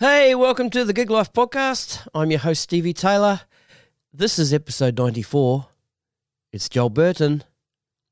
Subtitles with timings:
[0.00, 2.08] Hey, welcome to the Gig Life Podcast.
[2.12, 3.42] I'm your host, Stevie Taylor.
[4.12, 5.68] This is episode 94.
[6.50, 7.44] It's Joel Burton.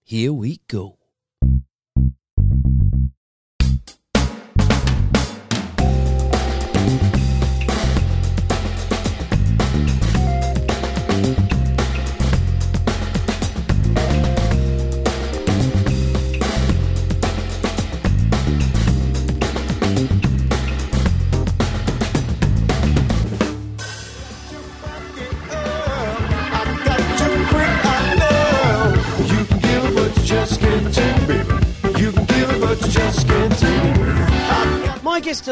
[0.05, 0.99] Here we go.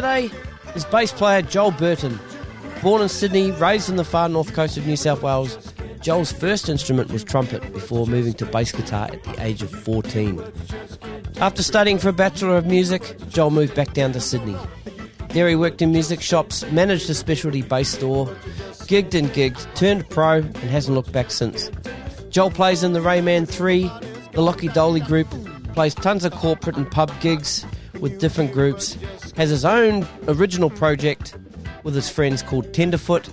[0.01, 0.31] Today
[0.75, 2.19] is bass player Joel Burton.
[2.83, 5.59] Born in Sydney, raised in the far north coast of New South Wales,
[6.01, 10.43] Joel's first instrument was trumpet before moving to bass guitar at the age of 14.
[11.37, 14.57] After studying for a Bachelor of Music, Joel moved back down to Sydney.
[15.35, 18.25] There he worked in music shops, managed a specialty bass store,
[18.87, 21.71] gigged and gigged, turned pro, and hasn't looked back since.
[22.31, 23.83] Joel plays in the Ray Mann 3,
[24.33, 25.29] the Lachy Doley group,
[25.75, 27.67] plays tons of corporate and pub gigs
[28.01, 28.97] with different groups,
[29.41, 31.35] has his own original project
[31.83, 33.27] with his friends called Tenderfoot,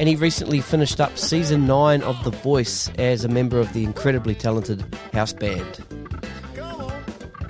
[0.00, 3.84] and he recently finished up season 9 of The Voice as a member of the
[3.84, 5.84] incredibly talented house band.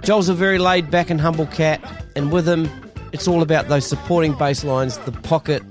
[0.03, 1.81] Joel's a very laid back and humble cat,
[2.17, 2.69] and with him,
[3.13, 5.63] it's all about those supporting bass lines, the pocket,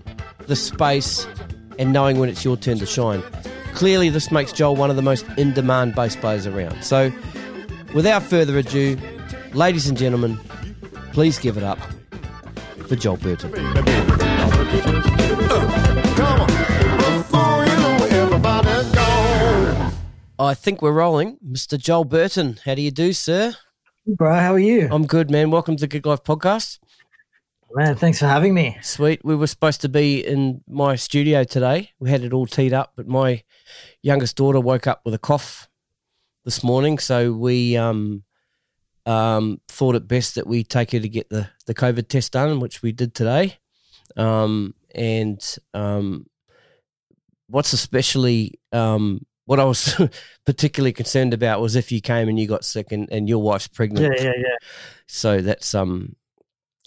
[0.47, 1.27] the space,
[1.79, 3.21] and knowing when it's your turn to shine.
[3.73, 6.81] Clearly, this makes Joel one of the most in demand bass players around.
[6.81, 7.11] So,
[7.93, 8.97] without further ado,
[9.51, 10.39] ladies and gentlemen,
[11.11, 11.77] please give it up
[12.91, 13.53] for Joel Burton.
[20.37, 21.37] I think we're rolling.
[21.37, 21.77] Mr.
[21.77, 23.53] Joel Burton, how do you do, sir?
[24.05, 24.89] Bro, how are you?
[24.91, 25.51] I'm good, man.
[25.51, 26.79] Welcome to Gig Life Podcast.
[27.73, 28.77] Man, thanks for having me.
[28.81, 29.23] Sweet.
[29.23, 31.91] We were supposed to be in my studio today.
[31.99, 33.43] We had it all teed up, but my
[34.01, 35.69] youngest daughter woke up with a cough
[36.43, 38.23] this morning, so we um,
[39.05, 42.59] um, thought it best that we take her to get the, the COVID test done,
[42.59, 43.57] which we did today.
[44.17, 45.41] Um, and
[45.73, 46.25] um,
[47.47, 49.95] what's especially um, what I was
[50.45, 53.67] particularly concerned about was if you came and you got sick and, and your wife's
[53.69, 54.15] pregnant.
[54.17, 54.55] Yeah, yeah, yeah.
[55.07, 56.15] So that's um,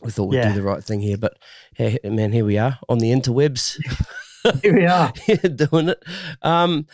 [0.03, 0.49] we thought we'd Yeah.
[0.49, 1.17] do the right thing here.
[1.17, 1.39] But
[1.75, 3.79] hey, man, here we are on the interwebs.
[4.63, 5.11] Here we are.
[5.49, 6.03] doing it.
[6.43, 6.87] Um,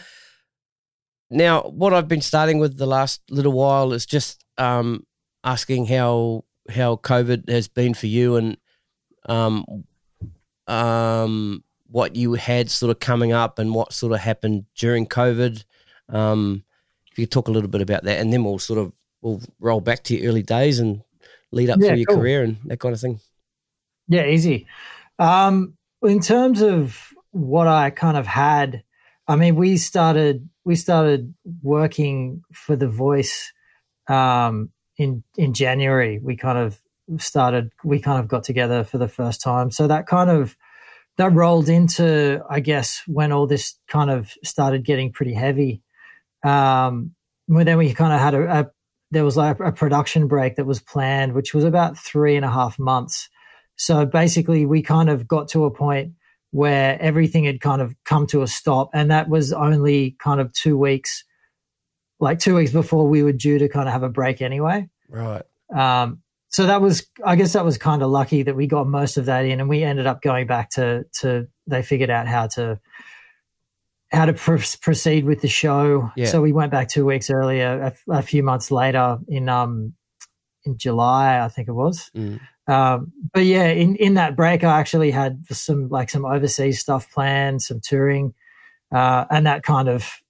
[1.31, 5.05] now, what I've been starting with the last little while is just um,
[5.43, 8.57] asking how how COVID has been for you and
[9.29, 9.85] um,
[10.67, 15.65] um, what you had sort of coming up and what sort of happened during COVID.
[16.09, 16.65] Um,
[17.11, 18.93] if you could talk a little bit about that, and then we'll sort of
[19.23, 21.03] we'll roll back to your early days and
[21.53, 22.17] lead up Yeah, through your cool.
[22.19, 23.21] career and that kind of thing.
[24.09, 24.67] Yeah, easy.
[25.19, 26.99] Um, in terms of
[27.33, 28.83] what I kind of had,
[29.29, 33.53] I mean, we started we started working for the voice
[34.09, 36.21] um, in in January.
[36.23, 36.79] We kind of
[37.19, 37.73] started.
[37.83, 39.71] We kind of got together for the first time.
[39.71, 40.57] So that kind of
[41.17, 45.83] that rolled into, I guess, when all this kind of started getting pretty heavy.
[46.45, 47.15] Um,
[47.49, 48.71] then we kind of had a, a
[49.11, 52.51] there was like a production break that was planned, which was about three and a
[52.51, 53.29] half months.
[53.77, 56.13] So basically, we kind of got to a point
[56.53, 60.53] where everything had kind of come to a stop, and that was only kind of
[60.53, 61.25] two weeks,
[62.21, 64.89] like two weeks before we were due to kind of have a break anyway.
[65.09, 65.43] Right.
[65.75, 69.17] Um, so that was, I guess, that was kind of lucky that we got most
[69.17, 71.49] of that in, and we ended up going back to to.
[71.67, 72.81] They figured out how to
[74.11, 76.11] how to pr- proceed with the show.
[76.17, 76.27] Yeah.
[76.27, 79.95] So we went back two weeks earlier, a, a few months later in um
[80.65, 82.11] in July, I think it was.
[82.17, 82.41] Mm.
[82.67, 87.11] Um, but yeah, in, in that break, I actually had some like some overseas stuff
[87.11, 88.35] planned, some touring,
[88.93, 90.21] uh, and that kind of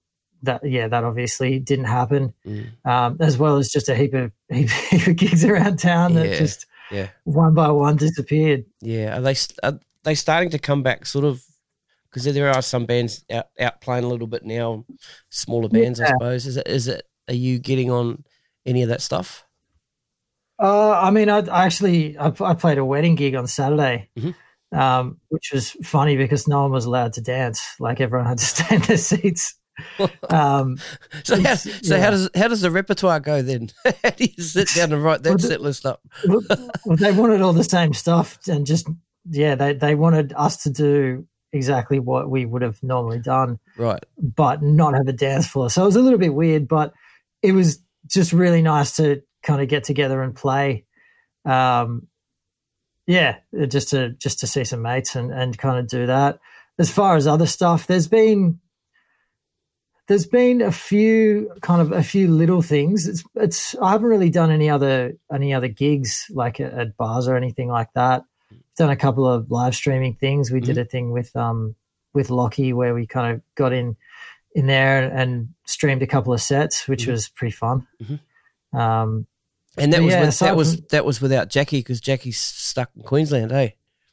[0.43, 2.33] that yeah, that obviously didn't happen.
[2.45, 2.85] Mm.
[2.85, 6.29] Um, as well as just a heap of heap, heap of gigs around town that
[6.29, 7.07] Yeah, just yeah.
[7.23, 8.65] one by one disappeared.
[8.81, 11.05] Yeah, are they are they starting to come back?
[11.05, 11.43] Sort of
[12.09, 14.83] because there are some bands out, out playing a little bit now,
[15.29, 16.45] smaller bands, I suppose.
[16.45, 16.67] Is it?
[16.67, 17.05] Is it?
[17.29, 18.23] Are you getting on
[18.65, 19.45] any of that stuff?
[20.61, 24.35] Uh, I mean, I, I actually I, I played a wedding gig on Saturday, Mhm.
[24.73, 27.75] um, which was funny because no one was allowed to dance.
[27.79, 29.55] Like everyone had to stay in their seats.
[30.29, 30.77] Um,
[31.23, 33.69] So, how, so how does how does the repertoire go then?
[34.03, 36.01] how do you sit down and write that Well, set list up?
[36.25, 36.41] well,
[36.97, 38.87] they wanted all the same stuff and just
[39.29, 44.03] yeah, they they wanted us to do exactly what we would have normally done, Right.
[44.17, 45.69] but not have a dance floor.
[45.69, 46.93] So it was a little bit weird, but
[47.41, 50.85] it was just really nice to kind of get together and play.
[51.45, 52.07] Um,
[53.07, 53.37] yeah,
[53.67, 56.39] just to just to see some mates and and kind of do that.
[56.79, 58.59] As far as other stuff, there's been
[60.11, 63.07] there's been a few kind of a few little things.
[63.07, 67.29] It's it's I haven't really done any other any other gigs like at, at bars
[67.29, 68.25] or anything like that.
[68.75, 70.51] done a couple of live streaming things.
[70.51, 70.65] We mm-hmm.
[70.65, 71.75] did a thing with um
[72.13, 73.95] with Lachy where we kind of got in
[74.53, 77.11] in there and streamed a couple of sets, which mm-hmm.
[77.11, 77.87] was pretty fun.
[78.03, 78.77] Mm-hmm.
[78.77, 79.27] Um,
[79.77, 83.03] and that was yeah, with, that was that was without Jackie because Jackie's stuck in
[83.03, 83.69] Queensland, eh?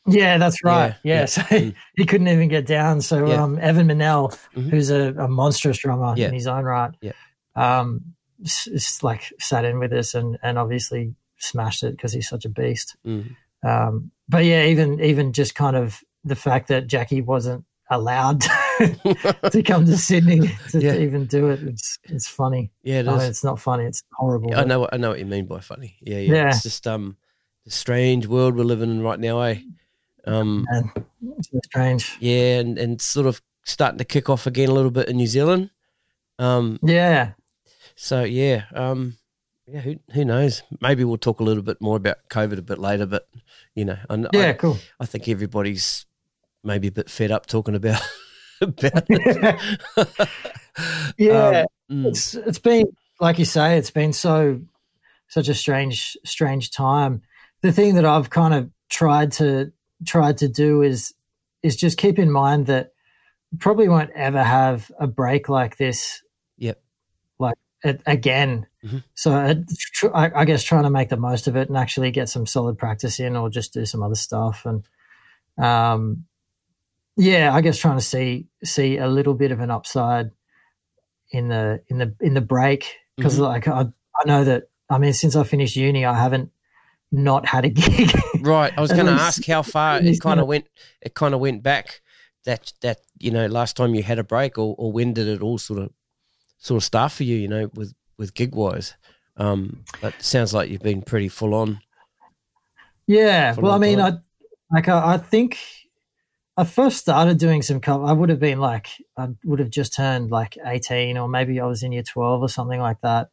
[0.08, 0.94] Yeah, that's right.
[1.02, 1.20] Yeah, yeah.
[1.20, 1.24] yeah.
[1.26, 1.74] so mm.
[1.96, 3.00] he couldn't even get down.
[3.00, 3.42] So yeah.
[3.42, 4.68] um, Evan Mannell, mm-hmm.
[4.68, 7.12] who's a, a, monstrous drummer in his own right, yeah.
[7.54, 12.44] um, just like sat in with us and and obviously smashed it because he's such
[12.44, 12.96] a beast.
[13.06, 13.66] Mm-hmm.
[13.68, 18.40] Um, but yeah, even even just kind of the fact that Jackie wasn't allowed
[19.50, 20.40] to come to Sydney
[20.70, 20.94] to, yeah.
[20.94, 21.62] to, even do it.
[21.62, 22.70] It's it's funny.
[22.82, 23.84] Yeah, it I mean, it's not funny.
[23.84, 24.50] It's horrible.
[24.50, 24.88] Yeah, I know.
[24.92, 25.96] I know what you mean by funny.
[26.00, 26.34] Yeah, yeah.
[26.34, 26.48] yeah.
[26.48, 27.16] It's just um,
[27.64, 29.60] the strange world we're living in right now, eh?
[30.28, 30.66] Um,
[31.64, 32.16] strange.
[32.20, 35.26] Yeah, and and sort of starting to kick off again a little bit in New
[35.26, 35.70] Zealand.
[36.38, 37.32] Um, yeah.
[37.96, 39.16] So yeah, um,
[39.66, 39.80] yeah.
[39.80, 40.62] Who who knows?
[40.80, 43.06] Maybe we'll talk a little bit more about COVID a bit later.
[43.06, 43.28] But
[43.74, 44.78] you know, I, yeah, I, cool.
[45.00, 46.06] I think everybody's
[46.62, 48.00] maybe a bit fed up talking about
[48.60, 49.60] about it.
[51.16, 52.06] yeah, um, mm.
[52.06, 52.86] it's it's been
[53.20, 54.60] like you say, it's been so
[55.28, 57.22] such a strange strange time.
[57.62, 59.72] The thing that I've kind of tried to
[60.04, 61.14] tried to do is
[61.62, 62.92] is just keep in mind that
[63.58, 66.22] probably won't ever have a break like this.
[66.58, 66.80] Yep.
[67.38, 68.66] Like it, again.
[68.84, 68.98] Mm-hmm.
[69.14, 69.32] So
[70.14, 72.78] I, I guess trying to make the most of it and actually get some solid
[72.78, 74.84] practice in, or just do some other stuff and
[75.58, 76.24] um,
[77.16, 80.30] yeah, I guess trying to see see a little bit of an upside
[81.32, 83.42] in the in the in the break because mm-hmm.
[83.42, 83.86] like I,
[84.16, 86.50] I know that I mean since I finished uni I haven't
[87.10, 88.12] not had a gig.
[88.40, 88.72] right.
[88.76, 90.66] I was going to ask how far it kind of went.
[91.00, 92.00] It kind of went back.
[92.44, 95.42] That that you know last time you had a break, or, or when did it
[95.42, 95.90] all sort of
[96.58, 97.36] sort of start for you?
[97.36, 98.94] You know, with with gig wise.
[99.36, 101.80] Um, but it sounds like you've been pretty full on.
[103.06, 103.52] Yeah.
[103.52, 104.22] Full well, on I mean, time.
[104.70, 105.58] I like I, I think
[106.58, 108.04] I first started doing some cover.
[108.04, 111.66] I would have been like, I would have just turned like 18 or maybe I
[111.66, 113.28] was in year 12 or something like that.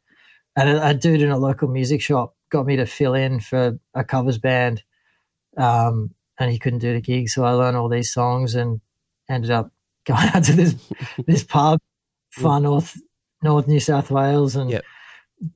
[0.56, 3.80] And a, a dude in a local music shop got me to fill in for
[3.94, 4.84] a covers band.
[5.58, 7.30] Um, and he couldn't do the gig.
[7.30, 8.82] So I learned all these songs and
[9.30, 9.72] ended up
[10.06, 10.76] going out to this,
[11.26, 11.80] this pub,
[12.32, 13.00] far north,
[13.42, 14.84] north New South Wales and yep.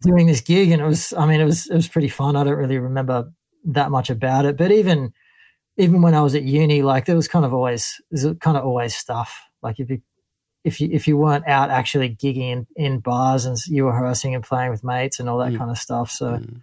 [0.01, 0.71] doing this gig.
[0.71, 2.35] And it was, I mean, it was, it was pretty fun.
[2.35, 3.31] I don't really remember
[3.65, 5.13] that much about it, but even,
[5.79, 8.65] even when I was at uni, like there was kind of always there's kind of
[8.65, 9.41] always stuff.
[9.63, 10.01] Like if you
[10.65, 14.35] if you if you weren't out actually gigging in, in bars and you were rehearsing
[14.35, 15.57] and playing with mates and all that mm.
[15.57, 16.11] kind of stuff.
[16.11, 16.61] So mm.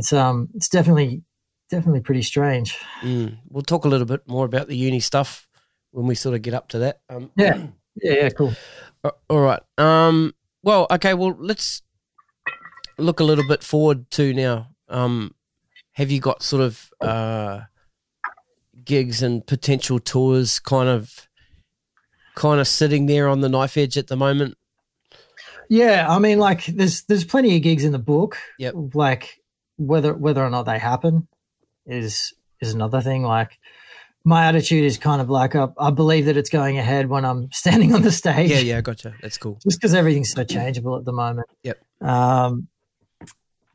[0.00, 1.22] It's um it's definitely
[1.68, 2.78] definitely pretty strange.
[3.02, 3.36] Mm.
[3.50, 5.46] We'll talk a little bit more about the uni stuff
[5.90, 7.00] when we sort of get up to that.
[7.10, 7.66] Um, yeah,
[8.02, 8.54] yeah, yeah, cool.
[9.28, 9.60] All right.
[9.76, 10.34] Um.
[10.62, 11.12] Well, okay.
[11.12, 11.82] Well, let's
[12.96, 14.68] look a little bit forward to now.
[14.88, 15.34] Um,
[15.92, 17.60] have you got sort of uh
[18.82, 21.28] gigs and potential tours kind of
[22.34, 24.56] kind of sitting there on the knife edge at the moment?
[25.68, 28.38] Yeah, I mean, like there's there's plenty of gigs in the book.
[28.58, 28.74] Yep.
[28.94, 29.39] Like
[29.80, 31.26] whether whether or not they happen
[31.86, 33.22] is is another thing.
[33.22, 33.58] Like
[34.24, 37.50] my attitude is kind of like I, I believe that it's going ahead when I'm
[37.52, 38.50] standing on the stage.
[38.50, 39.14] Yeah, yeah, gotcha.
[39.22, 39.58] That's cool.
[39.62, 41.48] Just because everything's so changeable at the moment.
[41.62, 41.78] Yep.
[42.02, 42.68] Um,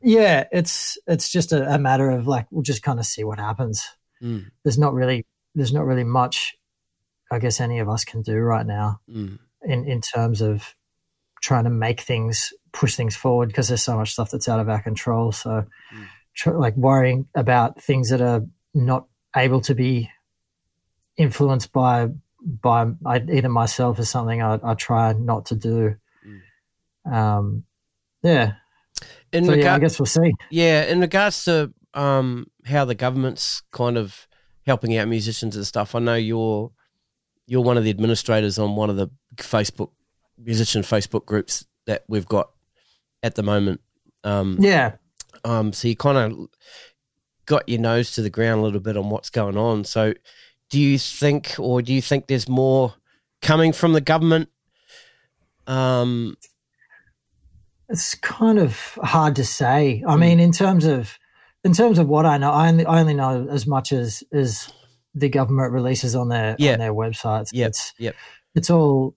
[0.02, 3.38] yeah, it's it's just a, a matter of like we'll just kind of see what
[3.38, 3.84] happens.
[4.22, 4.46] Mm.
[4.62, 6.54] There's not really there's not really much
[7.30, 9.38] I guess any of us can do right now mm.
[9.62, 10.74] in in terms of
[11.42, 14.68] trying to make things push things forward because there's so much stuff that's out of
[14.68, 15.32] our control.
[15.32, 15.64] So,
[15.94, 16.06] mm.
[16.34, 18.42] tr- like worrying about things that are
[18.74, 20.10] not able to be
[21.16, 22.08] influenced by
[22.42, 25.96] by either myself or something I, I try not to do.
[27.06, 27.12] Mm.
[27.12, 27.64] Um,
[28.22, 28.52] yeah.
[29.32, 30.32] In so, regard- yeah, I guess we'll see.
[30.50, 34.28] Yeah, in regards to um, how the government's kind of
[34.66, 35.94] helping out musicians and stuff.
[35.94, 36.70] I know you're
[37.46, 39.90] you're one of the administrators on one of the Facebook
[40.38, 42.50] musician Facebook groups that we've got
[43.22, 43.80] at the moment.
[44.24, 44.92] Um, yeah.
[45.44, 46.48] Um, so you kind of
[47.46, 49.84] got your nose to the ground a little bit on what's going on.
[49.84, 50.14] So,
[50.68, 52.94] do you think, or do you think there's more
[53.40, 54.48] coming from the government?
[55.66, 56.36] Um,
[57.88, 60.02] it's kind of hard to say.
[60.06, 60.20] I hmm.
[60.20, 61.18] mean, in terms of
[61.64, 64.72] in terms of what I know, I only, I only know as much as as
[65.14, 66.74] the government releases on their yep.
[66.74, 67.48] on their websites.
[67.52, 67.68] Yep.
[67.68, 68.14] It's yep.
[68.54, 69.14] it's all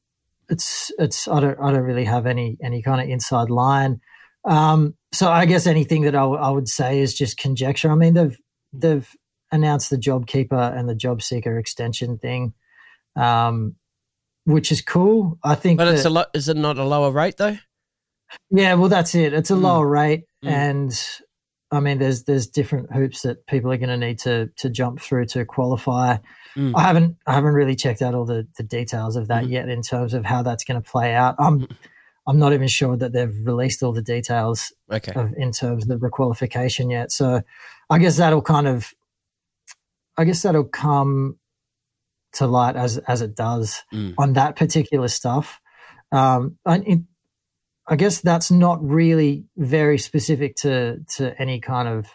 [0.49, 4.01] it's it's I don't I don't really have any any kind of inside line.
[4.45, 7.91] Um, so I guess anything that I, w- I would say is just conjecture.
[7.91, 8.37] I mean, they've
[8.73, 9.09] they've
[9.51, 12.53] announced the JobKeeper and the Job Seeker extension thing,
[13.15, 13.75] um,
[14.45, 15.37] which is cool.
[15.43, 16.27] I think, but it's a lot.
[16.33, 17.57] Is it not a lower rate though?
[18.51, 19.33] yeah, well, that's it.
[19.33, 19.61] It's a Mm.
[19.63, 20.49] lower rate, Mm.
[20.51, 21.09] and
[21.71, 25.01] I mean, there's there's different hoops that people are going to need to to jump
[25.01, 26.17] through to qualify.
[26.59, 26.73] Mm.
[26.75, 29.49] I haven't I haven't really checked out all the the details of that Mhm.
[29.51, 31.35] yet in terms of how that's going to play out.
[31.39, 31.77] I'm Mm.
[32.27, 35.13] I'm not even sure that they've released all the details Okay.
[35.13, 37.11] of in terms of the requalification yet.
[37.11, 37.41] So
[37.89, 38.93] I guess that'll kind of
[40.17, 41.39] I guess that'll come
[42.33, 44.13] to light as as it does Mm.
[44.17, 45.59] on that particular stuff.
[46.11, 46.99] Um, and it,
[47.87, 52.07] I guess that's not really very specific to to any kind of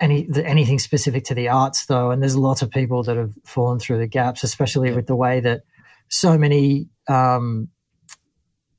[0.00, 2.10] any the, anything specific to the arts though.
[2.10, 4.96] And there's lots of people that have fallen through the gaps, especially Yeah.
[4.96, 5.62] with the way that
[6.08, 7.68] so many um,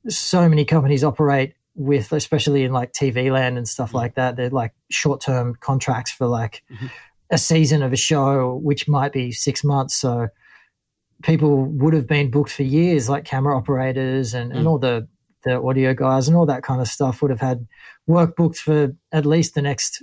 [0.08, 3.94] so many companies operate with, especially in like TV land and stuff Mhm.
[3.94, 4.36] like that.
[4.36, 6.90] They're like short term contracts for like Mhm.
[7.30, 9.94] a season of a show, which might be six months.
[9.94, 10.28] So
[11.22, 14.70] people would have been booked for years, like camera operators and, and Mm.
[14.70, 15.08] all the,
[15.44, 17.66] the audio guys and all that kind of stuff would have had
[18.06, 20.02] work booked for at least the next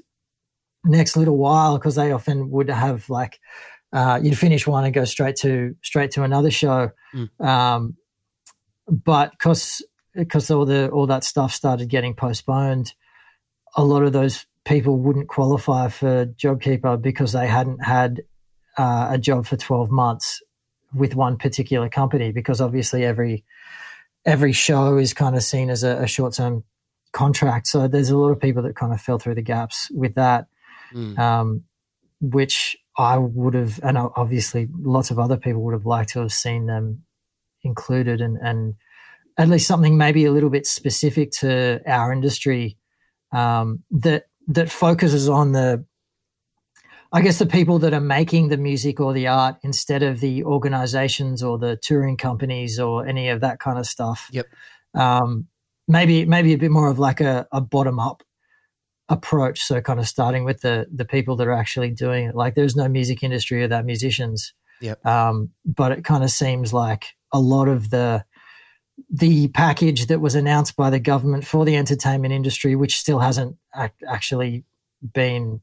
[0.84, 3.40] next little while because they often would have like
[3.94, 6.92] uh, you'd finish one and go straight to straight to another show.
[7.14, 7.46] Mm.
[7.46, 7.98] Um,
[8.88, 9.84] but because
[10.14, 12.94] because all the all that stuff started getting postponed,
[13.76, 18.22] a lot of those people wouldn't qualify for JobKeeper because they hadn't had
[18.78, 20.42] uh, a job for twelve months
[20.94, 22.32] with one particular company.
[22.32, 23.44] Because obviously every
[24.26, 26.64] every show is kind of seen as a, a short term
[27.12, 27.68] contract.
[27.68, 30.48] So there's a lot of people that kind of fell through the gaps with that
[30.94, 31.18] Mm.
[31.18, 31.64] um,
[32.20, 36.34] which I would have, and obviously lots of other people would have liked to have
[36.34, 37.04] seen them
[37.64, 38.76] included, and, and
[39.38, 42.78] at least something maybe a little bit specific to our industry
[43.32, 45.86] um, that that focuses on the,
[47.14, 50.44] I guess, the people that are making the music or the art instead of the
[50.44, 54.30] organizations or the touring companies or any of that kind of stuff.
[54.32, 54.48] Yep.
[54.94, 55.48] Um,
[55.88, 58.24] maybe maybe a bit more of like a, a bottom up
[59.12, 62.56] approach so kind of starting with the the people that are actually doing it like
[62.56, 65.06] there's no music industry without musicians Yep.
[65.06, 67.04] um but it kind of seems like
[67.34, 68.24] a lot of the
[69.10, 73.58] the package that was announced by the government for the entertainment industry which still hasn't
[73.76, 74.64] ac- actually
[75.14, 75.60] been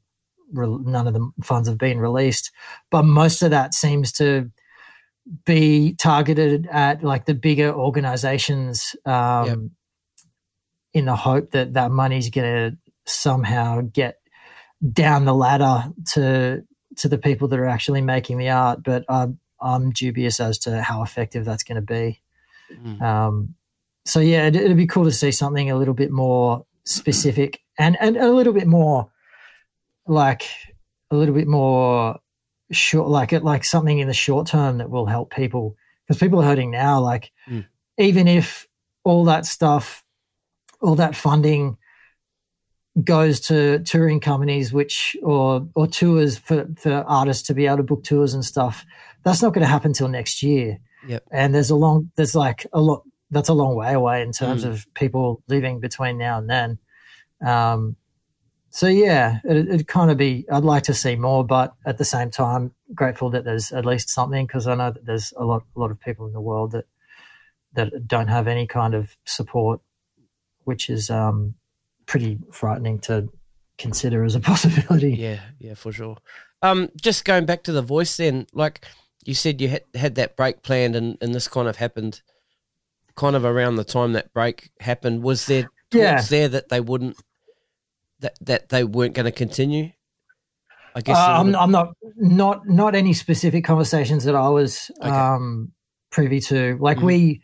[0.53, 2.51] re- none of the funds have been released
[2.91, 4.51] but most of that seems to
[5.47, 9.59] be targeted at like the bigger organizations um Yep.
[10.95, 12.77] in the hope that that money's going to
[13.09, 14.21] somehow get
[14.93, 16.63] down the ladder to
[16.97, 18.83] to the people that are actually making the art.
[18.83, 22.21] But I'm I'm dubious as to how effective that's going to be.
[22.73, 23.03] Mm.
[23.03, 23.55] Um,
[24.05, 27.97] so yeah, it, it'd be cool to see something a little bit more specific and
[28.01, 29.11] and a little bit more
[30.07, 30.45] like
[31.11, 32.19] a little bit more
[32.71, 36.41] short, like it like something in the short term that will help people because people
[36.41, 37.01] are hurting now.
[37.01, 37.65] Like Mm.
[37.99, 38.67] even if
[39.05, 40.05] all that stuff,
[40.81, 41.79] all that funding
[43.05, 47.83] goes to touring companies, which or or tours for for artists to be able to
[47.83, 48.85] book tours and stuff,
[49.25, 50.79] that's not going to happen till next year.
[51.07, 51.25] Yep.
[51.31, 53.03] And there's a long, there's like a lot.
[53.31, 54.71] That's a long way away in terms Mm.
[54.71, 56.79] of people living between now and then.
[57.47, 57.97] Um,
[58.71, 60.47] so yeah, it, it'd kind of be.
[60.51, 64.09] I'd like to see more, but at the same time, grateful that there's at least
[64.11, 66.73] something because I know that there's a lot, a lot of people in the world
[66.73, 66.87] that
[67.75, 69.81] that don't have any kind of support,
[70.65, 71.55] which is um,
[72.09, 73.29] pretty frightening to
[73.79, 75.13] consider as a possibility.
[75.15, 76.17] Yeah, yeah, for sure.
[76.63, 78.85] Um, just going back to the voice, then, like
[79.25, 82.21] you said, you had, had that break planned, and, and this kind of happened,
[83.15, 85.23] kind of around the time that break happened.
[85.23, 86.21] Was there talks Yeah.
[86.23, 87.17] there that they wouldn't,
[88.21, 89.91] that that they weren't going to continue?
[90.97, 91.17] I guess.
[91.17, 95.11] Uh, I'm, I'm not not not any specific conversations that I was Okay.
[95.11, 95.71] um,
[96.11, 96.77] privy to.
[96.81, 97.03] Like Mhm.
[97.05, 97.43] we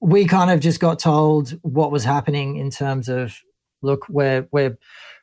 [0.00, 3.36] we kind of just got told what was happening in terms of
[3.82, 4.76] look, we're we're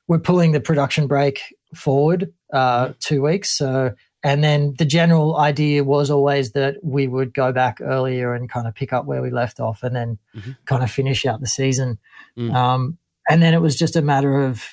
[0.07, 1.41] we're pulling the production break
[1.73, 3.49] forward uh, two weeks.
[3.49, 3.93] So
[4.23, 8.67] and then the general idea was always that we would go back earlier and kind
[8.67, 10.57] of pick up where we left off, and then Mhm.
[10.65, 11.99] kind of finish out the season.
[12.37, 12.53] Mm.
[12.53, 12.97] Um,
[13.29, 14.63] and then it was just a matter of,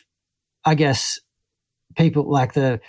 [0.64, 1.20] I guess,
[1.96, 2.80] people like the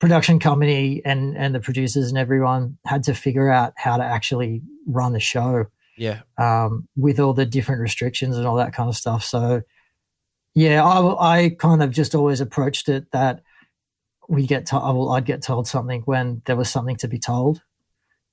[0.00, 4.62] production company and and the producers and everyone had to figure out how to actually
[4.86, 5.66] run the show
[5.96, 9.22] yeah, um, with all the different restrictions and all that kind of stuff.
[9.22, 9.62] So,
[10.54, 13.42] yeah, I, I kind of just always approached it that
[14.28, 17.62] we get to, well, I'd get told something when there was something to be told.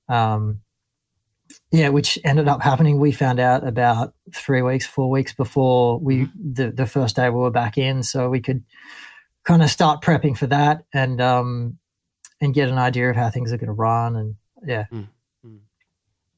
[0.08, 0.60] Um,
[1.72, 2.98] yeah, which ended up happening.
[2.98, 7.36] We found out about three weeks, four weeks before we the the first day we
[7.36, 8.64] were back in, so we could
[9.44, 10.84] kind of start prepping for that.
[10.92, 11.78] And um,
[12.40, 14.16] and get an idea of how things are going to run.
[14.16, 14.34] And
[14.64, 14.86] yeah,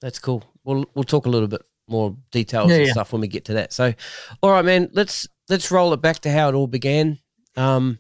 [0.01, 0.45] That's cool.
[0.65, 2.93] We'll we'll talk a little bit more details Yeah, and yeah.
[2.93, 3.73] stuff when we get to that.
[3.73, 3.95] So,
[4.43, 4.91] all right, man.
[4.93, 7.19] Let's let's roll it back to how it all began.
[7.57, 7.99] Um,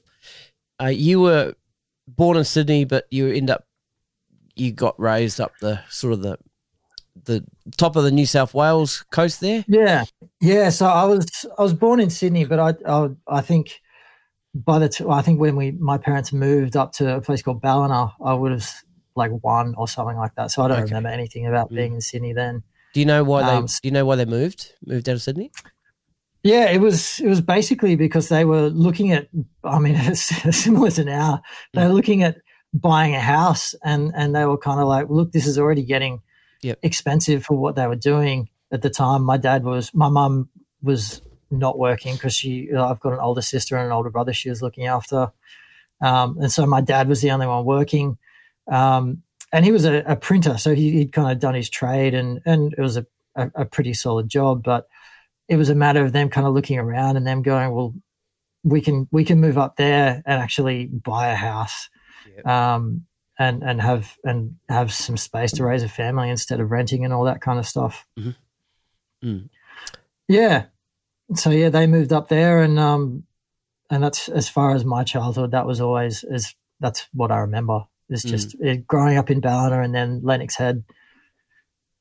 [0.82, 1.54] uh, you were
[2.08, 3.66] born in Sydney, but you end up
[4.56, 6.38] you got raised up the sort of the
[7.24, 7.44] the
[7.76, 9.64] top of the New South Wales coast there.
[9.68, 10.04] yeah,
[10.40, 10.70] yeah.
[10.70, 13.80] So I was I was born in Sydney, but I I, I think
[14.54, 17.60] by the t- I think when we my parents moved up to a place called
[17.60, 18.68] Ballina, I would have
[19.14, 20.50] like one or something like that.
[20.50, 20.86] So I don't Okay.
[20.86, 21.76] remember anything about Mm.
[21.76, 22.62] being in Sydney then.
[22.94, 23.56] Do you know why they?
[23.58, 24.72] Um, Do you know why they moved?
[24.86, 25.50] Moved out of Sydney?
[26.42, 29.28] Yeah, it was it was basically because they were looking at.
[29.62, 30.22] I mean, it's
[30.56, 31.42] similar to now.
[31.72, 32.38] They were looking at
[32.74, 36.20] buying a house, and and they were kind of like, look, this is already getting
[36.62, 36.78] Yep.
[36.82, 39.24] expensive for what they were doing at the time.
[39.24, 40.48] My dad was, my mum
[40.80, 41.20] was
[41.50, 42.70] not working because she.
[42.72, 44.32] I've got an older sister and an older brother.
[44.32, 45.32] She was looking after,
[46.00, 48.16] um, and so my dad was the only one working.
[48.70, 52.14] Um, and he was a, a printer, so he, he'd kind of done his trade,
[52.14, 54.86] and and it was a, a, a pretty solid job, but
[55.48, 57.94] it was a matter of them kind of looking around and them going, well,
[58.64, 61.88] we can we can move up there and actually buy a house,
[62.36, 62.46] Yep.
[62.46, 63.06] um,
[63.38, 67.12] and and have and have some space to raise a family instead of renting and
[67.12, 68.06] all that kind of stuff.
[68.18, 68.36] Mhm.
[69.24, 69.48] Mm.
[70.28, 70.66] Yeah,
[71.34, 73.24] so yeah, they moved up there, and um,
[73.90, 75.50] and that's as far as my childhood.
[75.50, 77.84] That was always is that's what I remember.
[78.08, 80.84] Is just it, growing up in Ballina and then Lennox Head.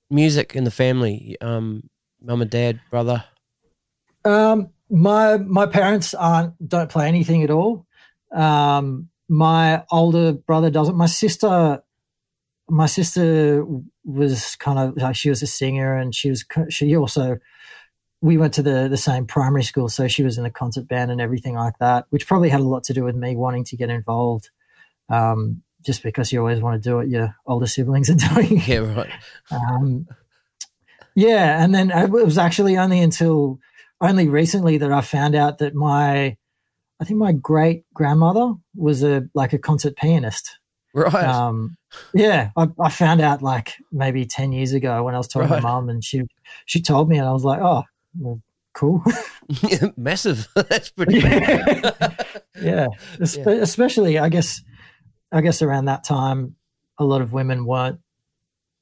[0.10, 1.38] Music in the family.
[1.40, 1.90] Um,
[2.22, 3.24] mum and dad, brother.
[4.24, 7.86] Um, my my parents aren't don't play anything at all.
[8.34, 10.96] Um, my older brother doesn't.
[10.96, 11.82] My sister,
[12.70, 13.66] my sister
[14.04, 17.38] was kind of like she was a singer, and she was she also.
[18.24, 21.10] We went to the the same primary school, so she was in the concert band
[21.10, 23.78] and everything like that, which probably had a lot to do with me wanting to
[23.78, 24.52] get involved.
[25.10, 28.62] Um, just because you always want to do what your older siblings are doing.
[28.68, 29.12] Yeah, right.
[29.50, 30.08] Um,
[31.16, 33.60] yeah, and then it was actually only until
[34.00, 36.36] only recently that I found out that my,
[37.00, 40.58] I think my great grandmother was a like a concert pianist.
[40.94, 41.14] Right.
[41.14, 41.78] Um,
[42.14, 45.58] yeah, I, I found out like maybe ten years ago when I was talking Right.
[45.58, 46.24] to mum, and she
[46.66, 47.84] she told me, and I was like, oh,
[48.20, 48.42] well,
[48.74, 49.04] cool.
[49.98, 50.48] Massive.
[50.56, 51.20] That's pretty.
[52.54, 52.62] Yeah.
[52.62, 52.88] yeah,
[53.20, 54.62] Espe- especially I guess
[55.32, 56.56] I guess around that time,
[57.00, 58.00] a lot of women weren't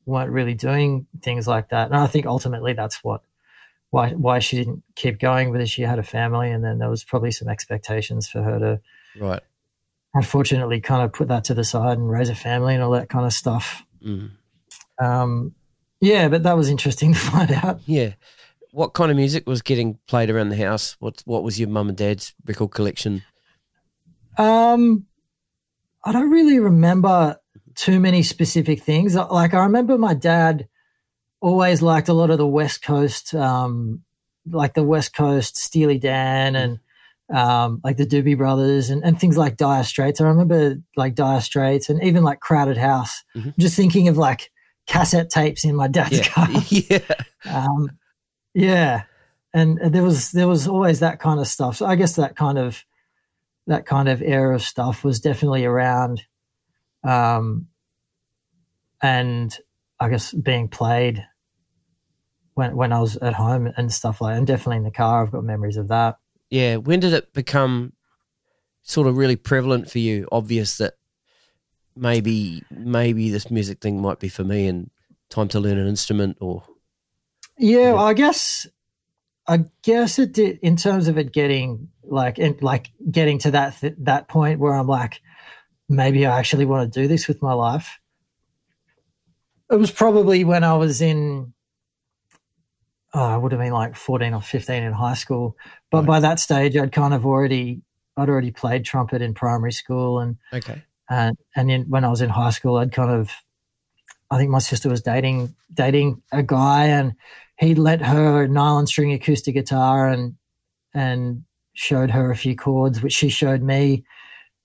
[0.05, 3.21] weren't really doing things like that, and I think ultimately that's what
[3.91, 7.03] why why she didn't keep going because she had a family, and then there was
[7.03, 8.81] probably some expectations for her to
[9.19, 9.41] right.
[10.13, 13.09] unfortunately kind of put that to the side and raise a family and all that
[13.09, 13.83] kind of stuff.
[14.03, 14.31] Mm.
[15.01, 15.55] Um,
[16.01, 17.81] yeah, but that was interesting to find out.
[17.85, 18.13] Yeah.
[18.71, 20.95] What kind of music was getting played around the house?
[20.99, 23.23] What What was your mum and dad's record collection?
[24.37, 25.07] Um,
[26.05, 27.37] I don't really remember
[27.79, 29.15] too many specific things.
[29.15, 30.67] Like I remember my dad
[31.41, 34.01] always liked a lot of the West Coast, um,
[34.49, 36.79] like the West Coast Steely Dan and
[37.33, 40.19] um, like the Doobie Brothers and, and things like Dire Straits.
[40.19, 43.23] I remember like Dire Straits and even like Crowded House.
[43.35, 43.53] Mhm.
[43.57, 44.51] Just thinking of like
[44.87, 46.47] cassette tapes in my dad's car.
[46.69, 46.99] Yeah.
[47.49, 47.91] um,
[48.53, 49.03] yeah,
[49.53, 51.77] and there was there was always that kind of stuff.
[51.77, 52.83] So I guess that kind of
[53.67, 56.23] that kind of era of stuff was definitely around,
[57.07, 57.67] um,
[59.01, 59.55] and
[59.99, 61.25] I guess being played
[62.53, 65.23] when when I was at home and stuff like, and definitely in the car.
[65.23, 66.17] I've got memories of that.
[66.49, 66.77] yeah.
[66.77, 67.93] When did it become
[68.83, 70.27] sort of really prevalent for you?
[70.31, 70.93] Obvious that
[71.95, 74.89] maybe maybe this music thing might be for me, and
[75.29, 76.63] time to learn an instrument or
[77.57, 78.67] Yeah, well, I guess
[79.47, 83.79] I guess it did in terms of it getting like in, like getting to that
[83.79, 85.21] th- that point where I'm like
[85.87, 87.98] maybe I actually want to do this with my life.
[89.71, 91.53] It was probably when I was in
[93.13, 95.57] uh, oh, I would have been like 14 or 15 in high school,
[95.91, 96.07] but Right.
[96.07, 97.81] by that stage I'd kind of already
[98.17, 100.81] I'd already played trumpet in primary school and okay.
[101.09, 103.31] and and then when I was in high school, I'd kind of,
[104.31, 107.13] I think my sister was dating dating a guy, and
[107.59, 110.35] he'd lent her a nylon string acoustic guitar and
[110.93, 114.03] and showed her a few chords, which she showed me,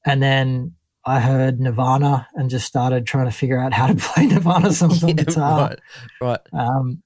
[0.04, 0.74] and then
[1.06, 5.02] I heard Nirvana and just started trying to figure out how to play Nirvana songs
[5.02, 5.68] on Yeah, guitar.
[5.68, 5.78] right.
[6.20, 6.40] Right.
[6.52, 7.02] Um,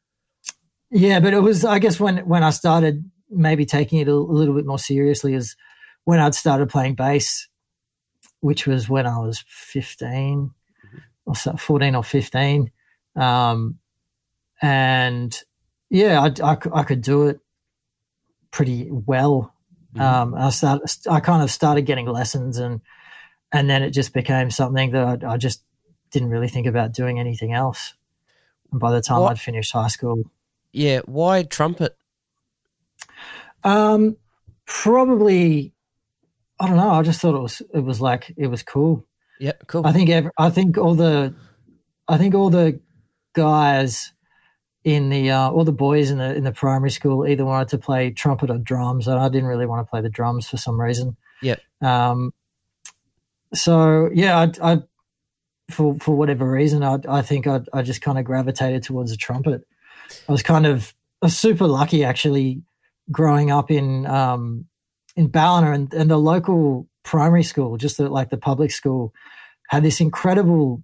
[0.91, 4.15] yeah, but it was I guess when when I started maybe taking it a, a
[4.15, 5.55] little bit more seriously is
[6.05, 7.47] when I'd started playing bass,
[8.41, 10.53] which was when I was fifteen
[11.27, 12.71] or so, fourteen or fifteen,
[13.17, 13.79] um,
[14.63, 15.39] and
[15.91, 17.41] yeah, I, I, I could do it
[18.51, 19.53] pretty well.
[19.95, 20.01] Mhm.
[20.01, 22.81] Um, I started I kind of started getting lessons and
[23.53, 25.63] and then it just became something that I, I, just
[26.11, 27.95] didn't really think about doing anything else.
[28.71, 29.33] And by the time what?
[29.33, 30.25] I'd finished high school,
[30.73, 31.97] yeah, why trumpet?
[33.65, 34.17] Um,
[34.67, 35.73] probably,
[36.61, 36.91] I don't know.
[36.91, 39.05] I just thought it was it was like it was cool.
[39.41, 39.87] Yeah, cool.
[39.87, 41.35] I think every, I think all the
[42.07, 42.81] I think all the
[43.35, 44.13] guys
[44.85, 47.79] in the uh, all the boys in the in the primary school either wanted to
[47.79, 50.81] play trumpet or drums, and I didn't really want to play the drums for some
[50.81, 51.17] reason.
[51.43, 51.57] Yeah.
[51.81, 52.33] Um.
[53.55, 54.83] So yeah, I, I
[55.71, 59.17] for for whatever reason, I I think I I just kind of gravitated towards the
[59.17, 59.63] trumpet.
[60.29, 62.63] I was kind of was super lucky actually
[63.11, 64.67] growing up in um
[65.17, 69.13] in Ballina and, and the local primary school, just the, like the public school,
[69.69, 70.83] had this incredible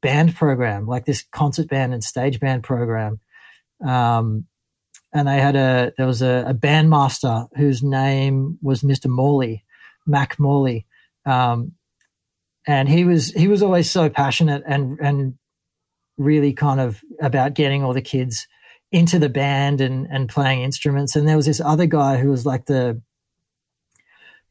[0.00, 3.20] band program, like this concert band and stage band program.
[3.84, 4.46] Um,
[5.12, 9.06] and they had a there was a, a bandmaster whose name was Mr.
[9.06, 9.64] Morley,
[10.06, 10.86] Mac Morley,
[11.24, 11.72] um,
[12.68, 15.34] and he was he was always so passionate and and
[16.18, 18.46] really kind of about getting all the kids
[18.92, 21.16] into the band and and playing instruments.
[21.16, 23.00] And there was this other guy who was like the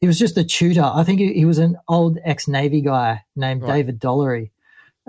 [0.00, 0.82] he was just a tutor.
[0.82, 3.76] I think he, he was an old ex Navy guy named right.
[3.76, 4.50] David Dollery.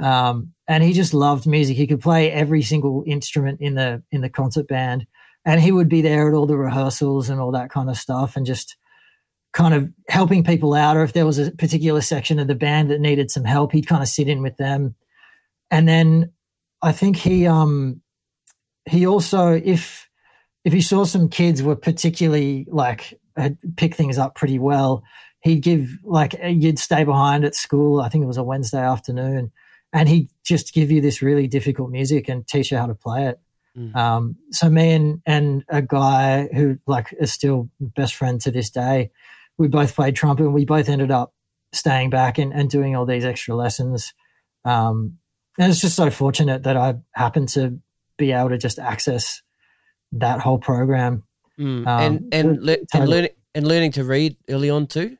[0.01, 1.77] Um, and he just loved music.
[1.77, 5.07] He could play every single instrument in the in the concert band,
[5.45, 8.35] and he would be there at all the rehearsals and all that kind of stuff,
[8.35, 8.77] and just
[9.53, 10.97] kind of helping people out.
[10.97, 13.87] Or if there was a particular section of the band that needed some help, he'd
[13.87, 14.95] kind of sit in with them.
[15.71, 16.31] And then
[16.81, 18.01] I think he um
[18.85, 20.09] he also if
[20.65, 25.03] if he saw some kids were particularly like had picked things up pretty well,
[25.41, 28.01] he'd give like you'd stay behind at school.
[28.01, 29.51] I think it was a Wednesday afternoon
[29.93, 33.27] and he'd just give you this really difficult music and teach you how to play
[33.27, 33.39] it.
[33.77, 33.95] Mm.
[33.95, 38.69] Um, so me and and a guy who like is still best friend to this
[38.69, 39.11] day,
[39.59, 41.33] we both played trumpet and we both ended up
[41.73, 44.13] staying back and, and doing all these extra lessons.
[44.65, 45.19] Um,
[45.59, 47.79] and it's just so fortunate that I happened to
[48.17, 49.41] be able to just access
[50.13, 51.23] that whole program.
[51.59, 51.85] Mm.
[51.85, 55.17] Um, and and, le- and learning and learning to read early on too.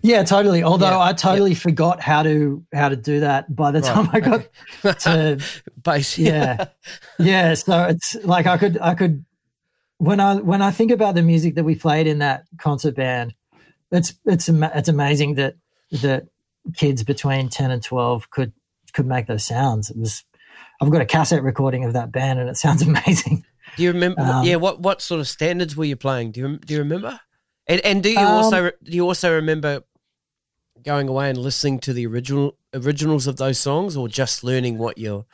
[0.00, 0.62] Yeah, totally.
[0.62, 1.58] Although yeah, I totally yeah.
[1.58, 4.48] forgot how to how to do that by the time I got
[5.00, 5.42] to
[5.82, 6.16] bass.
[6.16, 6.66] Yeah.
[7.18, 7.54] yeah.
[7.54, 9.24] So it's like I could I could
[9.98, 13.34] when I when I think about the music that we played in that concert band,
[13.90, 15.56] it's it's it's amazing that
[16.02, 16.26] that
[16.74, 18.52] kids between ten and twelve could
[18.92, 19.90] could make those sounds.
[19.90, 20.24] It was
[20.80, 23.44] I've got a cassette recording of that band and it sounds amazing.
[23.76, 24.20] Do you remember?
[24.20, 26.32] Um, yeah, what what sort of standards were you playing?
[26.32, 27.20] Do you do you remember?
[27.66, 29.82] And and do you um, also do you also remember
[30.82, 34.98] going away and listening to the original originals of those songs, or just learning what
[34.98, 35.26] your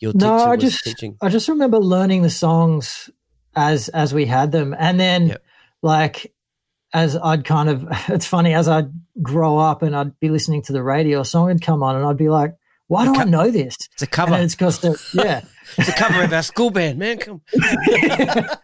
[0.00, 1.16] your teacher no, I was just, teaching?
[1.22, 3.10] I just remember learning the songs
[3.54, 5.44] as as we had them, and then yep.
[5.82, 6.32] like
[6.92, 8.90] as I'd kind of it's funny as I'd
[9.22, 12.04] grow up and I'd be listening to the radio, a song would come on, and
[12.04, 12.54] I'd be like,
[12.86, 14.34] "Why do co- I know this?" It's a cover.
[14.34, 14.82] And it's because
[15.14, 15.42] yeah,
[15.76, 17.18] it's a cover of our school band, man.
[17.18, 17.42] Come.
[17.52, 18.58] and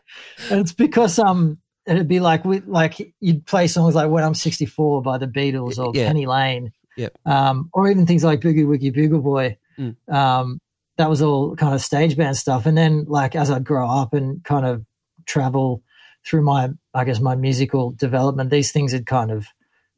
[0.51, 5.03] it's because um it'd be like we like you'd play songs like "When I'm 64"
[5.03, 6.07] by the Beatles or yeah.
[6.07, 7.16] Penny Lane, yep.
[7.27, 9.97] um, or even things like "Boogie Woogie Bugle Boy." Mm.
[10.12, 10.61] Um,
[10.96, 12.66] that was all kind of stage band stuff.
[12.66, 14.85] And then, like as I'd grow up and kind of
[15.26, 15.83] travel
[16.26, 19.46] through my, I guess, my musical development, these things had kind of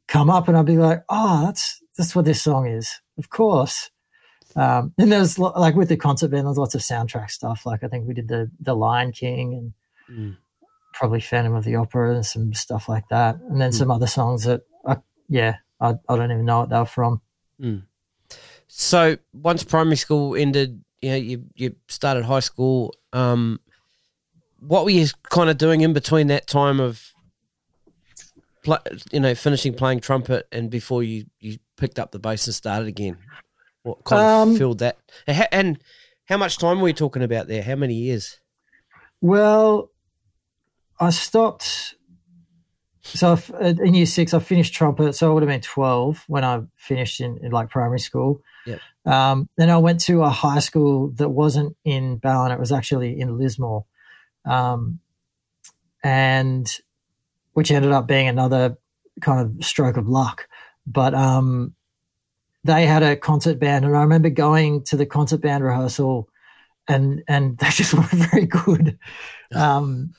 [0.07, 3.91] come up, and I'd be like, "Oh, that's that's what this song is." Of course.
[4.55, 7.65] Um, and there's like with the concert band, there's lots of soundtrack stuff.
[7.65, 9.73] Like I think we did the the Lion King
[10.09, 10.19] and.
[10.19, 10.37] Mm
[10.97, 13.73] probably Phantom of the Opera and some stuff like that, and then mm.
[13.75, 14.97] some other songs that, I,
[15.29, 17.21] yeah, I, I don't even know what they were from.
[17.61, 17.83] Mm.
[18.67, 22.93] So once primary school ended, you know, you you started high school.
[23.13, 23.59] Um,
[24.59, 27.13] what were you kind of doing in between that time of,
[29.11, 32.87] you know, finishing playing trumpet and before you you picked up the bass and started
[32.87, 33.17] again?
[33.83, 34.97] What kind um, of filled that?
[35.51, 35.79] And
[36.25, 37.63] how much time were we talking about there?
[37.63, 38.39] How many years?
[39.21, 39.91] Well,
[40.99, 41.95] I stopped.
[43.01, 45.13] So in year six, I finished trumpet.
[45.13, 48.41] So I would have been 12 when I finished in, in like primary school.
[48.65, 48.79] Yep.
[49.07, 52.55] Um, then I went to a high school that wasn't in Ballina.
[52.55, 53.85] It was actually in Lismore.
[54.45, 54.99] Um,
[56.03, 56.69] and
[57.53, 58.77] which ended up being another
[59.21, 60.47] kind of stroke of luck.
[60.85, 61.73] But um,
[62.63, 66.29] they had a concert band, and I remember going to the concert band rehearsal,
[66.87, 68.99] and and they just weren't very good.
[69.55, 70.13] Um,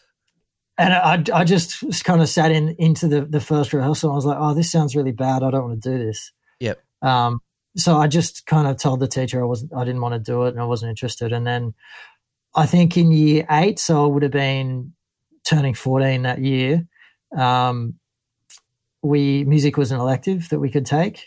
[0.77, 4.13] and I, I just kind of sat in into the, the first rehearsal.
[4.13, 5.43] I was like, oh, this sounds really bad.
[5.43, 6.33] I don't want to do this.
[6.61, 6.81] Yep.
[7.03, 7.41] Um,
[7.79, 10.45] so I just kind of told the teacher I wasn't, I didn't want to do
[10.45, 11.33] it and I wasn't interested.
[11.33, 11.75] And then
[12.55, 14.93] I think in year eight, so I would have been
[15.47, 16.87] turning 14 that year.
[17.37, 17.95] Um,
[19.03, 21.25] we, music was an elective that we could take.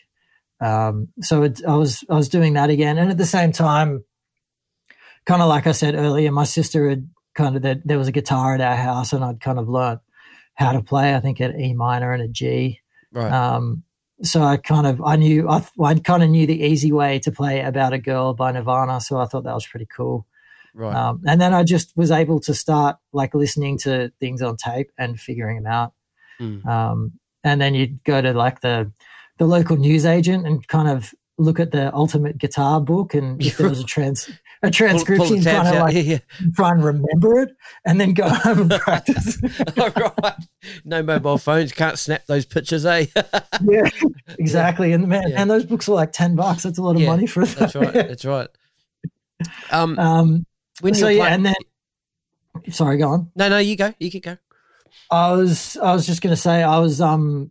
[0.61, 4.05] Um, so it, I was I was doing that again, and at the same time,
[5.25, 8.11] kind of like I said earlier, my sister had kind of there, there was a
[8.11, 10.01] guitar at our house, and I'd kind of learned
[10.53, 11.15] how to play.
[11.15, 12.79] I think at E minor and a G.
[13.11, 13.31] Right.
[13.31, 13.83] Um,
[14.23, 17.31] so I kind of I knew I I kind of knew the easy way to
[17.31, 20.25] play "About a Girl" by Nirvana, so I thought that was pretty cool.
[20.73, 20.95] right.
[20.95, 24.91] Um, and then I just was able to start like listening to things on tape
[24.97, 25.93] and figuring them out.
[26.39, 26.65] Mm.
[26.65, 28.91] Um, and then you'd go to like the
[29.37, 33.57] the local news agent and kind of look at the ultimate guitar book and if
[33.57, 34.29] there was a trans
[34.63, 36.19] a Pull- pull transcription, kind of like Yeah,
[36.55, 39.37] try and remember it, and then go home and practice.
[39.75, 39.89] yeah.
[39.95, 40.33] right.
[40.85, 41.71] No mobile phones.
[41.71, 43.05] Can't snap those pictures, eh?
[43.15, 43.89] yeah,
[44.37, 44.91] exactly.
[44.93, 45.41] And man, Yeah.
[45.41, 46.63] and those books are like ten bucks.
[46.63, 47.49] That's a lot of Yeah, money for it.
[47.49, 47.93] That's right.
[47.93, 48.47] That's right.
[49.71, 50.45] Um, Um,
[50.81, 51.55] when so yeah, and then
[52.69, 53.31] sorry, go on.
[53.35, 53.91] no, no, you go.
[53.99, 54.37] You can go.
[55.09, 57.49] I was I was just gonna say I was um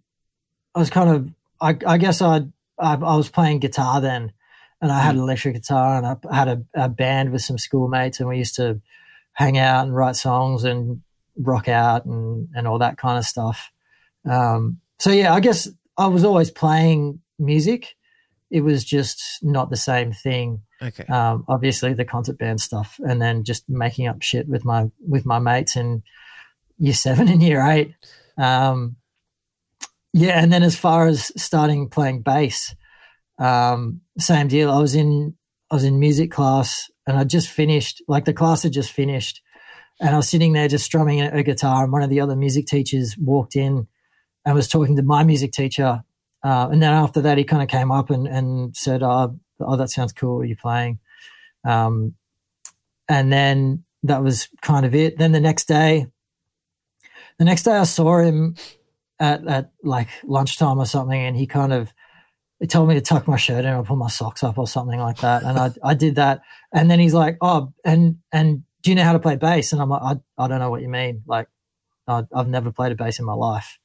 [0.75, 1.29] I was kind of
[1.61, 4.33] I I guess I'd, I I was playing guitar then,
[4.81, 8.21] and I had an electric guitar and I had a, a band with some schoolmates
[8.21, 8.81] and we used to
[9.33, 11.03] hang out and write songs and
[11.37, 13.71] rock out and and all that kind of stuff.
[14.29, 17.97] Um, so yeah, I guess I was always playing music.
[18.51, 21.05] It was just not the same thing Okay.
[21.07, 25.27] um, obviously the concert band stuff, and then just making up shit with my with
[25.27, 26.03] my mates in
[26.79, 27.95] year seven and year eight.
[28.39, 28.97] Um,
[30.13, 32.75] yeah, and then as far as starting playing bass,
[33.41, 34.71] um, same deal.
[34.71, 35.35] I was in
[35.71, 38.03] I was in music class, and I just finished.
[38.07, 39.43] Like the class had just finished,
[40.01, 42.37] and I was sitting there just strumming a, a guitar, and one of the other
[42.37, 43.89] music teachers walked in
[44.45, 46.03] and was talking to my music teacher.
[46.43, 49.77] Uh, and then after that, he kind of came up and, and said, oh, oh,
[49.77, 50.41] that sounds cool.
[50.41, 50.99] Are you playing?
[51.65, 52.15] Um,
[53.09, 55.19] and then that was kind of it.
[55.19, 56.07] Then the next day,
[57.39, 58.57] the next day I saw him
[59.19, 61.93] at, at like lunchtime or something, and he kind of
[62.61, 65.01] he told me to tuck my shirt in or put my socks up or something
[65.01, 65.43] like that.
[65.43, 66.43] And I, I did that.
[66.73, 69.73] And then he's like, oh, and, and do you know how to play bass?
[69.73, 71.23] And I'm like, I, I don't know what you mean.
[71.27, 71.49] Like,
[72.07, 73.79] I, I've never played a bass in my life.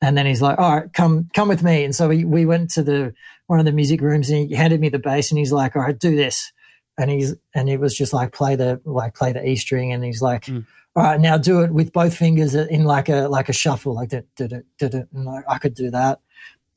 [0.00, 1.84] And then he's like, all right, come, come with me.
[1.84, 3.14] And so we, we went to the,
[3.46, 5.82] one of the music rooms and he handed me the bass and he's like, all
[5.82, 6.52] right, do this.
[6.98, 9.92] And he's, and it was just like, play the, like play the E string.
[9.92, 10.66] And he's like, Mm.
[10.96, 14.08] all right, now do it with both fingers in like a, like a shuffle, like
[14.10, 15.06] that, did it, did it.
[15.14, 16.20] And I, I could do that.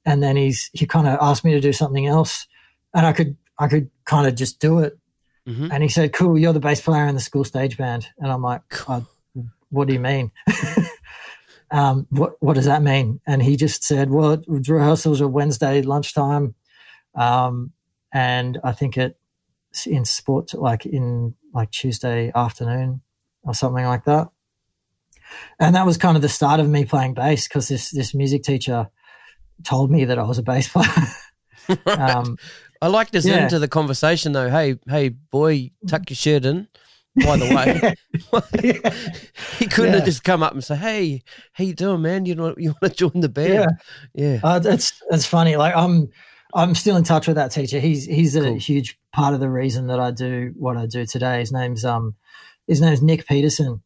[0.05, 2.47] And then he's, he kind of asked me to do something else
[2.93, 4.97] and I could, I could kind of just do it.
[5.47, 5.69] Mhm.
[5.71, 8.07] And he said, cool, you're the bass player in the school stage band.
[8.17, 9.01] And I'm like, "Uh,
[9.69, 10.31] what do you mean?
[11.71, 13.19] um, what what does that mean?
[13.27, 16.55] And he just said, well, rehearsals are Wednesday lunchtime,
[17.13, 17.73] um,
[18.13, 19.17] and I think it
[19.85, 23.01] in sport like in like Tuesday afternoon
[23.43, 24.29] or something like that.
[25.59, 28.43] And that was kind of the start of me playing bass because this this music
[28.43, 28.89] teacher
[29.63, 31.77] told me that I was a bass player.
[31.97, 32.37] um,
[32.81, 33.47] I like this yeah.
[33.47, 34.49] to the conversation though.
[34.49, 36.67] Hey, hey, boy, tuck your shirt in.
[37.23, 37.95] By the way,
[39.59, 39.97] he couldn't Yeah.
[39.99, 42.25] have just come up and say, "Hey, how you doing, man?
[42.25, 43.53] You know, you want to join the band?"
[44.13, 44.33] Yeah.
[44.33, 45.55] Yeah, Uh, it's it's funny.
[45.55, 46.09] Like I'm
[46.53, 47.79] I'm still in touch with that teacher.
[47.79, 48.55] He's he's a Cool.
[48.59, 51.39] huge part of the reason that I do what I do today.
[51.39, 52.15] His name's um
[52.67, 53.81] his name's Nick Peterson.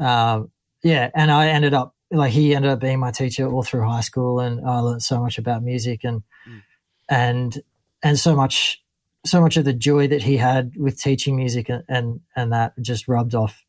[0.00, 0.44] Uh,
[0.82, 4.00] yeah, and I ended up like he ended up being my teacher all through high
[4.00, 6.62] school, and I learned so much about music and Mm.
[7.08, 7.62] and
[8.02, 8.82] and so much
[9.26, 12.72] so much of the joy that he had with teaching music and and, and that
[12.80, 13.64] just rubbed off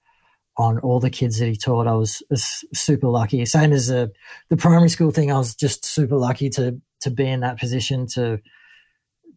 [0.57, 1.87] on all the kids that he taught.
[1.87, 3.45] I was, was super lucky.
[3.45, 4.11] Same as the
[4.49, 5.31] the primary school thing.
[5.31, 8.39] I was just super lucky to to be in that position to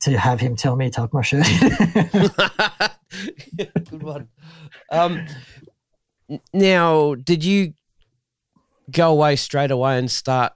[0.02, 1.46] to have him tell me to tuck my shirt.
[3.56, 4.28] good one.
[4.90, 5.26] Um,
[6.52, 7.74] now, did you
[8.90, 10.52] go away straight away and start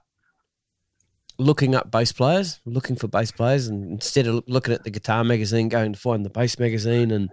[1.37, 5.23] looking up bass players, looking for bass players, and instead of looking at the guitar
[5.23, 7.11] magazine, going to find the bass magazine?
[7.11, 7.31] And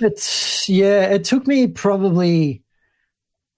[0.00, 1.04] it's yeah.
[1.06, 2.62] It took me probably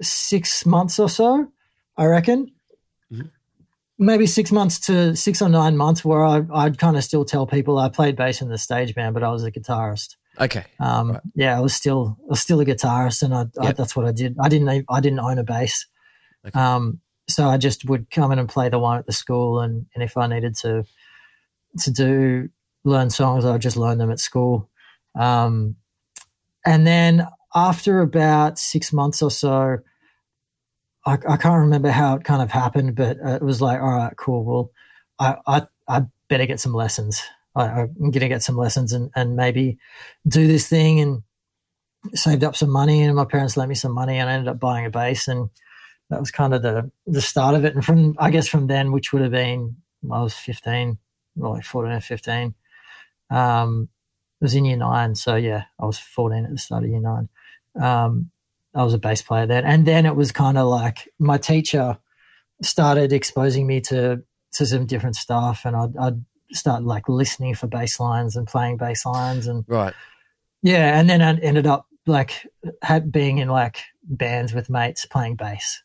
[0.03, 1.49] six months or so.
[1.97, 2.51] I reckon.
[3.13, 3.31] Mhm.
[3.99, 7.47] Maybe six months to six or nine months, where I, I'd kind of still tell
[7.47, 10.17] people I played bass in the stage band, but I was a guitarist.
[10.41, 11.21] okay, Um, Right.
[11.37, 14.11] Yeah, I was still I was still a guitarist, and I, I that's what I
[14.11, 14.35] did.
[14.43, 15.87] I didn't I didn't own a bass,
[16.47, 16.59] Okay.
[16.59, 19.87] um, so I just would come in and play the one at the school, and,
[19.95, 20.85] and if I needed to
[21.81, 22.49] to do
[22.85, 24.69] learn songs, I'd just learn them at school.
[25.19, 25.77] Um,
[26.65, 29.79] and then after about six months or so,
[31.07, 34.17] I, I can't remember how it kind of happened, but it was like, all right,
[34.17, 34.45] cool.
[34.45, 34.71] Well,
[35.19, 37.23] I I, I better get some lessons.
[37.57, 39.79] I, I'm going to get some lessons and, and maybe
[40.27, 41.23] do this thing and
[42.15, 44.61] saved up some money and my parents lent me some money and I ended up
[44.61, 45.49] buying a bass and
[46.11, 48.93] that was kind of the the start of it and from I guess from then
[48.93, 49.77] which would have been
[50.11, 50.99] I was 15
[51.37, 52.55] like 14 or 15.
[53.31, 53.89] Um,
[54.41, 55.15] it was in year nine.
[55.15, 57.29] So yeah, I was 14 at the start of year nine.
[57.81, 58.31] Um,
[58.75, 59.65] I was a bass player then.
[59.65, 61.99] And then it was kind of like my teacher
[62.63, 67.67] started exposing me to, to some different stuff and I'd, I'd start like listening for
[67.67, 69.95] bass lines and playing bass lines and Right.
[70.63, 70.99] yeah.
[70.99, 72.47] And then I ended up like
[72.83, 75.83] had being in like bands with mates playing bass.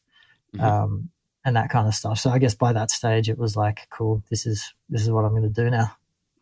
[0.56, 0.62] Mhm.
[0.62, 1.10] Um,
[1.46, 2.20] and that kind of stuff.
[2.20, 5.26] So I guess by that stage it was like, cool, this is this is what
[5.26, 5.96] I'm gonna do now.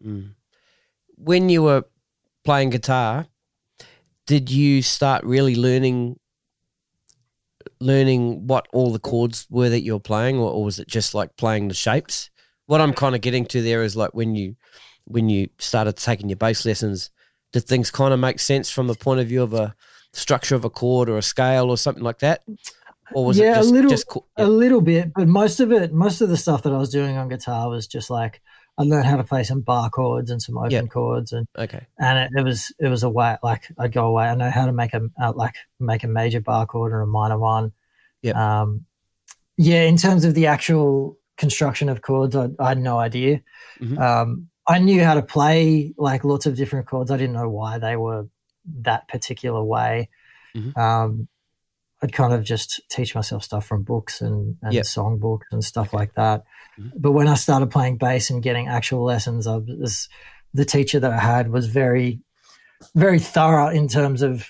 [0.03, 0.33] Mm.
[1.17, 1.83] When you were
[2.43, 3.27] playing guitar,
[4.25, 6.19] did you start really learning
[7.79, 11.13] learning what all the chords were that you were playing, or, or was it just
[11.13, 12.29] like playing the shapes?
[12.65, 14.55] What I'm kind of getting to there is like when you
[15.05, 17.11] when you started taking your bass lessons,
[17.53, 19.75] did things kind of make sense from the point of view of a
[20.11, 22.41] structure of a chord or a scale or something like that?
[23.13, 25.93] Or was Yeah, it a little- just co- A little bit, but most of it,
[25.93, 28.41] most of the stuff that I was doing on guitar was just like
[28.79, 30.81] I learned how to play some bar chords and some open Yeah.
[30.83, 34.25] chords, and okay, and it, it was it was a way like I'd go away.
[34.27, 37.07] I know how to make a uh, like make a major bar chord or a
[37.07, 37.71] minor one.
[38.21, 38.35] Yep.
[38.35, 38.85] Um,
[39.57, 43.41] yeah, in terms of the actual construction of chords, I, I had no idea.
[43.79, 43.97] Mhm.
[43.99, 47.09] Um, I knew how to play like lots of different chords.
[47.09, 48.27] I didn't know why they were
[48.81, 50.09] that particular way.
[50.55, 50.77] Mhm.
[50.77, 51.27] Um,
[52.01, 54.85] I'd kind of just teach myself stuff from books and, and Yep.
[54.85, 56.43] song books and stuff like that.
[56.79, 56.91] Mhm.
[56.95, 60.07] But when I started playing bass and getting actual lessons, I was
[60.53, 62.21] the teacher that I had was very,
[62.95, 64.47] very thorough in terms of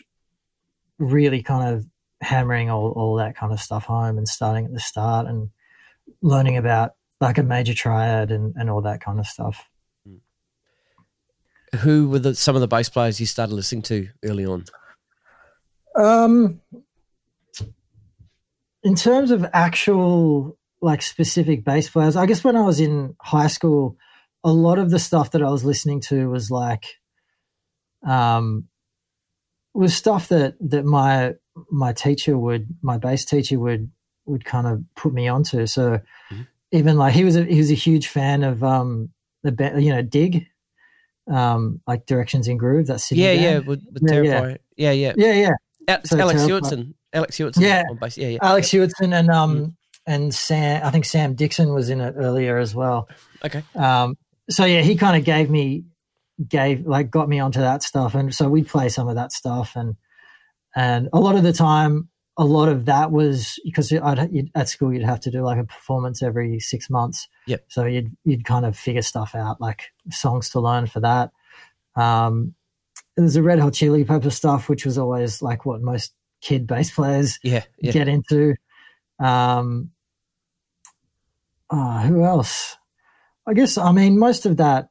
[0.99, 1.85] really kind of
[2.21, 5.49] hammering all, all that kind of stuff home and starting at the start and
[6.21, 9.69] learning about like a major triad and, and all that kind of stuff.
[11.79, 14.63] who were the, some of the bass players you started listening to early on?
[15.95, 16.61] Um,
[18.87, 23.47] in terms of actual like specific bass players, I guess when I was in high
[23.47, 23.97] school,
[24.43, 26.85] a lot of the stuff that I was listening to was like,
[28.05, 28.65] um,
[29.73, 31.33] was stuff that that my
[31.71, 33.91] my teacher would my bass teacher would
[34.25, 35.65] would kind of put me onto.
[35.67, 35.99] So
[36.31, 36.47] Mhm.
[36.71, 39.09] even like he was a he was a huge fan of um
[39.43, 40.45] the you know Dig,
[41.29, 42.87] um like Directions in Groove.
[42.87, 43.43] That Sydney Yeah, band.
[43.43, 44.41] yeah, with, with Yeah, yeah.
[44.41, 44.57] Terepai.
[44.77, 45.13] Yeah, yeah.
[45.17, 45.53] yeah, yeah.
[45.87, 46.93] Al- So Alex Terepai- Hewetson.
[47.17, 47.83] Alex Hewetson Yeah.
[48.15, 48.39] Yeah, yeah.
[48.41, 49.75] Alex Hewetson and um
[50.05, 53.09] and Sam I think Sam Dixon was in it earlier as well.
[53.45, 53.63] Okay.
[53.75, 54.17] Um
[54.49, 55.83] so yeah, he kind of gave me
[56.47, 59.75] gave like got me onto that stuff and so we'd play some of that stuff
[59.75, 59.95] and
[60.75, 64.69] and a lot of the time a lot of that was because I'd, you'd, at
[64.69, 67.27] school you'd have to do like a performance every six months.
[67.47, 67.65] Yep.
[67.67, 71.31] So you'd you'd kind of figure stuff out like songs to learn for that.
[71.95, 72.53] Um,
[73.15, 76.91] there's a Red Hot Chili Pepper stuff, which was always like what most kid bass
[76.91, 77.91] players Yeah, yeah.
[77.91, 78.55] get into.
[79.19, 79.91] Um,
[81.69, 82.77] oh, who else?
[83.47, 84.89] I guess I mean most of that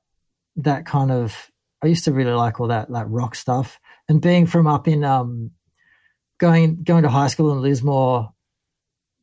[0.56, 1.50] that kind of
[1.82, 3.78] I used to really like all that that rock stuff
[4.08, 5.50] and being from up in um
[6.38, 8.32] going going to high school in Lismore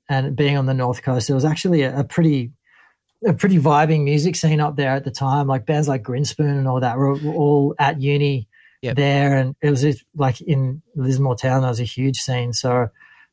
[0.08, 2.52] and being on the north coast there was actually a, a pretty
[3.26, 6.68] a pretty vibing music scene up there at the time like bands like Grinspoon and
[6.68, 8.48] all that were, were all at uni
[8.84, 8.96] Yep.
[8.98, 12.72] there and it was like in Lismore town there was a huge scene so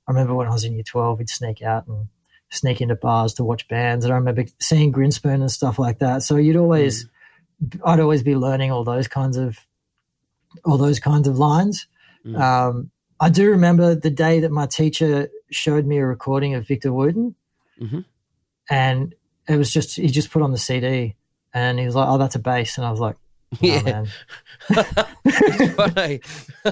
[0.08, 2.06] I remember when I was in year 12 we'd sneak out and
[2.50, 6.22] sneak into bars to watch bands and I remember seeing Grinspoon and stuff like that
[6.22, 7.08] so you'd always
[7.84, 9.58] I'd always be learning all those kinds of
[10.64, 11.86] all those kinds of lines.
[12.24, 12.40] Mm.
[12.40, 16.92] Um, I do remember the day that my teacher showed me a recording of Victor
[16.92, 17.34] Wooten,
[17.80, 18.04] Mhm.
[18.70, 19.14] and
[19.48, 21.16] it was just he just put on the CD,
[21.52, 23.16] and he was like, "Oh, that's a bass," and I was like,
[23.60, 24.04] Yeah.
[25.74, 26.20] Funny.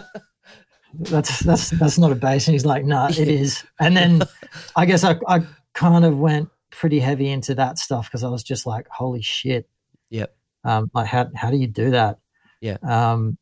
[0.95, 4.23] that's that's that's not a bass," and he's like, "No, it is." And then
[4.77, 5.41] I guess I I
[5.75, 9.69] kind of went pretty heavy into that stuff because I was just like, "Holy shit!"
[10.11, 10.35] Yep.
[10.65, 12.19] Um, like how how do you do that?
[12.61, 12.77] Yeah.
[12.83, 13.39] Um,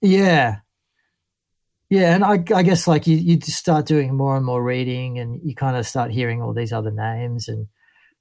[0.00, 0.58] yeah.
[1.90, 5.18] Yeah, and I, I guess like you, you just start doing more and more reading,
[5.18, 7.68] and you kind of start hearing all these other names, and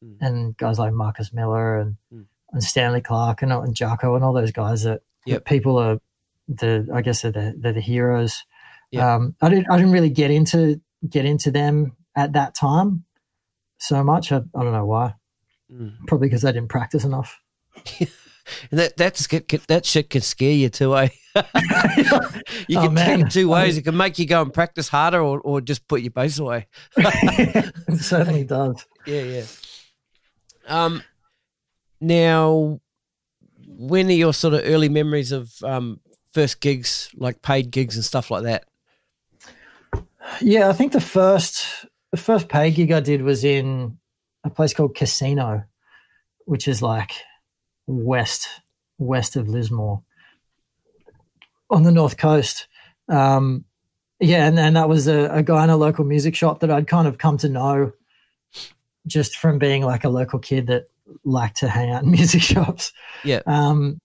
[0.04, 0.18] Mm.
[0.20, 2.26] and guys like Marcus Miller and Mm.
[2.54, 5.38] And Stanley Clarke and, and Jaco and all those guys that, Yep.
[5.40, 6.00] that people are
[6.48, 8.44] the I guess they're the, they're the heroes.
[8.92, 9.04] Yep.
[9.04, 10.80] Um, I didn't I didn't really get into
[11.10, 13.06] get into them at that time
[13.80, 14.32] so much.
[14.32, 15.16] I, I don't know why.
[15.72, 15.94] Mm.
[16.08, 17.40] Probably because I didn't practice enough.
[18.72, 19.26] And that that's
[19.68, 21.08] that shit can scare you too, eh?
[22.68, 23.78] you Oh, can take it two ways.
[23.78, 26.68] It can make you go and practice harder, or, or just put your bass away.
[26.98, 28.86] it certainly does.
[29.08, 29.44] Yeah, yeah.
[30.68, 31.04] Um,
[32.04, 32.80] now,
[33.66, 36.00] when are your sort of early memories of um
[36.34, 38.66] first gigs, like paid gigs and stuff like that?
[40.42, 43.98] Yeah, I think the first the first pay gig I did was in
[44.44, 45.64] a place called Casino,
[46.46, 47.12] which is like
[47.88, 48.48] west
[48.98, 50.04] west of Lismore
[51.70, 52.68] on the north coast.
[53.10, 53.66] Um,
[54.20, 56.88] yeah, and, and that was a, a guy in a local music shop that I'd
[56.88, 57.92] kind of come to know
[59.06, 60.86] just from being like a local kid that
[61.24, 62.92] liked to hang out in music shops.
[63.24, 63.42] Yeah.
[63.46, 64.00] Um,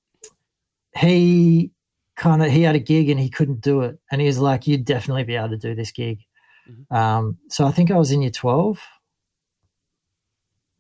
[0.96, 1.70] he
[2.16, 4.66] kind of he had a gig and he couldn't do it, and he was like,
[4.66, 6.20] "You'd definitely be able to do this gig."
[6.68, 6.96] Mhm.
[6.96, 8.80] Um, so I think I was in year twelve.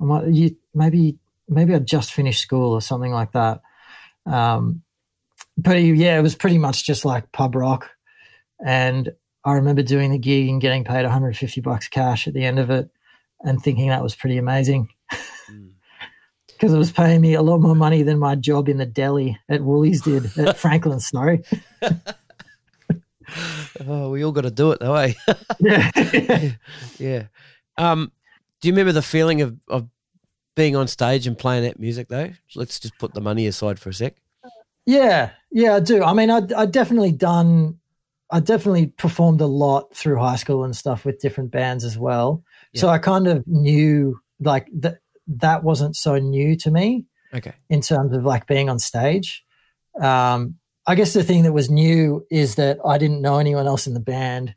[0.00, 1.18] I might, you, maybe
[1.48, 3.62] maybe I just finished school or something like that.
[4.26, 4.82] Um,
[5.56, 7.90] but yeah, it was pretty much just like pub rock,
[8.64, 9.10] and
[9.44, 12.70] I remember doing the gig and getting paid 150 bucks cash at the end of
[12.70, 12.90] it,
[13.40, 14.88] and thinking that was pretty amazing
[15.50, 15.67] Mm.
[16.58, 19.38] Because it was paying me a lot more money than my job in the deli
[19.48, 20.98] at Woolies did at Franklin.
[20.98, 21.38] Snow.
[23.86, 25.12] Oh, we all got to do it though, eh?
[25.60, 25.90] Yeah.
[26.98, 27.22] yeah.
[27.76, 28.10] Um,
[28.60, 29.88] do you remember the feeling of, of
[30.56, 32.32] being on stage and playing that music though?
[32.56, 34.16] Let's just put the money aside for a sec.
[34.84, 36.02] Yeah, yeah, I do.
[36.02, 37.78] I mean, I I definitely done.
[38.30, 42.42] I definitely performed a lot through high school and stuff with different bands as well.
[42.74, 44.98] So I kind of knew like that
[45.28, 47.04] that wasn't so new to me
[47.34, 47.52] Okay.
[47.68, 49.44] in terms of like being on stage.
[50.00, 50.56] Um,
[50.86, 53.92] I guess the thing that was new is that I didn't know anyone else in
[53.94, 54.54] the band,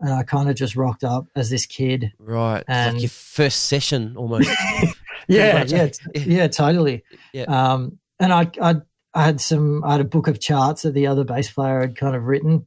[0.00, 2.12] and I kind of just rocked up as this kid.
[2.18, 2.62] Right.
[2.68, 4.48] And- like your first session almost.
[5.26, 7.02] Yeah, yeah, yeah, totally.
[7.32, 7.44] Yeah.
[7.44, 8.74] Um, and I, I,
[9.14, 11.96] I had some, I had a book of charts that the other bass player had
[11.96, 12.66] kind of written,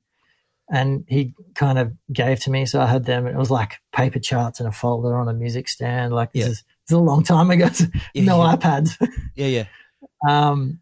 [0.67, 2.65] and he kind of gave to me.
[2.65, 3.27] So I had them.
[3.27, 6.13] And it was like paper charts in a folder on a music stand.
[6.15, 6.51] Like this Yeah.
[6.51, 7.69] is, is a long time ago.
[8.13, 8.55] Yeah, no yeah.
[8.55, 9.09] iPads.
[9.35, 9.65] yeah, yeah.
[10.29, 10.79] um,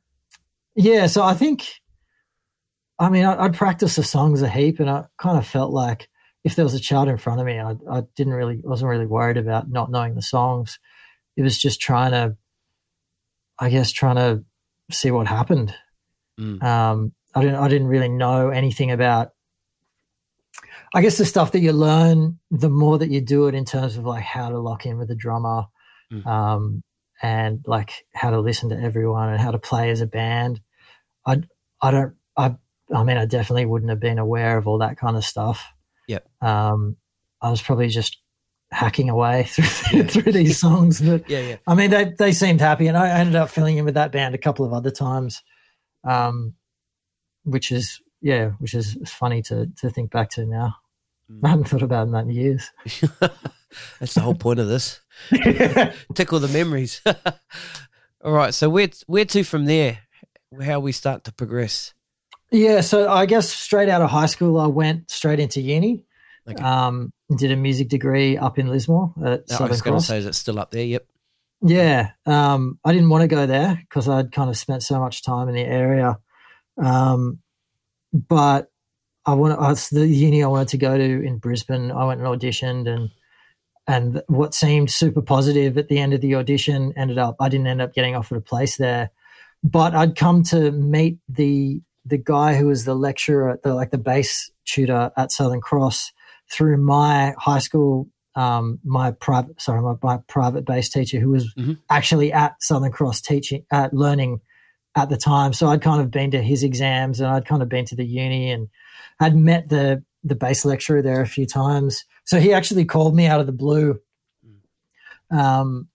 [0.75, 1.07] yeah.
[1.07, 1.67] So I think,
[2.99, 6.07] I mean, I, I'd practice the songs a heap, and I kind of felt like
[6.43, 9.07] if there was a chart in front of me, I, I didn't really, wasn't really
[9.07, 10.79] worried about not knowing the songs.
[11.35, 12.37] It was just trying to,
[13.59, 14.43] I guess, trying to
[14.91, 15.73] see what happened.
[16.39, 16.61] Mm.
[16.63, 19.31] Um, I didn't, I didn't really know anything about.
[20.93, 23.97] I guess the stuff that you learn, the more that you do it in terms
[23.97, 25.65] of like how to lock in with the drummer,
[26.11, 26.25] Mm.
[26.25, 26.83] um,
[27.21, 30.59] and like how to listen to everyone and how to play as a band.
[31.25, 31.41] I,
[31.81, 32.55] I don't, I,
[32.93, 35.65] I mean, I definitely wouldn't have been aware of all that kind of stuff.
[36.07, 36.19] Yeah.
[36.41, 36.97] Um,
[37.41, 38.17] I was probably just
[38.71, 40.07] hacking away through Yeah.
[40.07, 41.55] through these songs, but Yeah, yeah.
[41.67, 44.35] I mean, they they seemed happy, and I ended up filling in with that band
[44.35, 45.41] a couple of other times,
[46.03, 46.53] um,
[47.43, 50.75] which is yeah, which is funny to to think back to now.
[51.31, 51.39] Mm.
[51.43, 52.71] I hadn't thought about that in years.
[53.99, 55.01] That's the whole point of this.
[56.13, 57.01] Tickle the memories.
[58.23, 58.53] All right.
[58.53, 59.99] So where where to from there?
[60.63, 61.93] How we start to progress?
[62.51, 66.05] yeah, so I guess straight out of high school, I went straight into uni.
[66.47, 66.63] Okay.
[66.63, 70.19] Um, did a music degree up in Lismore at No, I was going to say,
[70.19, 70.85] is it still up there?
[70.85, 71.05] Yep.
[71.61, 75.23] Yeah, um, I didn't want to go there because I'd kind of spent so much
[75.23, 76.19] time in the area.
[76.77, 77.39] Um,
[78.13, 78.69] but
[79.25, 81.91] I want I the uni I wanted to go to in Brisbane.
[81.91, 83.09] I went and auditioned, and
[83.87, 87.67] and what seemed super positive at the end of the audition ended up I didn't
[87.67, 89.11] end up getting offered a place there.
[89.63, 93.97] But I'd come to meet the the guy who was the lecturer, the like the
[93.97, 96.11] bass tutor at Southern Cross
[96.51, 101.51] through my high school um, my private sorry my, my private bass teacher who was
[101.55, 101.77] Mhm.
[101.89, 104.41] actually at Southern Cross teaching at learning
[104.97, 105.53] at the time.
[105.53, 108.05] So I'd kind of been to his exams and I'd kind of been to the
[108.05, 108.67] uni and
[109.19, 112.03] I'd met the the bass lecturer there a few times.
[112.25, 113.99] So he actually called me out of the blue.
[115.31, 115.87] Um,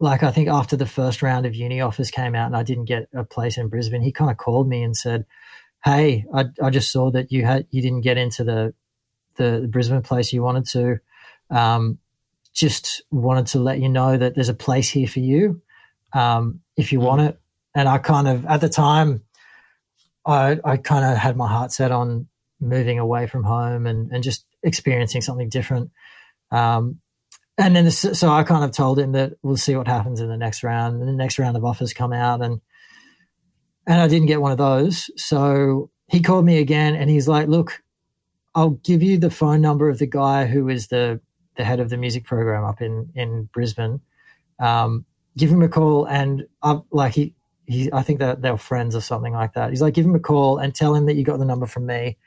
[0.00, 2.84] like I think after the first round of uni offers came out and I didn't
[2.84, 5.24] get a place in Brisbane, he kind of called me and said,
[5.84, 8.74] "Hey, I, I just saw that you had you didn't get into the
[9.36, 10.98] the Brisbane place you wanted to.
[11.50, 11.98] Um,
[12.52, 15.60] just wanted to let you know that there's a place here for you
[16.12, 17.04] um, if you Mm.
[17.04, 17.40] want it."
[17.74, 19.22] And I kind of at the time,
[20.26, 22.28] I I kind of had my heart set on
[22.64, 25.90] moving away from home and and just experiencing something different.
[26.50, 27.00] Um,
[27.56, 30.36] and then, so I kind of told him that we'll see what happens in the
[30.36, 31.00] next round.
[31.00, 32.60] And the next round of offers come out, and
[33.86, 35.10] and I didn't get one of those.
[35.16, 37.82] So he called me again, and he's like, "Look,
[38.54, 41.20] I'll give you the phone number of the guy who is the
[41.56, 44.00] the head of the music program up in in Brisbane.
[44.58, 45.04] Um,
[45.36, 47.34] give him a call, and I like he."
[47.66, 49.70] He, I think that they're friends or something like that.
[49.70, 51.86] He's like, give him a call and tell him that you got the number from
[51.86, 52.18] me,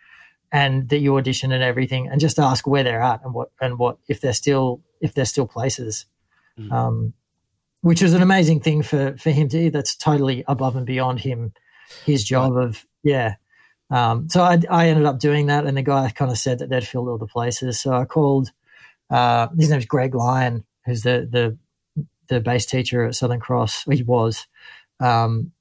[0.52, 3.78] and that you audition and everything, and just ask where they're at and what and
[3.80, 6.06] what if they're still if there's still places,
[6.60, 6.72] Mhm.
[6.72, 7.14] um,
[7.82, 9.58] which was an amazing thing for for him to.
[9.60, 9.70] do.
[9.72, 11.54] That's totally above and beyond him,
[12.06, 13.36] his job of yeah.
[13.90, 16.70] Um, so I, I ended up doing that, and the guy kind of said that
[16.70, 17.80] they'd filled all the places.
[17.80, 18.52] So I called.
[19.10, 21.58] Uh, his name's Greg Lyon, who's the the
[22.28, 23.86] the bass teacher at Southern Cross.
[23.90, 24.46] He was.
[25.00, 25.52] um,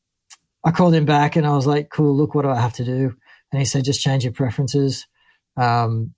[0.64, 2.84] I called him back and I was like, "Cool, look, what do I have to
[2.84, 3.14] do?"
[3.52, 5.06] And he said, "Just change your preferences
[5.56, 6.14] um,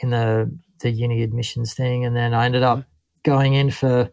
[0.00, 2.84] in the the uni admissions thing." And then I ended up
[3.24, 4.10] going in for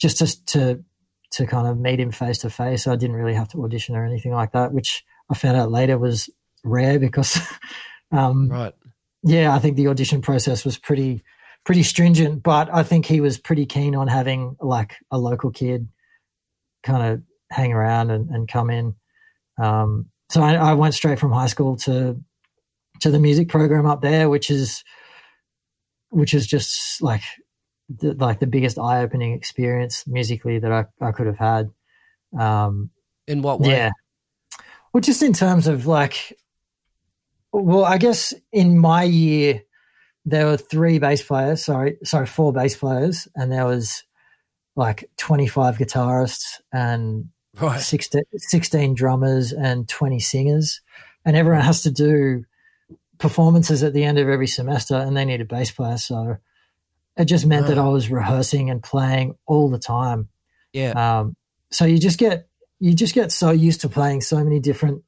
[0.00, 0.84] just to to,
[1.32, 2.86] to kind of meet him face to face.
[2.86, 5.98] I didn't really have to audition or anything like that, which I found out later
[5.98, 6.30] was
[6.64, 7.38] rare because,
[8.12, 8.72] um, Right.
[9.22, 11.22] yeah, I think the audition process was pretty
[11.64, 12.42] pretty stringent.
[12.42, 15.88] But I think he was pretty keen on having like a local kid
[16.82, 18.94] kind of hang around and, and come in.
[19.58, 22.20] Um, so I, I went straight from high school to
[23.00, 24.82] to the music program up there, which is
[26.10, 27.22] which is just like
[27.88, 31.70] the, like the biggest eye opening experience musically that I, I could have had.
[32.38, 32.90] Um,
[33.26, 33.70] In what way?
[33.70, 33.90] yeah.
[34.92, 36.38] Well, just in terms of like,
[37.52, 39.62] well, I guess in my year,
[40.24, 44.04] there were three bass players, sorry, sorry, four bass players, and there was
[44.76, 47.28] like 25 guitarists and
[47.60, 47.80] Right.
[47.80, 50.80] 16, 16 drummers and 20 singers.
[51.24, 52.44] And everyone has to do
[53.18, 55.96] performances at the end of every semester, and they need a bass player.
[55.96, 56.36] So
[57.16, 57.78] it just meant that.
[57.78, 60.28] I was rehearsing and playing all the time.
[60.72, 60.90] Yeah.
[60.90, 61.36] Um,
[61.70, 62.48] so you just get
[62.80, 65.02] you just get so used to playing so many different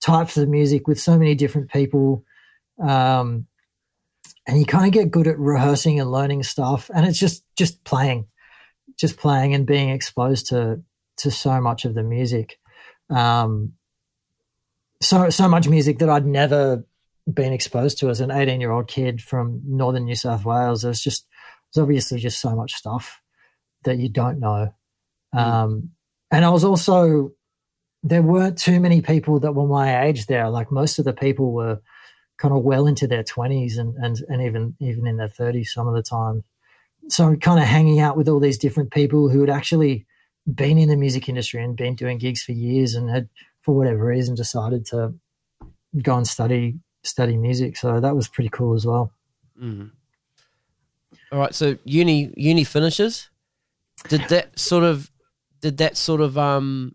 [0.00, 2.24] types of music with so many different people,
[2.82, 3.46] um,
[4.46, 6.90] and you kind of get good at rehearsing and learning stuff.
[6.94, 8.26] And it's just just playing,
[8.98, 10.82] just playing and being exposed to
[11.20, 12.58] to so much of the music,
[13.08, 13.72] um,
[15.00, 16.84] so so much music that I'd never
[17.32, 20.82] been exposed to as an 18 year old kid from northern New South Wales.
[20.82, 21.26] There's just
[21.72, 23.20] there's obviously just so much stuff
[23.84, 24.74] that you don't know.
[25.32, 25.90] Um,
[26.30, 27.32] and I was also
[28.02, 30.48] there weren't too many people that were my age there.
[30.48, 31.80] Like most of the people were
[32.38, 35.86] kind of well into their twenties and, and and even even in their thirties some
[35.86, 36.44] of the time.
[37.08, 40.06] So I'm kind of hanging out with all these different people who had actually
[40.46, 43.28] been in the music industry and been doing gigs for years and had
[43.62, 45.14] for whatever reason decided to
[46.02, 47.76] go and study study music.
[47.76, 49.12] So that was pretty cool as well.
[49.60, 49.90] Mm.
[51.32, 51.54] All right.
[51.54, 53.28] So uni uni finishes.
[54.08, 55.10] Did that sort of
[55.60, 56.94] did that sort of um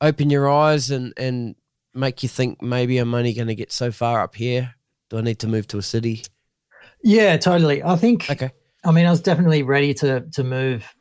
[0.00, 1.54] open your eyes and and
[1.94, 4.74] make you think maybe I'm only going to get so far up here?
[5.08, 6.24] Do I need to move to a city?
[7.02, 7.82] Yeah, totally.
[7.82, 8.50] I think Okay.
[8.84, 10.94] I mean, I was definitely ready to to move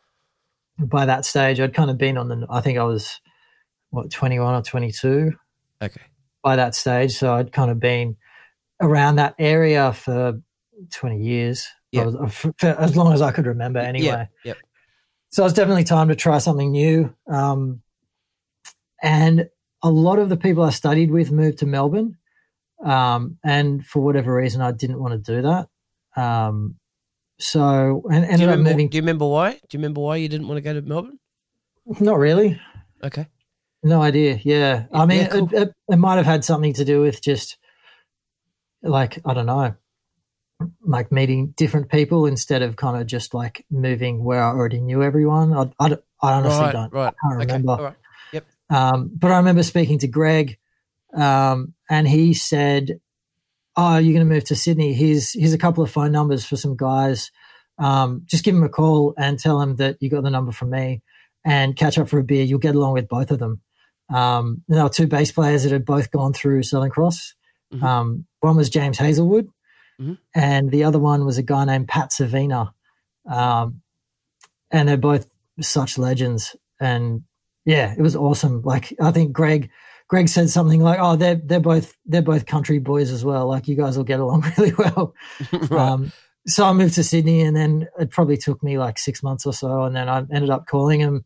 [0.79, 1.59] by that stage.
[1.59, 2.47] I'd kind of been on the.
[2.49, 3.19] I think I was
[3.89, 5.33] what twenty one or twenty two
[5.81, 6.01] Okay.
[6.43, 8.17] by that stage, so I'd kind of been
[8.81, 10.41] around that area for
[10.91, 11.67] twenty years.
[11.91, 12.05] Yeah.
[12.05, 14.05] Was, for, for as long as I could remember, anyway.
[14.05, 14.25] Yeah.
[14.43, 14.57] Yep.
[15.29, 17.13] So it's definitely time to try something new.
[17.31, 17.81] Um,
[19.01, 19.49] and
[19.81, 22.17] a lot of the people I studied with moved to Melbourne.
[22.83, 25.67] Um, and for whatever reason, I didn't want to do that.
[26.21, 26.75] Um,
[27.39, 28.89] so, and ended up remember, moving.
[28.89, 29.51] do you remember why?
[29.53, 31.19] Do you remember why you didn't want to go to Melbourne?
[31.99, 32.59] Not really.
[33.03, 33.27] Okay.
[33.81, 34.39] No idea.
[34.43, 34.85] Yeah.
[34.93, 35.49] I mean, Yeah, cool.
[35.53, 37.57] it, it, it might have had something to do with just
[38.83, 39.75] like, I don't know,
[40.81, 45.01] like meeting different people instead of kind of just like moving where I already knew
[45.01, 45.53] everyone.
[45.53, 46.71] I, I, I honestly right.
[46.73, 46.93] don't.
[46.93, 47.13] Right.
[47.13, 47.53] I can't Okay.
[47.53, 47.83] remember.
[47.83, 47.95] Right.
[48.71, 50.59] Um, but I remember speaking to Greg,
[51.15, 52.99] um, and he said,
[53.81, 54.93] "Oh, you're going to move to Sydney.
[54.93, 57.31] Here's here's a couple of phone numbers for some guys.
[57.77, 60.69] Um, just give them a call and tell them that you got the number from
[60.71, 61.01] me,
[61.45, 62.43] and catch up for a beer.
[62.43, 63.61] You'll get along with both of them."
[64.09, 67.35] Um, there were two bass players that had both gone through Southern Cross.
[67.73, 67.83] Mhm.
[67.83, 69.47] Um, one was James Hazelwood,
[70.01, 70.17] Mhm.
[70.33, 72.73] and the other one was a guy named Pat Savina.
[73.29, 73.81] Um,
[74.71, 75.27] and they're both
[75.61, 76.55] such legends.
[76.79, 77.23] And
[77.65, 78.61] yeah, it was awesome.
[78.63, 79.69] Like I think Greg,
[80.09, 83.47] Greg said something like, "Oh, they're they're both they're both country boys as well.
[83.47, 85.13] Like you guys will get along really well."
[85.53, 85.71] right.
[85.71, 86.11] Um,
[86.47, 89.53] so I moved to Sydney, and then it probably took me like six months or
[89.53, 91.25] so, and then I ended up calling him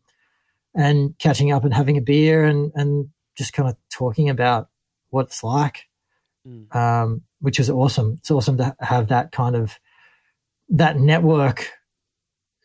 [0.74, 4.68] and catching up and having a beer and and just kind of talking about
[5.10, 5.88] what it's like,
[6.46, 6.74] Mm.
[6.76, 8.16] um, which is awesome.
[8.18, 9.78] It's awesome to have that kind of
[10.68, 11.70] that network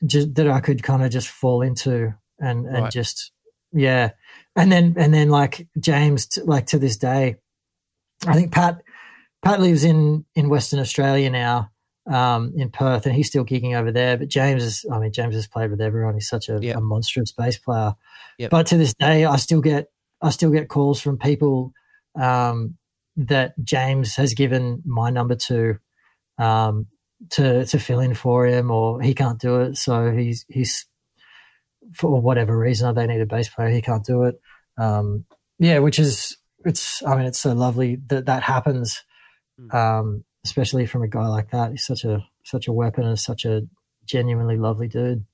[0.06, 2.92] just, that I could kind of just fall into and and Right.
[2.92, 3.32] just
[3.72, 4.12] yeah,
[4.60, 7.38] and then and then like James, t- like to this day,
[8.28, 8.82] I think Pat
[9.42, 11.72] Pat lives in in Western Australia now,
[12.10, 14.18] um, in Perth, and he's still gigging over there.
[14.18, 16.14] But James is, I mean, James has played with everyone.
[16.16, 16.76] He's such a, Yep.
[16.76, 17.94] a monstrous bass player.
[18.38, 18.52] Yep.
[18.52, 19.88] But to this day, I still get
[20.22, 21.72] I still get calls from people
[22.20, 22.78] um,
[23.16, 25.78] that James has given my number to
[26.38, 26.88] um,
[27.32, 30.86] to to fill in for him, or he can't do it, so he's he's
[31.94, 34.40] for whatever reason they need a bass player, he can't do it.
[34.80, 35.26] Um,
[35.60, 39.04] yeah, which is it's I mean it's so lovely that that happens,
[39.60, 39.74] Mm.
[39.74, 41.72] um, especially from a guy like that.
[41.72, 43.64] He's such a such a weapon and such a
[44.06, 45.26] genuinely lovely dude.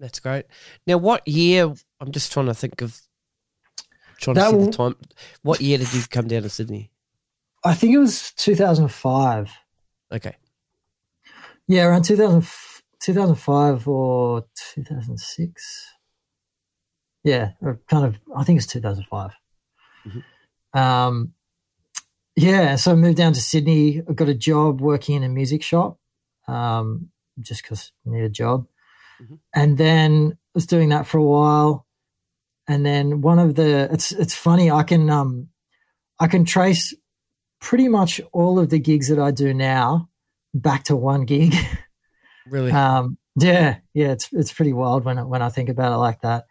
[0.00, 0.46] That's great.
[0.86, 3.00] Now, what year I'm just trying to think of
[4.18, 4.96] trying That to see will- the time.
[5.42, 6.90] What year did you come down to Sydney?
[7.64, 9.50] I think it was 2005.
[10.10, 10.36] Okay.
[11.68, 12.46] Yeah, around 2000,
[13.00, 15.86] 2005 or 2006.
[17.24, 17.52] Yeah,
[17.88, 19.32] kind of, I think it's 2005.
[20.72, 21.32] Um,
[22.36, 24.02] yeah, so I moved down to Sydney.
[24.08, 25.98] I got a job working in a music shop
[26.48, 27.10] um,
[27.40, 28.66] just because I need a job.
[29.20, 29.38] Mhm.
[29.54, 31.86] And then I was doing that for a while.
[32.68, 35.48] And then one of the, it's, it's funny, I can, um,
[36.18, 36.94] I can trace
[37.60, 40.08] pretty much all of the gigs that I do now
[40.54, 41.54] back to one gig.
[42.46, 42.72] Really?
[42.72, 46.46] Um, yeah, yeah, it's it's pretty wild when when I think about it like that.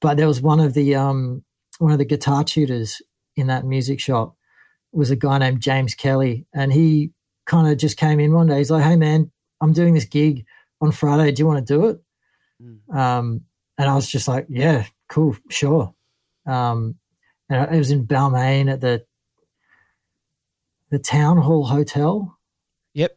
[0.00, 1.44] But there was one of the um
[1.78, 3.02] one of the guitar tutors
[3.36, 4.36] in that music shop
[4.92, 7.12] was a guy named James Kelly, and he
[7.46, 8.58] kind of just came in one day.
[8.58, 9.30] He's like, "Hey, man,
[9.60, 10.44] I'm doing this gig
[10.80, 11.32] on Friday.
[11.32, 12.00] Do you want to do it?"
[12.62, 12.94] Mm.
[12.94, 13.40] Um,
[13.76, 15.94] and I was just like, "Yeah, cool, sure."
[16.46, 16.96] Um,
[17.48, 19.04] and it was in Balmain at the
[20.90, 22.38] the Town Hall Hotel.
[22.94, 23.16] Yep.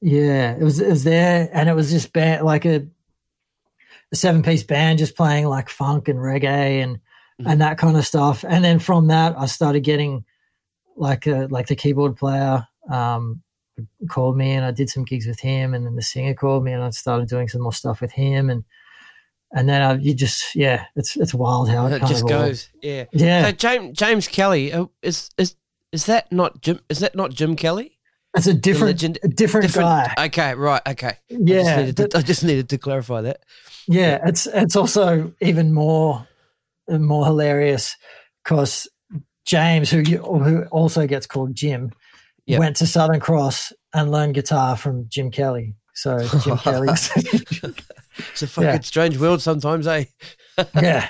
[0.00, 2.86] Yeah, it was it was there, and it was just band like a
[4.14, 6.98] a seven piece band just playing like funk and reggae and
[7.40, 7.50] Mhm.
[7.50, 8.44] and that kind of stuff.
[8.48, 10.24] And then from that, I started getting
[10.96, 13.42] like a like the keyboard player um,
[14.08, 15.74] called me, and I did some gigs with him.
[15.74, 18.50] And then the singer called me, and I started doing some more stuff with him.
[18.50, 18.62] And
[19.52, 22.30] and then I, you just yeah, it's it's wild how it, it kind just of
[22.30, 22.68] all- goes.
[22.82, 23.04] Yeah.
[23.12, 25.56] yeah, So James James Kelly uh, is is
[25.92, 26.78] is that not Jim?
[26.88, 27.90] Is that not Jim Kelly?
[28.36, 30.12] it's a different legend- a different, guy.
[30.26, 30.54] Okay.
[30.54, 30.82] Right.
[30.88, 31.06] Okay.
[31.06, 33.40] I just Yeah, needed but- to, I just needed to clarify that.
[33.88, 36.26] Yeah, it's it's also even more
[36.88, 37.96] more hilarious
[38.42, 38.88] because
[39.46, 41.92] James, who you, who also gets called Jim,
[42.46, 42.58] Yep.
[42.60, 45.74] went to Southern Cross and learned guitar from Jim Kelly.
[45.94, 48.80] So Jim Kelly's, It's a fucking Yeah.
[48.80, 50.04] strange world sometimes, eh?
[50.74, 51.08] yeah,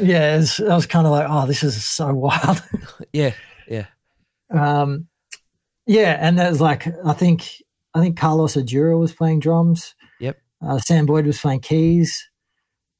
[0.00, 0.38] yeah.
[0.38, 2.62] It's, I was kind of like, oh, this is so wild.
[3.12, 3.34] Yeah.
[3.68, 3.86] Yeah.
[4.50, 5.08] Um,
[5.86, 7.46] yeah, and there's like I think
[7.94, 9.94] I think Carlos Adura was playing drums.
[10.66, 12.28] Uh, Sam Boyd was playing keys.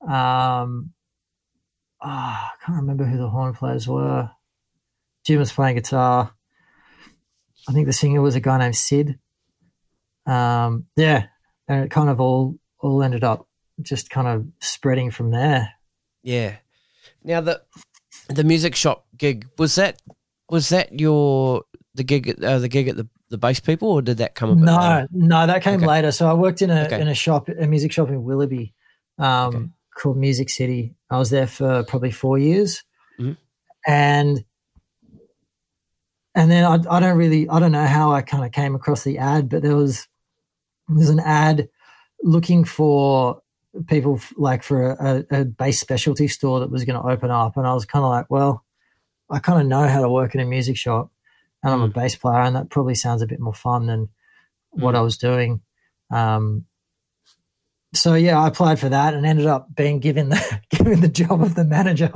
[0.02, 0.92] Um,
[2.02, 4.30] ah, I can't remember who the horn players were.
[5.24, 6.34] Jim was playing guitar.
[7.68, 9.18] I think the singer was a guy named Sid.
[10.26, 11.26] Um, yeah,
[11.68, 13.48] and it kind of all all ended up
[13.80, 15.70] just kind of spreading from there.
[16.22, 16.56] Yeah.
[17.22, 17.62] Now the
[18.28, 20.00] the music shop gig was that
[20.50, 21.62] was that your
[21.94, 24.56] the gig uh, the gig at the the bass people or did that come a
[24.56, 25.08] bit No, later?
[25.12, 25.86] no, that came Okay.
[25.86, 26.12] later.
[26.12, 27.00] So I worked in a Okay.
[27.00, 28.74] in a shop, a music shop in Willoughby,
[29.18, 29.64] um, Okay.
[29.96, 30.94] called Music City.
[31.10, 32.82] I was there for probably four years,
[33.18, 33.36] Mhm.
[33.86, 34.44] and
[36.34, 39.04] and then I, I don't really I don't know how I kind of came across
[39.04, 40.06] the ad, but there was
[40.88, 41.68] there's an ad
[42.22, 43.40] looking for
[43.86, 47.56] people f- like for a, a bass specialty store that was going to open up,
[47.56, 48.64] and I was kind of like, well,
[49.30, 51.10] I kind of know how to work in a music shop,
[51.64, 54.08] and I'm a bass player, and that probably sounds a bit more fun than
[54.70, 54.98] what Mm.
[54.98, 55.60] I was doing.
[56.12, 56.66] Um,
[57.94, 61.42] so yeah, I applied for that and ended up being given the given the job
[61.42, 62.12] of the manager.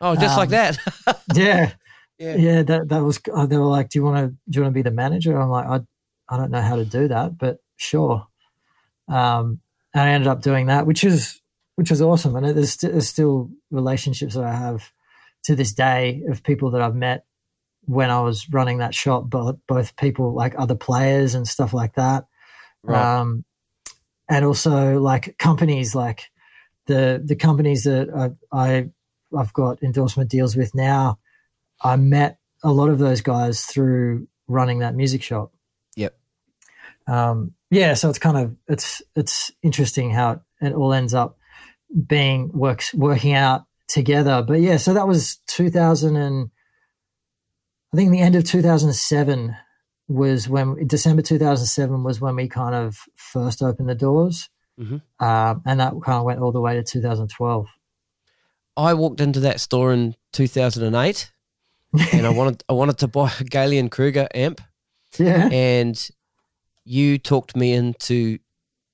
[0.00, 0.78] Oh, just like Um, that.
[1.34, 1.72] yeah,
[2.18, 2.36] yeah.
[2.36, 3.20] yeah, that that was.
[3.32, 5.38] uh, They were like, "Do you want to do you want to be the manager?"
[5.38, 5.80] I'm like, "I
[6.28, 8.26] I don't know how to do that, but sure."
[9.08, 9.60] Um,
[9.92, 11.40] and I ended up doing that, which is
[11.76, 12.34] which was awesome.
[12.36, 14.90] And there's, st- there's still relationships that I have
[15.44, 17.26] to this day of people that I've met
[17.86, 21.94] when I was running that shop, both both people like other players and stuff like
[21.94, 22.26] that.
[22.82, 23.20] Right.
[23.20, 23.44] Um,
[24.28, 26.30] and also like companies like
[26.86, 28.90] the the companies that I, I
[29.36, 31.18] I've got endorsement deals with now.
[31.82, 35.52] I met a lot of those guys through running that music shop.
[35.96, 36.16] Yep.
[37.06, 41.38] Um, yeah, so it's kind of it's it's interesting how it, it all ends up
[42.06, 44.42] being works working out together.
[44.46, 46.50] But yeah, so that was 2000 and
[47.94, 49.56] I think the end of 2007
[50.08, 54.48] was when December 2007 was when we kind of first opened the doors.
[54.80, 55.00] Mhm.
[55.20, 57.68] Um, and that kind of went all the way to 2012.
[58.76, 61.30] I walked into that store in 2008
[62.12, 64.60] and I wanted I wanted to buy a Gallien-Krueger amp
[65.16, 65.48] Yeah.
[65.52, 65.96] and
[66.84, 68.40] you talked me into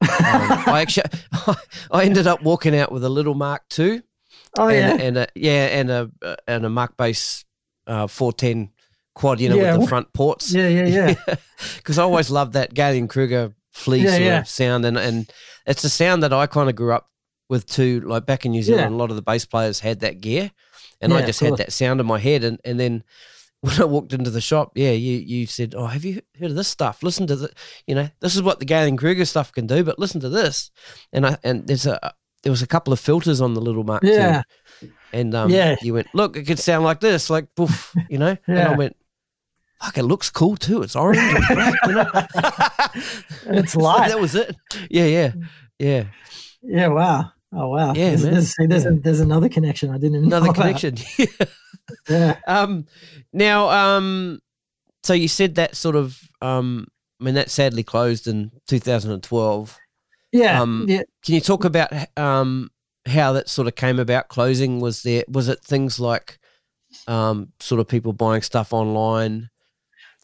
[0.02, 1.06] um, I actually
[1.90, 4.02] I ended up walking out with a little Mark II
[4.58, 4.90] Oh, yeah.
[4.92, 6.10] and, and a yeah and a
[6.46, 7.44] and a Markbass
[7.86, 8.68] uh, 410
[9.14, 9.72] quad you know Yeah.
[9.72, 11.34] with the front ports Yeah, yeah, yeah.
[11.76, 14.40] because I always loved that Gallien-Krueger flea Yeah, sort yeah.
[14.40, 15.30] of sound, and and
[15.66, 17.08] it's a sound that I kind of grew up
[17.48, 18.00] with too.
[18.00, 20.50] Like back in New Zealand, a lot of the bass players had that gear,
[21.00, 22.44] and I just had that sound in my head.
[22.44, 23.04] And and then
[23.60, 26.56] when I walked into the shop, yeah, you you said, "Oh, have you heard of
[26.56, 27.02] this stuff?
[27.02, 27.50] Listen to the,
[27.86, 30.70] you know, this is what the Gallien-Krueger stuff can do, but listen to this."
[31.12, 34.02] And I and there's a there was a couple of filters on the little Mark
[34.02, 34.42] Yeah.
[35.12, 35.76] And um, Yeah.
[35.82, 38.36] you went, look, it could sound like this, like poof, you know.
[38.46, 38.96] And I went,
[39.82, 40.82] fuck, it looks cool too.
[40.82, 43.58] It's orange and black, you know.
[43.58, 44.08] It's light.
[44.08, 44.56] that was it.
[44.88, 45.32] Yeah, yeah,
[45.78, 46.04] yeah.
[46.62, 47.32] Yeah, wow.
[47.52, 47.92] Oh wow.
[47.94, 48.22] Yeah, there's.
[48.22, 50.96] There's, see, there's, a, there's another connection I didn't Another connection.
[52.08, 52.36] Yeah.
[52.46, 52.86] um,
[53.32, 54.38] now, um,
[55.02, 56.86] so you said that sort of, um,
[57.20, 59.78] I mean, that sadly closed in 2012.
[60.30, 60.62] Yeah.
[60.62, 61.02] Um, yeah.
[61.24, 62.70] Can you talk about um,
[63.10, 64.80] how that sort of came about closing?
[64.80, 66.38] Was there was it things like
[67.06, 69.50] um, sort of people buying stuff online?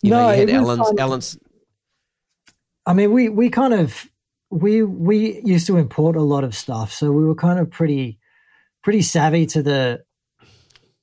[0.03, 1.39] You know, No, you had it was Ellen's, kind of- Ellen's.
[2.87, 4.07] I mean, we we kind of
[4.51, 8.19] we we used to import a lot of stuff, so we were kind of pretty
[8.83, 10.03] pretty savvy to the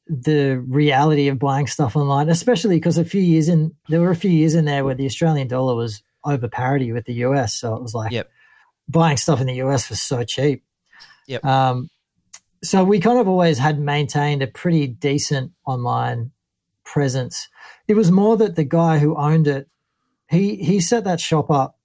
[0.08, 4.16] the reality of buying stuff online, especially because a few years in there were a
[4.16, 7.76] few years in there where the Australian dollar was over parity with the US, so
[7.76, 8.30] it was like Yep.
[8.88, 10.64] buying stuff in the US was so cheap.
[11.28, 11.45] Yep.
[11.45, 11.89] Um,
[12.63, 16.32] so we kind of always had maintained a pretty decent online
[16.84, 17.49] presence.
[17.88, 19.67] It was more that the guy who owned it,
[20.30, 21.78] he he set that shop up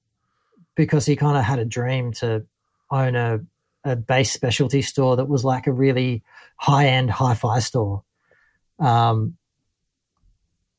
[0.75, 2.47] because he kind of had a dream to
[2.91, 3.41] own a
[3.85, 6.23] a bass specialty store that was like a really
[6.57, 8.03] high end hi-fi store.
[8.79, 9.37] Um,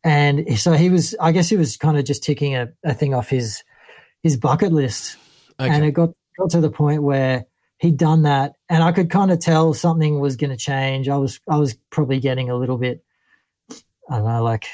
[0.03, 3.14] and so he was, I guess he was kind of just ticking a, a thing
[3.14, 3.64] off his
[4.24, 5.18] his bucket list
[5.60, 7.45] and it got got to the point where
[7.80, 11.18] he'd done that and i could kind of tell something was going to change i
[11.18, 13.04] was i was probably getting a little bit
[14.10, 14.66] i don't know like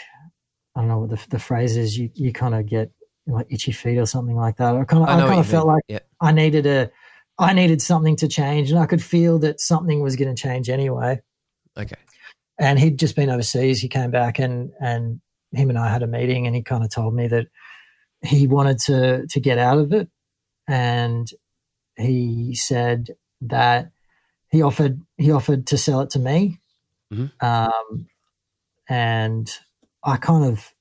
[0.76, 2.91] i don't know what the, the phrase is you you kind of get
[3.28, 5.68] like itchy feet or something like that i kind of I i, kind of felt
[5.68, 5.76] mean.
[5.76, 5.99] like yeah.
[6.22, 6.91] i needed a
[7.39, 10.70] i needed something to change and i could feel that something was going to change
[10.70, 11.20] anyway
[11.78, 11.95] Okay.
[12.58, 13.82] and he'd just been overseas.
[13.82, 15.20] He came back and and
[15.51, 17.47] him and I had a meeting, and he kind of told me that
[18.22, 20.08] he wanted to to get out of it,
[20.68, 21.28] and
[21.98, 23.91] he said that
[24.50, 26.60] he offered he offered to sell it to me,
[27.12, 27.32] Mhm.
[27.43, 28.08] um,
[28.88, 29.50] and
[30.04, 30.74] I kind of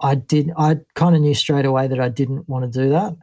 [0.00, 3.16] I did I kind of knew straight away that I didn't want to do that.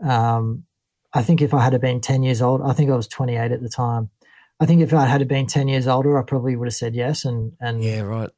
[0.00, 0.64] Um,
[1.12, 3.52] I think if I had been ten years old, I think I was twenty eight
[3.52, 4.10] at the time.
[4.60, 7.24] I think if I had been ten years older, I probably would have said yes
[7.24, 8.00] and and Yeah.
[8.02, 8.30] Right.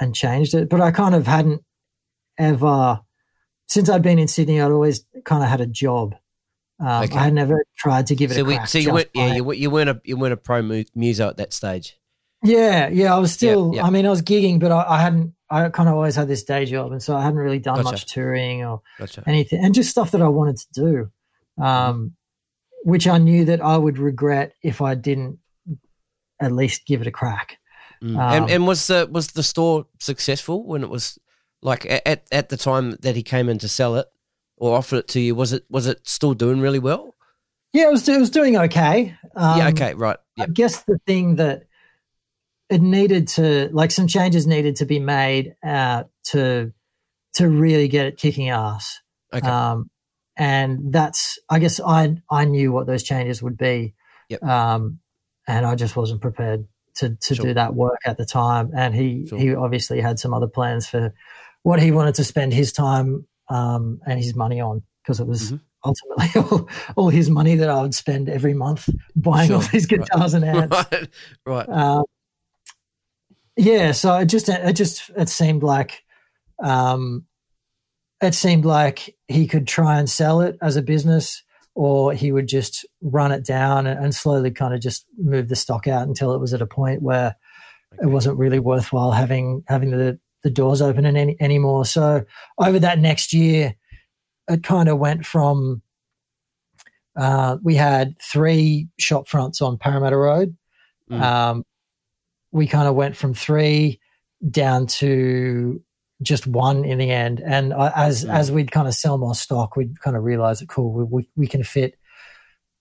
[0.00, 0.68] and changed it.
[0.68, 1.62] But I kind of hadn't
[2.38, 3.00] ever
[3.66, 4.60] since I'd been in Sydney.
[4.60, 6.14] I'd always kind of had a job.
[6.78, 7.16] Um, Okay.
[7.18, 9.58] I never tried to give it So a we, so you weren't, yeah, you, weren't-
[9.60, 11.96] you weren't a you weren't a pro mu- muso at that stage.
[12.42, 13.14] yeah, yeah.
[13.14, 13.72] I was still.
[13.74, 13.84] yeah.
[13.84, 15.34] I mean, I was gigging, but I, I hadn't.
[15.48, 17.84] I kind of always had this day job, and so I hadn't really done Gotcha.
[17.92, 19.22] much touring or Gotcha.
[19.26, 20.66] anything, and just stuff that I wanted to
[21.56, 22.14] do, um,
[22.84, 25.38] which I knew that I would regret if I didn't
[26.40, 27.58] at least give it a crack.
[28.02, 28.16] Mm.
[28.18, 31.18] Um, and and was the was the store successful when it was
[31.62, 34.06] like at at the time that he came in to sell it
[34.56, 35.34] or offered it to you?
[35.34, 37.14] Was it was it still doing really well?
[37.72, 38.08] Yeah, it was.
[38.08, 39.14] It was doing okay.
[39.34, 39.68] Um, yeah.
[39.68, 39.94] Okay.
[39.94, 40.16] Right.
[40.38, 41.64] I guess the thing that
[42.70, 46.72] it needed to like some changes needed to be made uh, to
[47.34, 49.00] to really get it kicking ass.
[49.32, 49.46] Okay.
[49.46, 49.90] Um,
[50.36, 53.94] and that's I guess I I knew what those changes would be.
[54.28, 54.42] Yep.
[54.42, 55.00] Um,
[55.46, 57.46] and I just wasn't prepared to to Sure.
[57.46, 58.70] do that work at the time.
[58.74, 59.38] And he Sure.
[59.38, 61.12] he obviously had some other plans for
[61.62, 65.52] what he wanted to spend his time um, and his money on because it was.
[65.52, 65.60] Mhm.
[65.84, 69.70] Ultimately, all, all his money that I would spend every month buying all Sure.
[69.70, 70.00] these Right.
[70.00, 70.76] guitars and amps.
[70.90, 71.08] right.
[71.46, 71.68] Right.
[71.68, 72.02] Um,
[73.56, 76.02] yeah, so it just it just it seemed like
[76.62, 77.24] um,
[78.20, 81.42] it seemed like he could try and sell it as a business,
[81.74, 85.56] or he would just run it down and, and slowly kind of just move the
[85.56, 87.36] stock out until it was at a point where
[88.02, 91.84] it wasn't really worthwhile having having the the doors open any, anymore.
[91.84, 92.24] So
[92.56, 93.74] over that next year,
[94.48, 95.82] it kind of went from
[97.16, 100.56] uh, we had three shop fronts on Parramatta Road.
[101.10, 101.20] Mm.
[101.20, 101.64] Um,
[102.52, 103.98] we kind of went from three
[104.48, 105.82] down to
[106.22, 107.40] just one in the end.
[107.40, 108.32] And uh, as Mm.
[108.32, 111.28] as we'd kind of sell more stock, we'd kind of realize that cool, we, we
[111.34, 111.98] we can fit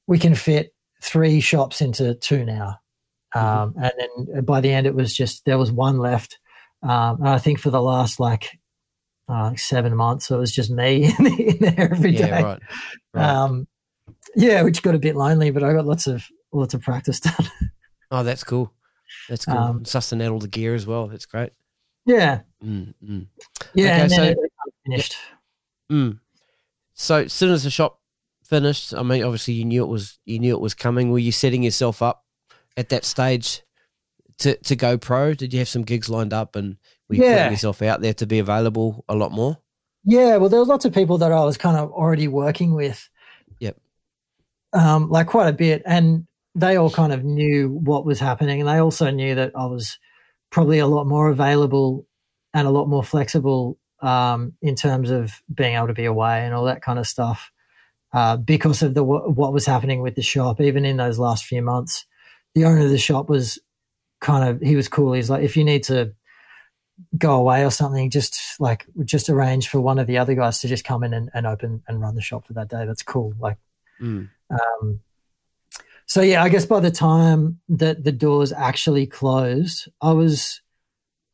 [0.06, 2.78] we can fit three shops into two now.
[3.34, 6.38] Um, And then by the end, it was just there was one left.
[6.84, 8.50] Um, and I think for the last like
[9.30, 12.30] uh, like seven months, it was just me in, in there every day.
[12.30, 12.42] Yeah.
[12.44, 12.60] Right.
[13.14, 13.26] Right.
[13.26, 13.68] Um,
[14.36, 17.50] yeah, which got a bit lonely, but I got lots of lots of practice done.
[18.12, 18.72] oh, that's cool.
[19.30, 19.58] That's cool.
[19.58, 21.08] um, Sussing out all the gear as well.
[21.08, 21.52] That's great.
[22.06, 23.28] yeah, Mm, mm.
[23.74, 24.52] yeah, Okay, so- it, it
[24.86, 25.16] finished.
[25.92, 26.20] Mm.
[26.96, 28.00] So, as soon as the shop
[28.44, 31.12] finished, I mean, obviously you knew it was you knew it was coming.
[31.12, 32.24] Were you setting yourself up
[32.78, 33.62] at that stage
[34.40, 35.34] to to go pro?
[35.34, 36.78] Did you have some gigs lined up, and
[37.10, 37.34] were you Yeah.
[37.38, 39.58] putting yourself out there to be available a lot more?
[40.04, 43.10] Yeah, well, there was lots of people that I was kind of already working with.
[43.60, 43.78] Yep.
[44.74, 48.70] um, like quite a bit, and they all kind of knew what was happening, and
[48.70, 49.98] they also knew that I was
[50.52, 52.06] probably a lot more available
[52.54, 56.54] and a lot more flexible um, in terms of being able to be away and
[56.54, 57.52] all that kind of stuff
[58.14, 60.62] uh, because of the what was happening with the shop.
[60.62, 62.06] Even in those last few months,
[62.54, 63.60] the owner of the shop was
[64.26, 65.14] kind of he was cool.
[65.14, 66.12] He's like, if you need to
[67.16, 70.68] go away or something, just like just arrange for one of the other guys to
[70.68, 72.86] just come in and, and open and run the shop for that day.
[72.86, 73.36] That's cool.
[73.40, 73.58] Like,
[74.02, 74.28] mm.
[74.50, 75.00] um,
[76.08, 80.60] so yeah, I guess by the time that the doors actually closed, I was,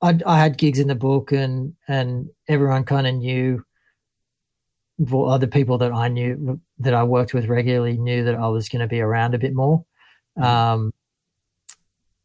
[0.02, 3.64] I, I had gigs in the book and and everyone kind of knew.
[4.98, 8.70] Well, other people that I knew that I worked with regularly knew that I was
[8.70, 9.84] going to be around a bit more.
[10.38, 10.44] Mm.
[10.44, 10.94] Um,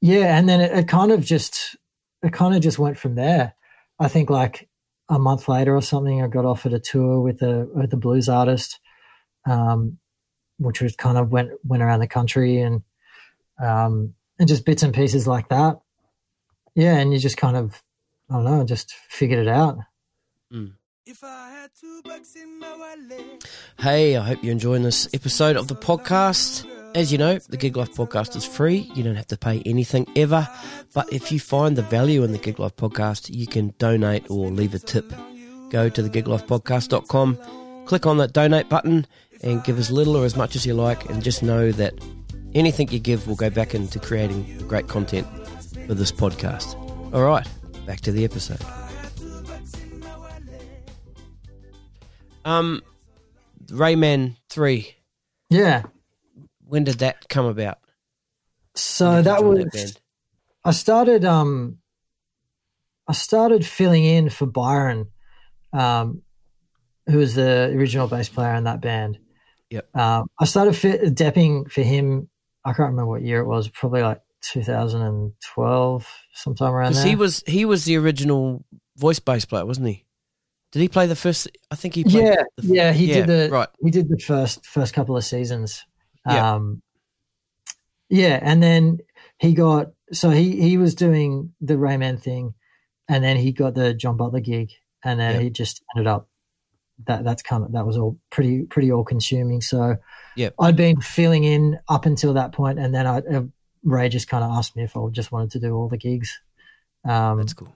[0.00, 1.76] yeah, and then it, it kind of just
[2.22, 3.54] it kind of just went from there.
[3.98, 4.68] I think like
[5.08, 8.28] a month later or something, I got offered a tour with a with a blues
[8.28, 8.80] artist,
[9.46, 9.98] um,
[10.58, 12.82] which was kind of went went around the country and
[13.62, 15.80] um, and just bits and pieces like that.
[16.74, 17.82] Yeah, and you just kind of
[18.30, 19.78] I don't know, just figured it out.
[20.52, 20.72] Mm.
[23.78, 26.66] Hey, I hope you're enjoying this episode of the podcast.
[26.94, 28.90] As you know, the Gig Life podcast is free.
[28.94, 30.48] You don't have to pay anything ever.
[30.94, 34.50] But if you find the value in the Gig Life podcast, you can donate or
[34.50, 35.12] leave a tip.
[35.70, 39.06] Go to the thegiglifepodcast.com, click on that donate button,
[39.42, 41.08] and give as little or as much as you like.
[41.10, 41.94] And just know that
[42.54, 45.26] anything you give will go back into creating great content
[45.86, 46.74] for this podcast.
[47.12, 47.46] All right,
[47.84, 48.60] back to the episode.
[52.44, 52.82] Um,
[53.70, 54.94] Ray Mann 3.
[55.50, 55.82] Yeah
[56.66, 57.78] when did that come about?
[58.74, 60.00] So that was that
[60.64, 61.78] I started um
[63.08, 65.06] I started filling in for Byron,
[65.72, 66.22] um,
[67.06, 69.18] who was the original bass player in that band.
[69.70, 69.96] Yep.
[69.96, 72.28] Um, I started fit, depping for him.
[72.64, 73.68] I can't remember what year it was.
[73.68, 74.20] Probably like
[74.52, 77.06] 2012, sometime around there.
[77.06, 78.64] He was he was the original
[78.96, 80.04] voice bass player, wasn't he?
[80.72, 81.48] Did he play the first?
[81.70, 82.04] I think he.
[82.04, 83.68] Played yeah, yeah, he yeah, did the right.
[83.82, 85.84] He did the first first couple of seasons.
[86.28, 86.54] Yeah.
[86.54, 86.82] Um,
[88.08, 88.98] yeah, and then
[89.38, 92.54] he got so he he was doing the Ray Mann thing,
[93.08, 94.70] and then he got the John Butler gig,
[95.04, 95.42] and then yep.
[95.42, 96.28] he just ended up
[97.06, 99.60] that that's kind of that was all pretty pretty all consuming.
[99.60, 99.96] So
[100.36, 103.42] yeah, I'd been filling in up until that point, and then I uh,
[103.82, 106.38] Ray just kind of asked me if I just wanted to do all the gigs.
[107.04, 107.74] Um, that's cool.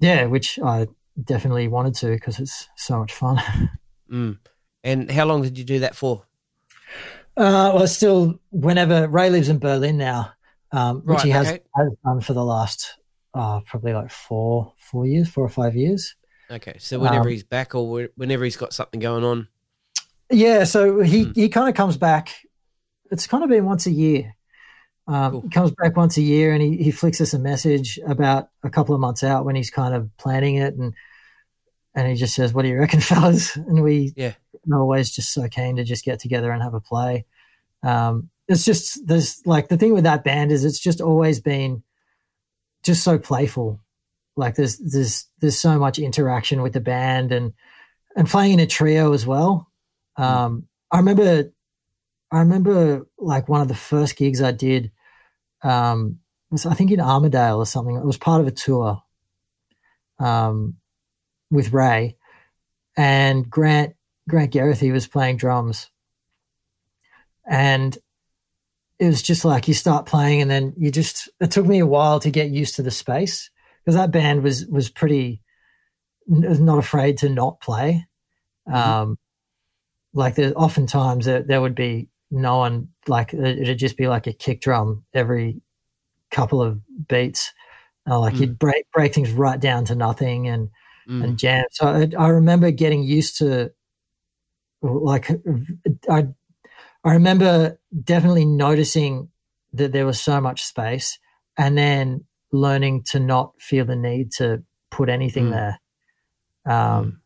[0.00, 0.88] Yeah, which I
[1.22, 3.40] definitely wanted to because it's so much fun.
[4.10, 4.38] mm.
[4.84, 6.24] And how long did you do that for?
[7.38, 10.32] Uh, well, still, whenever Ray lives in Berlin now,
[10.72, 11.62] um, which right, he has, okay.
[11.76, 12.96] has done for the last
[13.32, 16.16] uh, probably like four, four years, four or five years.
[16.50, 19.46] Okay, so whenever um, he's back, or whenever he's got something going on.
[20.30, 21.36] Yeah, so he mm.
[21.36, 22.34] he kind of comes back.
[23.10, 24.34] It's kind of been once a year.
[25.06, 25.40] Um, cool.
[25.42, 28.70] He comes back once a year, and he he flicks us a message about a
[28.70, 30.92] couple of months out when he's kind of planning it, and
[31.98, 34.34] and he just says, "What do you reckon, fellas?" And we yeah
[34.72, 37.26] always just so keen to just get together and have a play.
[37.82, 41.82] Um, it's just there's like the thing with that band is it's just always been
[42.84, 43.80] just so playful.
[44.36, 47.52] Like there's there's there's so much interaction with the band and
[48.16, 49.68] and playing in a trio as well.
[50.16, 50.22] Hmm.
[50.22, 51.50] Um, I remember
[52.30, 54.92] I remember like one of the first gigs I did
[55.62, 56.20] um,
[56.50, 57.96] was I think in Armadale or something.
[57.96, 59.02] It was part of a tour
[60.18, 60.76] um,
[61.50, 62.16] with Ray
[62.96, 63.94] and Grant
[64.28, 65.90] Grant Geraghty was playing drums.
[67.48, 67.96] And
[68.98, 71.86] it was just like you start playing and then you just it took me a
[71.86, 73.50] while to get used to the space
[73.84, 75.40] because that band was was pretty
[76.26, 78.06] was not afraid to not play.
[78.68, 78.76] Mm-hmm.
[78.76, 79.18] Um,
[80.12, 84.32] like there oftentimes there, there would be no one like it'd just be like a
[84.32, 85.62] kick drum every
[86.30, 87.52] couple of beats.
[88.06, 88.40] Uh, like mm.
[88.40, 90.70] you'd break break things right down to nothing and
[91.08, 91.24] mm.
[91.24, 91.64] and jam.
[91.70, 93.72] So I, I remember getting used to
[94.82, 95.30] like
[96.10, 96.28] I
[97.04, 99.28] I remember definitely noticing
[99.72, 101.18] that there was so much space
[101.56, 105.52] and then learning to not feel the need to put anything mm.
[105.52, 105.80] there.
[106.66, 107.16] Um, mm.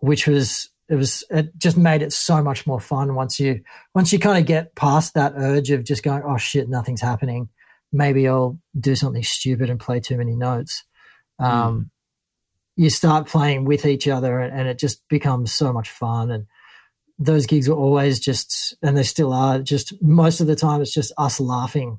[0.00, 3.62] which was it was it just made it so much more fun once you
[3.94, 7.48] once you kind of get past that urge of just going oh shit nothing's happening
[7.92, 10.84] maybe i'll do something stupid and play too many notes
[11.40, 11.46] mm.
[11.46, 11.90] um.
[12.76, 16.46] You start playing with each other and, it just becomes so much fun and
[17.18, 20.92] those gigs were always just, and they still are, just most of the time it's
[20.94, 21.98] just us laughing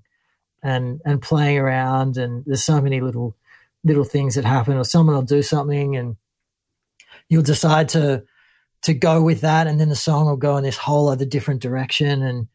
[0.64, 2.18] and and playing around.
[2.18, 3.36] And there's so many little
[3.84, 6.18] little things that happen, or someone will do something, and
[7.30, 8.24] you'll decide to
[8.84, 11.62] to go with that, and then the song will go in this whole other different
[11.62, 12.48] direction, and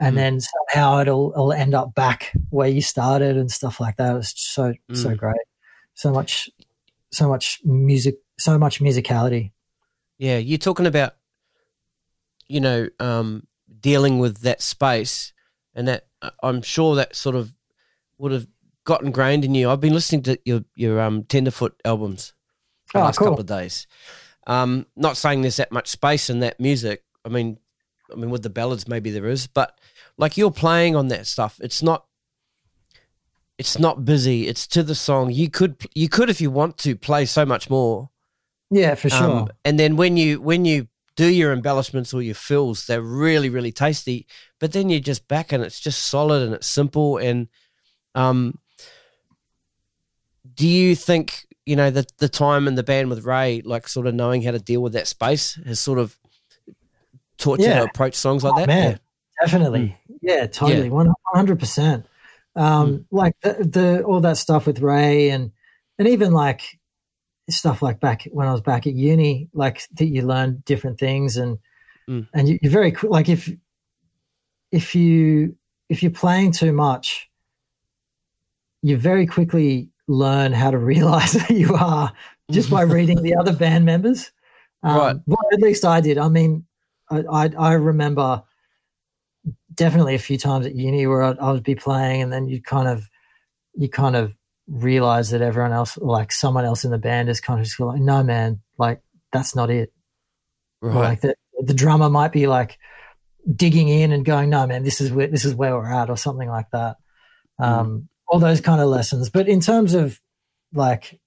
[0.00, 0.18] and Mm.
[0.20, 4.16] then somehow it'll it'll end up back where you started and stuff like that.
[4.16, 5.16] It's so so Mm.
[5.18, 5.46] great,
[5.94, 6.48] so much
[7.14, 9.52] so much music, so much musicality.
[10.18, 11.14] Yeah, you're talking about,
[12.48, 13.46] you know, um,
[13.80, 15.32] dealing with that space,
[15.74, 17.54] and that uh, I'm sure that sort of
[18.18, 18.46] would have
[18.84, 19.70] got ingrained in you.
[19.70, 22.32] I've been listening to your your um, Tenderfoot albums
[22.92, 23.28] the Oh, last cool.
[23.28, 23.86] couple of days.
[24.46, 27.02] Um, not saying there's that much space in that music.
[27.24, 27.58] I mean,
[28.12, 29.78] I mean with the ballads maybe there is, but
[30.18, 32.04] like you're playing on that stuff, it's not.
[33.58, 34.48] It's not busy.
[34.48, 35.30] It's to the song.
[35.30, 38.10] You could you could if you want to play so much more.
[38.70, 39.22] Yeah, for sure.
[39.42, 43.48] Um, and then when you when you do your embellishments or your fills, they're really
[43.48, 44.26] really tasty.
[44.58, 47.18] But then you're just back and it's just solid and it's simple.
[47.18, 47.46] And
[48.16, 48.58] um,
[50.56, 54.06] do you think you know the the time in the band with Ray, like sort
[54.06, 56.18] of knowing how to deal with that space, has sort of
[57.38, 57.80] taught you Yeah.
[57.80, 58.66] to approach songs like Oh, that?
[58.66, 59.00] man.
[59.40, 59.96] Definitely.
[60.22, 60.90] Yeah, totally.
[60.90, 62.06] One hundred percent.
[62.56, 65.50] Um, like the, the all that stuff with Ray and
[65.98, 66.62] and even like
[67.50, 71.36] stuff like back when I was back at uni, like that you learn different things
[71.36, 71.58] and
[72.08, 72.28] Mm.
[72.34, 73.50] and you, you're very like if
[74.70, 75.56] if you
[75.88, 77.30] if you're playing too much,
[78.82, 82.12] you very quickly learn how to realize that you are
[82.50, 84.32] just by reading the other band members.
[84.82, 85.16] Um, Right.
[85.26, 86.18] Well, at least I did.
[86.18, 86.66] I mean,
[87.10, 88.42] I, I, I remember
[89.74, 92.62] definitely a few times at uni where I'd, I would be playing, and then you
[92.62, 93.08] kind of,
[93.74, 97.60] you kind of realize that everyone else, like someone else in the band, is kind
[97.60, 99.00] of just like, no, man, like
[99.32, 99.92] that's not it.
[100.80, 100.94] Right.
[100.94, 102.78] Like the, the drummer might be like
[103.54, 106.16] digging in and going, no, man, this is where this is where we're at, or
[106.16, 106.96] something like that.
[107.58, 109.28] Um, All those kind of lessons.
[109.28, 110.20] But in terms of
[110.72, 111.20] like,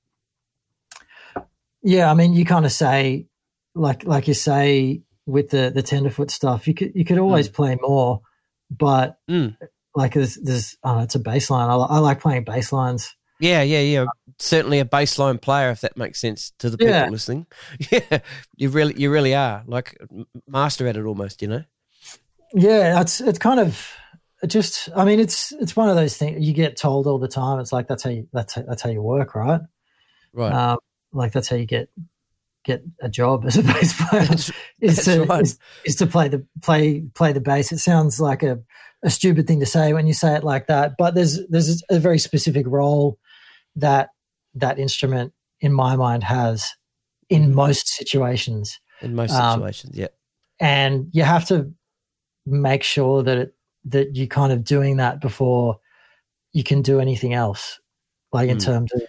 [1.84, 3.28] yeah, I mean, you kind of say,
[3.76, 7.78] like, like you say with the the tenderfoot stuff, you could you could always play
[7.82, 8.22] more,
[8.70, 9.58] but Mm.
[9.96, 11.70] like there's there's oh, it's a bassline.
[11.70, 13.16] I, I like playing bass lines.
[13.40, 14.06] Yeah, yeah, yeah.
[14.40, 17.10] Certainly a bassline player, if that makes sense to the people Yeah.
[17.10, 17.46] listening.
[17.92, 18.20] Yeah,
[18.56, 19.96] you really, you really are like
[20.48, 21.42] master at it almost.
[21.42, 21.64] You know.
[22.54, 23.92] Yeah, it's it's kind of
[24.42, 24.90] it just.
[24.96, 27.60] I mean, it's it's one of those things you get told all the time.
[27.60, 29.62] It's like that's how you that's how, that's how you work, right?
[30.34, 30.52] Right.
[30.54, 30.78] Um,
[31.14, 31.90] like that's how you get
[32.68, 34.22] get a job as a bass player.
[34.24, 35.42] That's- is that's to right.
[35.42, 37.72] is, is to play the play play the bass.
[37.72, 38.60] It sounds like a,
[39.04, 41.98] a stupid thing to say when you say it like that, but there's there's a
[42.00, 43.18] very specific role
[43.78, 44.10] that
[44.54, 46.74] that instrument in my mind has
[47.30, 50.08] in most situations, in most um, situations, yeah.
[50.60, 51.74] and you have to
[52.46, 53.56] make sure that it,
[53.86, 55.80] that you're kind of doing that before
[56.54, 57.80] you can do anything else,
[58.32, 58.66] like in Mm.
[58.66, 59.02] terms of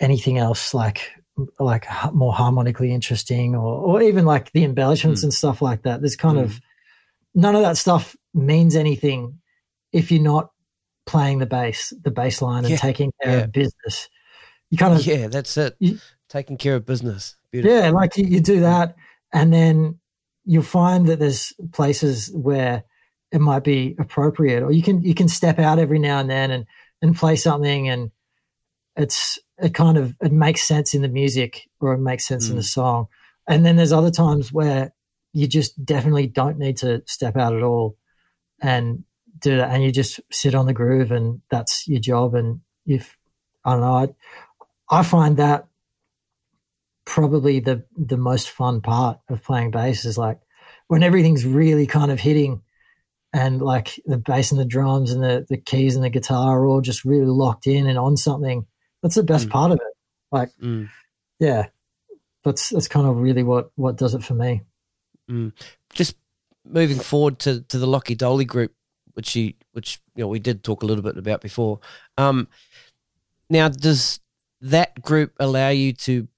[0.00, 1.10] anything else, like
[1.58, 5.24] like more harmonically interesting, or or even like the embellishments Mm.
[5.24, 6.00] and stuff like that.
[6.00, 6.44] There's kind Mm.
[6.44, 6.60] of
[7.34, 9.38] none of that stuff means anything
[9.92, 10.50] if you're not
[11.06, 13.44] playing the bass, the bass line, and Yeah, taking care yeah.
[13.44, 14.08] of business.
[14.70, 15.76] You kind of Yeah, that's it.
[15.78, 17.36] you- Taking care of business.
[17.50, 17.74] Beautiful.
[17.78, 18.94] yeah, like you, you do that,
[19.32, 19.98] and then
[20.44, 22.84] you'll find that there's places where
[23.32, 26.50] it might be appropriate, or you can you can step out every now and then
[26.50, 26.66] and
[27.00, 28.10] and play something, and
[28.96, 32.56] it's it kind of it makes sense in the music or it makes sense in
[32.56, 32.66] the hmm.
[32.66, 33.08] song.
[33.48, 34.92] And then there's other times where
[35.32, 37.96] you just definitely don't need to step out at all
[38.60, 39.04] and
[39.40, 42.34] do that, and you just sit on the groove, and that's your job.
[42.34, 43.16] And if
[43.64, 44.14] I don't know,
[44.90, 45.66] I, I find that
[47.04, 50.38] probably the the most fun part of playing bass is like
[50.88, 52.62] when everything's really kind of hitting
[53.32, 56.66] and like the bass and the drums and the, the keys and the guitar are
[56.66, 58.66] all just really locked in and on something
[59.02, 59.50] that's the best Mm.
[59.50, 59.94] part of it
[60.32, 60.88] like Mm,
[61.38, 61.66] yeah
[62.44, 64.62] that's that's kind of really what what does it for me
[65.30, 65.52] mm.
[65.92, 66.16] Just
[66.64, 68.72] moving forward to, to the Lachy Doley group,
[69.14, 71.80] which you which you know we did talk a little bit about before.
[72.18, 72.46] Um,
[73.48, 74.20] now, does
[74.60, 76.28] that group allow you to?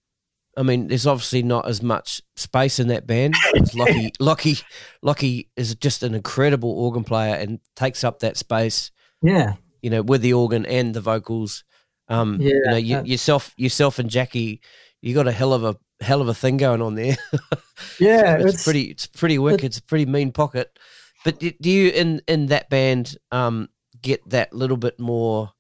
[0.57, 3.35] I mean, there's obviously not as much space in that band.
[3.75, 4.63] Lachy, Lachy,
[5.03, 8.91] Lachy is just an incredible organ player and takes up that space.
[9.23, 11.65] yeah you know, with the organ and the vocals.
[12.11, 14.61] Um, Yeah, you know, you, yourself, yourself and Jackie,
[15.01, 17.17] you got a hell of a hell of a thing going on there.
[17.99, 19.65] yeah it's, pretty, it's pretty wicked.
[19.65, 20.79] It's a pretty mean pocket.
[21.25, 23.69] But do, do you in in that band um,
[24.01, 25.53] get that little bit more?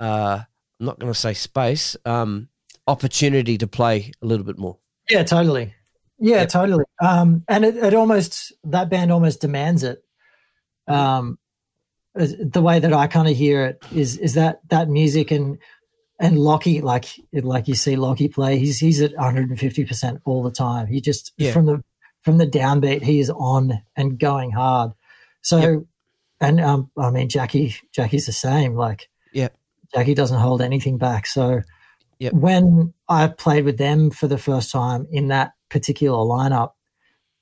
[0.00, 0.40] Uh,
[0.80, 1.96] I'm not going to say space.
[2.04, 2.48] Um,
[2.86, 4.78] opportunity to play a little bit more.
[5.08, 5.74] Yeah, totally.
[6.18, 6.48] Yeah, Yep.
[6.48, 6.84] totally.
[7.02, 10.02] Um, and it, it almost that band almost demands it.
[10.88, 11.38] Um,
[12.14, 15.58] the way that I kind of hear it is is that that music and
[16.20, 20.50] and Lachy like like you see Lachy play, he's he's at 150 percent all the
[20.50, 20.86] time.
[20.86, 21.52] He just Yeah.
[21.52, 21.82] from the
[22.22, 24.92] from the downbeat, he is on and going hard.
[25.42, 25.82] So, Yep.
[26.40, 28.74] and um, I mean, Jackie, Jackie's the same.
[28.76, 29.54] Like, Yep.
[29.94, 31.26] Jackie doesn't hold anything back.
[31.26, 31.60] So,
[32.20, 32.32] Yep.
[32.32, 36.72] when I played with them for the first time in that particular lineup,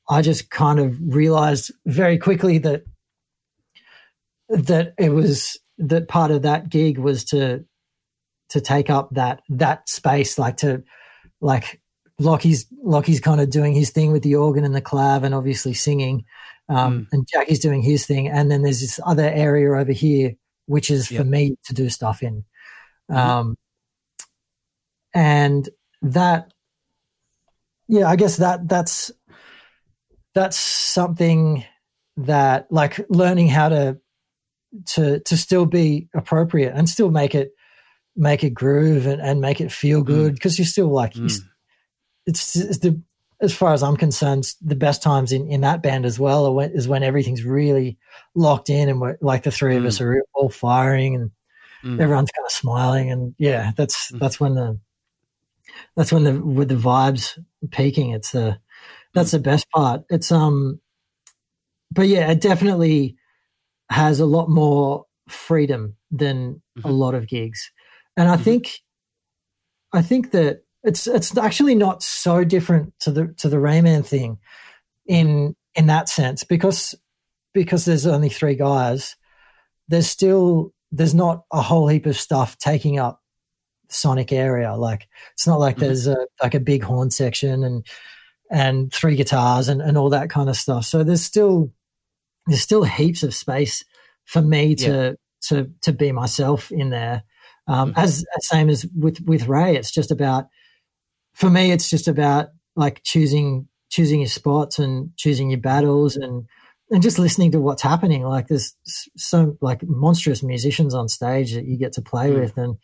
[0.09, 2.83] I just kind of realized very quickly that
[4.49, 7.65] that it was that part of that gig was to
[8.53, 10.83] to take up that that space, like to
[11.41, 11.81] like
[12.21, 15.73] Lachy's Lachy's kind of doing his thing with the organ and the clav, and obviously
[15.73, 16.25] singing,
[16.69, 20.35] um, and Jackie's doing his thing, and then there's this other area over here
[20.67, 22.45] which is for me to do stuff in,
[23.09, 23.57] um,
[25.13, 25.69] and
[26.03, 26.53] that,
[27.89, 29.11] yeah, I guess that that's
[30.35, 31.65] that's something
[32.17, 33.99] that like learning how to
[34.87, 37.53] to to still be appropriate and still make it
[38.17, 41.41] make it groove and, and make it feel good because you're still like you s-
[42.27, 43.01] it's, it's the
[43.41, 46.53] as far as I'm concerned the best times in, in that band as well are
[46.53, 47.97] when, is when everything's really
[48.35, 51.31] locked in and we're like the three of us are all firing and
[51.85, 52.01] Mm.
[52.01, 54.21] everyone's kind of smiling and yeah that's Mm.
[54.21, 54.79] that's when the
[55.97, 57.37] that's when the with the vibes
[57.73, 58.59] peaking it's the
[59.15, 60.81] that's the best part it's um
[61.91, 63.17] but yeah it definitely
[63.91, 66.99] has a lot more freedom than a Mhm.
[66.99, 67.73] lot of gigs
[68.17, 68.43] and i Mhm.
[68.45, 68.71] think
[69.93, 74.03] i think that it's it's actually not so different to the to the Ray Mann
[74.03, 74.39] thing
[75.07, 76.95] in in that sense because
[77.55, 79.17] because there's only three guys
[79.89, 83.21] there's still there's not a whole heap of stuff taking up
[83.89, 85.81] sonic area like it's not like Mhm.
[85.81, 87.87] there's a like a big horn section and
[88.51, 91.71] and three guitars and, and all that kind of stuff so there's still
[92.47, 93.85] there's still heaps of space
[94.25, 97.23] for me to to to be myself in there
[97.69, 97.99] um Mhm.
[97.99, 100.49] as same as with with ray it's just about
[101.35, 106.47] for me it's just about like choosing choosing your spots and choosing your battles and
[106.91, 108.75] and just listening to what's happening like there's
[109.17, 112.41] so like monstrous musicians on stage that you get to play Mm.
[112.41, 112.77] with and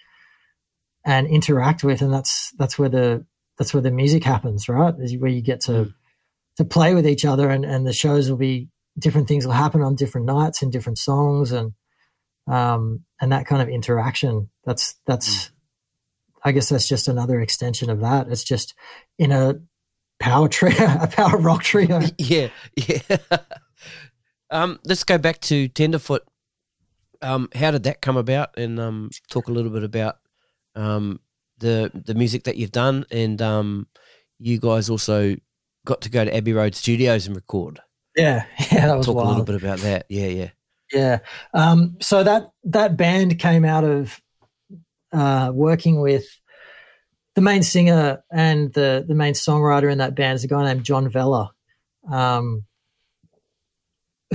[1.04, 3.24] and interact with and that's that's where the
[3.56, 5.94] that's where the music happens right is where you get to Mm.
[6.56, 8.68] to play with each other and and the shows will be
[8.98, 11.72] different things will happen on different nights and different songs and
[12.48, 15.50] um and that kind of interaction that's that's
[16.44, 18.74] i guess that's just another extension of that it's just
[19.18, 19.54] in a
[20.20, 23.16] power trio a power rock trio yeah, yeah.
[24.50, 26.22] um, let's go back to Tenderfoot.
[27.20, 28.56] Um, how did that come about?
[28.56, 30.16] And um, talk a little bit about
[30.74, 31.20] um,
[31.58, 33.86] the the music that you've done, and um,
[34.38, 35.36] you guys also
[35.84, 37.80] got to go to Abbey Road Studios and record.
[38.16, 39.26] yeah yeah that was Talk wild.
[39.26, 40.06] a little bit about that.
[40.08, 40.50] Yeah, yeah.
[40.92, 41.18] Yeah.
[41.54, 44.20] Um, so that that band came out of
[45.12, 46.24] uh, working with
[47.34, 50.84] the main singer and the the main songwriter in that band is a guy named
[50.84, 51.52] John Vella,
[52.10, 52.64] um,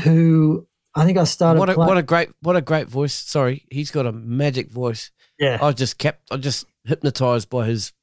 [0.03, 1.59] who I think I started.
[1.59, 3.13] What a play- what a great what a great voice.
[3.13, 5.11] Sorry, he's got a magic voice.
[5.39, 7.93] yeah, I just kept I just hypnotized by his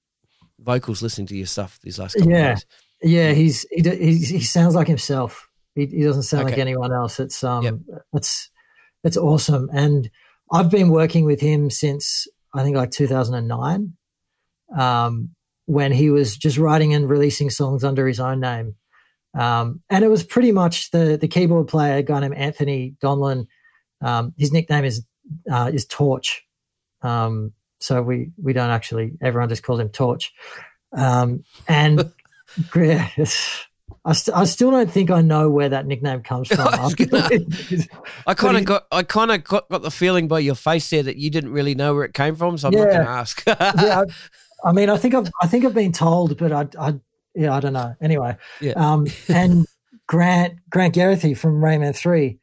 [0.59, 2.53] vocals listening to your stuff these last couple Yeah.
[2.53, 2.66] of days.
[3.03, 3.32] yeah.
[3.32, 5.48] He's he he's, he sounds like himself.
[5.80, 7.18] He, he doesn't sound like anyone else.
[7.20, 7.74] It's um, Yep.
[8.14, 8.50] it's
[9.04, 9.68] it's awesome.
[9.72, 10.10] And
[10.52, 13.92] I've been working with him since I think like 2009,
[14.76, 15.30] um,
[15.66, 18.74] when he was just writing and releasing songs under his own name.
[19.38, 23.46] Um, and it was pretty much the the keyboard player, a guy named Anthony Donlan.
[24.02, 25.04] Um, his nickname is
[25.50, 26.44] uh, is Torch.
[27.02, 30.32] Um, so we we don't actually everyone just calls him Torch.
[30.92, 32.12] Um, and
[32.74, 33.64] yeah, it's-
[34.04, 36.68] I, st- I still don't think I know where that nickname comes from.
[38.26, 41.03] I kind of got I kind of got, got the feeling by your face there
[41.03, 43.42] that you didn't really know where it came from, so I'm not going to ask.
[43.46, 44.04] yeah,
[44.64, 46.95] I, I mean, I think I've I think I've been told, but I, I
[47.34, 47.95] yeah, I don't know.
[48.00, 48.72] Anyway, Yeah.
[48.72, 49.67] um, and
[50.07, 52.38] Grant Grant Garrethy from Ray Mann Three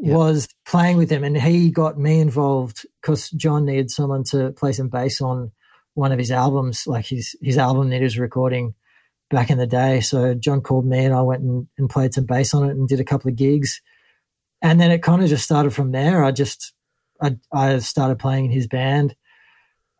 [0.00, 0.14] Yeah.
[0.16, 4.72] was playing with him, and he got me involved because John needed someone to play
[4.72, 5.52] some bass on
[5.94, 8.74] one of his albums, like his his album that he was recording
[9.30, 10.00] back in the day.
[10.00, 12.88] So John called me, and I went and, and played some bass on it, and
[12.88, 13.80] did a couple of gigs,
[14.62, 16.24] and then it kind of just started from there.
[16.24, 16.72] I just
[17.22, 19.14] I I started playing in his band.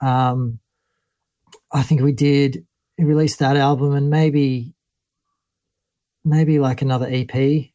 [0.03, 0.59] Um,
[1.73, 2.67] I think we did
[3.01, 4.75] he released that album and maybe
[6.23, 7.71] maybe like another EP.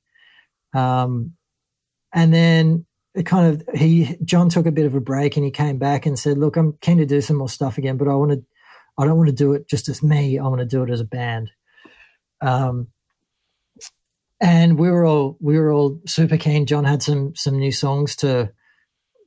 [0.72, 1.34] Um,
[2.14, 5.52] and then it kind of he John took a bit of a break and he
[5.52, 8.14] came back and said, "Look, I'm keen to do some more stuff again, but I
[8.14, 8.44] want to
[8.98, 10.40] I don't want to do it just as me.
[10.40, 11.52] I want to do it as a band."
[12.42, 12.88] Um,
[14.42, 16.66] and we were all we were all super keen.
[16.66, 18.52] John had some some new songs to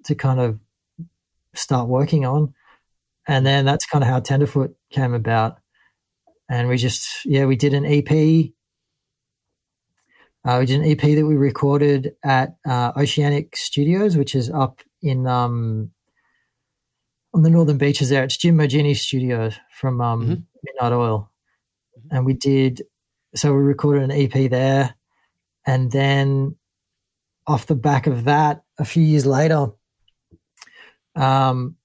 [0.05, 0.61] to kind of
[1.55, 2.55] start working on,
[3.27, 5.59] and then that's kind of how Tenderfoot came about.
[6.49, 8.53] And we just yeah we did an EP.
[10.45, 14.81] Uh, we did an EP that we recorded at uh, Oceanic Studios, which is up
[15.03, 15.91] in um,
[17.35, 18.25] on the northern beaches there.
[18.25, 20.35] It's Jim Moginie's studio from um, mm-hmm.
[20.65, 21.31] Midnight Oil,
[22.11, 22.83] and we did.
[23.35, 24.95] So we recorded an EP there,
[25.67, 26.57] and then
[27.47, 29.69] off the back of that, a few years later,
[31.15, 31.77] um,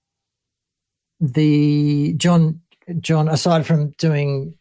[1.20, 2.61] the John
[2.99, 4.56] John, aside from doing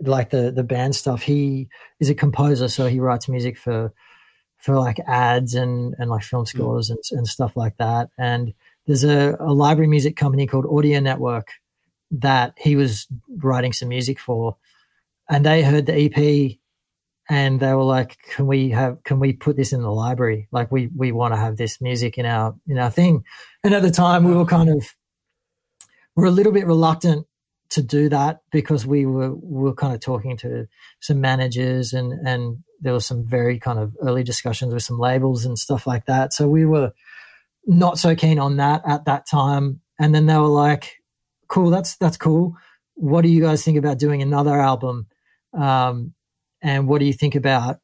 [0.00, 1.68] like the the band stuff, he
[2.00, 3.92] is a composer, so he writes music for
[4.58, 6.48] for like ads and and like film mm.
[6.48, 6.92] scores mm.
[6.92, 8.10] and and stuff like that.
[8.18, 8.54] And
[8.86, 11.48] there's a, a library music company called Audio Network
[12.10, 13.06] that he was
[13.38, 14.56] writing some music for,
[15.28, 16.58] and they heard the EP
[17.28, 19.02] and they were like, "Can we have?
[19.04, 20.48] Can we put this in the library?
[20.50, 23.24] Like, we we want to have this music in our in our thing."
[23.64, 24.94] And at the time, we were kind of
[26.16, 27.26] we're a little bit reluctant
[27.70, 30.66] to do that because we were we were kind of talking to
[31.00, 35.44] some managers and and there was some very kind of early discussions with some labels
[35.44, 36.32] and stuff like that.
[36.32, 36.92] So we were
[37.66, 39.80] not so keen on that at that time.
[39.98, 40.96] And then they were like,
[41.48, 42.56] "Cool, that's that's cool.
[42.94, 45.06] What do you guys think about doing another album?
[45.52, 46.14] Um,
[46.60, 47.78] and what do you think about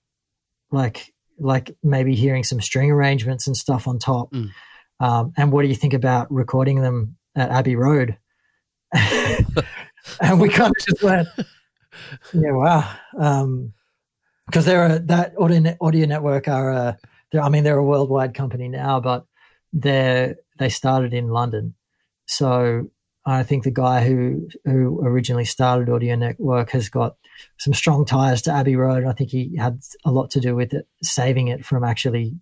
[0.70, 4.32] like like maybe hearing some string arrangements and stuff on top?
[4.32, 4.50] Mm.
[5.00, 8.16] Um, and what do you think about recording them at Abbey Road?"
[10.20, 11.28] and we kind of just went,
[12.32, 12.90] yeah, wow.
[13.18, 13.72] Um,
[14.46, 16.98] because they're a, that audio, audio network are a,
[17.38, 19.26] I mean, they're a worldwide company now, but
[19.72, 21.74] they they started in London.
[22.26, 22.90] So
[23.24, 27.16] I think the guy who who originally started Audio Network has got
[27.58, 29.04] some strong ties to Abbey Road.
[29.04, 32.34] I think he had a lot to do with it, saving it from actually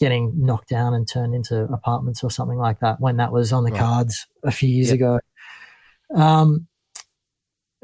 [0.00, 3.64] getting knocked down and turned into apartments or something like that when that was on
[3.64, 3.80] the right.
[3.80, 4.96] cards a few years yep.
[4.96, 5.20] ago.
[6.14, 6.66] Um,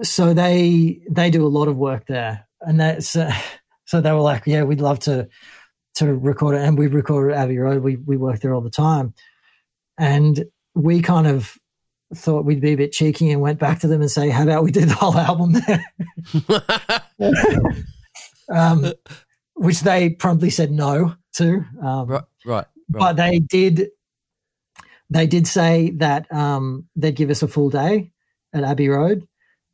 [0.03, 3.33] so they they do a lot of work there, and that's uh,
[3.85, 5.29] so they were like, yeah, we'd love to
[5.95, 7.83] to record it, and we recorded Abbey Road.
[7.83, 9.15] We we work there all the time,
[9.99, 10.45] and
[10.75, 11.59] we kind of
[12.15, 14.65] thought we'd be a bit cheeky and went back to them and say, how about
[14.65, 15.85] we do the whole album there?
[18.53, 18.93] um,
[19.55, 21.65] which they promptly said no to.
[21.83, 23.91] Um, right, right, right, But they did.
[25.13, 28.13] They did say that um, they'd give us a full day
[28.53, 29.27] at Abbey Road.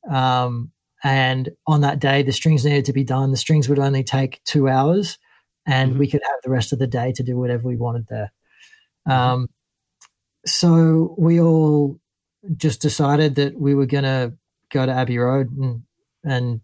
[0.08, 0.72] Um,
[1.04, 3.32] and on that day, the strings needed to be done.
[3.32, 5.18] The strings would only take two hours,
[5.66, 5.98] and mm-hmm.
[5.98, 8.32] we could have the rest of the day to do whatever we wanted there.
[9.08, 9.12] Mm-hmm.
[9.12, 9.50] Um,
[10.44, 12.00] so we all
[12.56, 14.34] just decided that we were going to
[14.70, 15.82] go to Abbey Road and,
[16.24, 16.60] and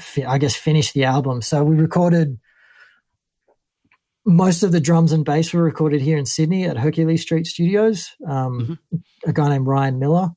[0.00, 1.42] fi- I guess finish the album.
[1.42, 2.38] So we recorded
[4.24, 8.10] most of the drums and bass were recorded here in Sydney at Hercules Street Studios.
[8.26, 9.30] Um, mm-hmm.
[9.30, 10.30] A guy named Ryan Miller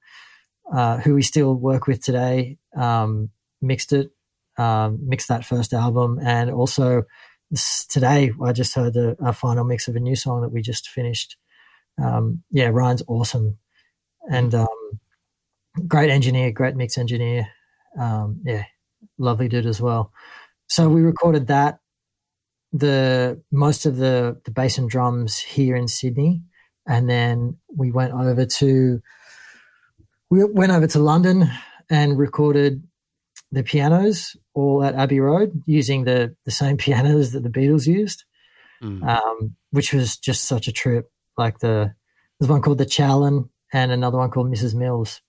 [0.71, 3.29] uh, who we still work with today, um,
[3.61, 4.11] mixed it,
[4.57, 7.03] um, mixed that first album, and also
[7.89, 10.89] today I just heard the a final mix of a new song that we just
[10.89, 11.37] finished.
[12.01, 13.57] Um, yeah, Ryan's awesome,
[14.29, 14.67] and um,
[15.87, 17.47] great engineer, great mix engineer.
[17.99, 18.65] Um, yeah,
[19.17, 20.11] lovely dude as well.
[20.67, 21.79] So we recorded that
[22.71, 26.41] the most of the the bass and drums here in Sydney,
[26.87, 29.01] and then we went over to
[30.29, 31.49] we went over to London
[31.89, 32.83] and recorded
[33.51, 38.23] the pianos all at Abbey Road using the the same pianos that the Beatles used,
[38.83, 39.05] mm.
[39.07, 41.11] um, which was just such a trip.
[41.37, 41.93] Like the
[42.39, 44.75] there's one called the Challen and another one called Mrs.
[44.75, 45.21] Mills,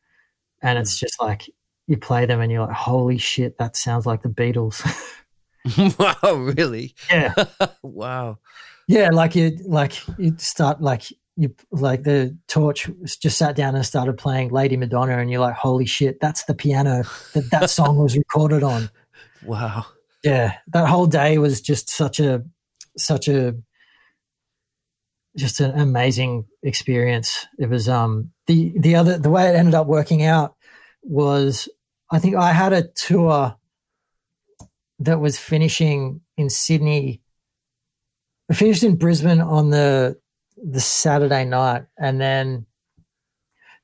[0.62, 1.00] and it's mm.
[1.00, 1.48] just like
[1.86, 4.82] you play them and you're like, holy shit, that sounds like the Beatles.
[5.98, 6.94] wow, really?
[7.10, 7.34] Yeah.
[7.82, 8.38] wow.
[8.88, 11.04] Yeah, like you like you start like
[11.36, 12.90] you like the torch
[13.20, 16.54] just sat down and started playing Lady Madonna, and you're like, holy shit, that's the
[16.54, 18.90] piano that that song was recorded on.
[19.44, 19.86] Wow.
[20.22, 22.44] Yeah, that whole day was just such a
[22.96, 23.56] such a
[25.36, 27.46] just an amazing experience.
[27.58, 30.54] It was um the the other the way it ended up working out
[31.02, 31.68] was
[32.10, 33.56] I think I had a tour
[34.98, 37.22] that was finishing in Sydney.
[38.50, 40.20] I finished in Brisbane on the
[40.62, 42.66] the Saturday night, and then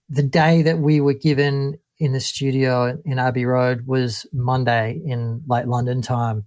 [0.08, 5.42] the day that we were given in the studio in Abbey Road was Monday in
[5.48, 6.44] late London time.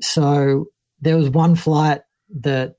[0.00, 0.66] So
[1.00, 2.02] there was one flight
[2.40, 2.74] that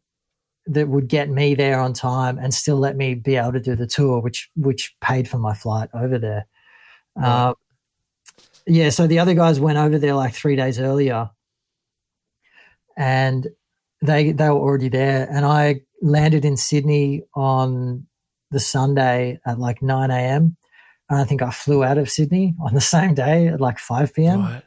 [0.67, 3.75] that would get me there on time and still let me be able to do
[3.75, 6.45] the tour, which which paid for my flight over there.
[7.15, 7.55] Um,
[8.67, 11.31] yeah, so the other guys went over there like three days earlier,
[12.95, 13.47] and
[14.01, 18.07] they they were already there, and I landed in Sydney on
[18.51, 20.57] the Sunday at like 9 a.m.
[21.09, 24.13] And I think I flew out of Sydney on the same day at like 5
[24.13, 24.41] p.m.
[24.41, 24.63] Right.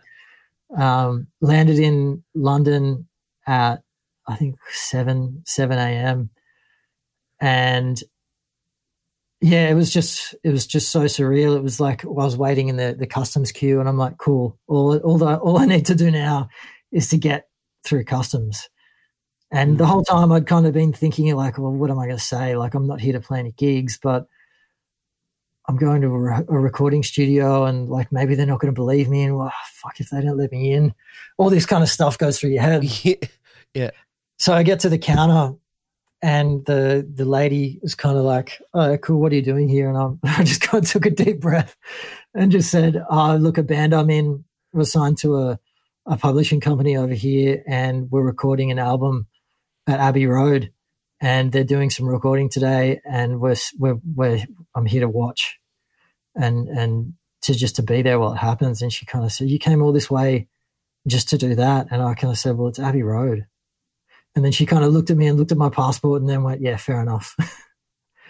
[0.76, 3.08] Um, landed in London
[3.46, 3.82] at
[4.26, 6.30] I think seven seven a.m.
[7.40, 8.00] and
[9.40, 11.56] yeah, it was just it was just so surreal.
[11.56, 14.56] It was like I was waiting in the the customs queue, and I'm like, cool.
[14.68, 16.48] All all the, all I need to do now
[16.92, 17.48] is to get
[17.84, 18.68] through customs.
[19.52, 19.88] And the mm.
[19.88, 22.56] whole time I'd kind of been thinking like, well, what am I going to say?
[22.56, 24.26] Like, I'm not here to play any gigs, but
[25.68, 29.08] I'm going to a, a recording studio and like maybe they're not going to believe
[29.08, 30.94] me and well, fuck if they don't let me in.
[31.36, 32.84] All this kind of stuff goes through your head.
[33.04, 33.14] Yeah.
[33.74, 33.90] yeah.
[34.38, 35.54] So I get to the counter
[36.20, 39.20] and the the lady is kind of like, "Oh, cool.
[39.20, 41.76] What are you doing here?" And I'm, I just kind of took a deep breath
[42.34, 45.60] and just said, "Oh, look, a band I'm in was signed to a
[46.06, 49.26] a publishing company over here, and we're recording an album
[49.86, 50.72] at Abbey Road,
[51.20, 54.44] and they're doing some recording today, and we're we're, we're
[54.74, 55.58] I'm here to watch,
[56.34, 59.48] and and to just to be there while it happens." And she kind of said,
[59.48, 60.48] "You came all this way."
[61.08, 63.46] Just to do that, and I kind of said, "Well, it's Abbey Road,"
[64.34, 66.42] And then she kind of looked at me and looked at my passport and then
[66.42, 67.36] went, yeah, fair enough.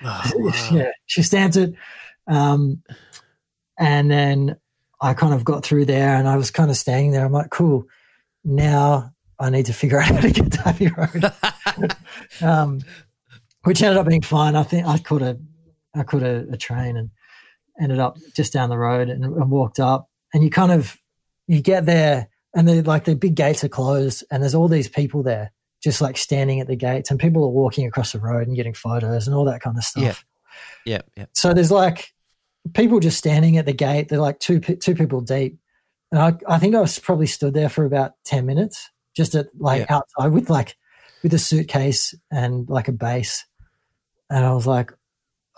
[0.04, 0.52] Oh, wow.
[0.72, 1.74] yeah, she stamped it.
[2.26, 2.82] Um,
[3.78, 4.56] and then
[5.00, 7.24] I kind of got through there and I was kind of standing there.
[7.24, 7.84] I'm like, cool.
[8.42, 9.11] Now
[9.42, 11.96] I need to figure out how to get to Abbey Road.
[12.42, 12.80] um,
[13.64, 14.56] which ended up being fine.
[14.56, 15.38] I think I caught a,
[15.94, 17.10] I caught a, a train and
[17.80, 20.08] ended up just down the road and, and walked up.
[20.34, 20.96] And you kind of,
[21.46, 24.88] you get there and the like the big gates are closed and there's all these
[24.88, 25.52] people there
[25.82, 28.74] just like standing at the gates and people are walking across the road and getting
[28.74, 30.24] photos and all that kind of stuff.
[30.84, 30.94] Yeah.
[30.94, 31.02] Yeah.
[31.16, 31.26] Yeah.
[31.32, 32.12] So there's like
[32.74, 34.08] people just standing at the gate.
[34.08, 35.58] They're like two two people deep,
[36.10, 39.48] and I I think I was probably stood there for about ten minutes, just at
[39.58, 39.96] like Yeah.
[39.96, 40.76] outside with like
[41.22, 43.44] with a suitcase and like a bass,
[44.30, 44.92] and I was like,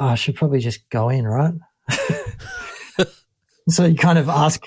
[0.00, 1.54] oh, I should probably just go in, right?
[3.68, 4.66] so you kind of ask,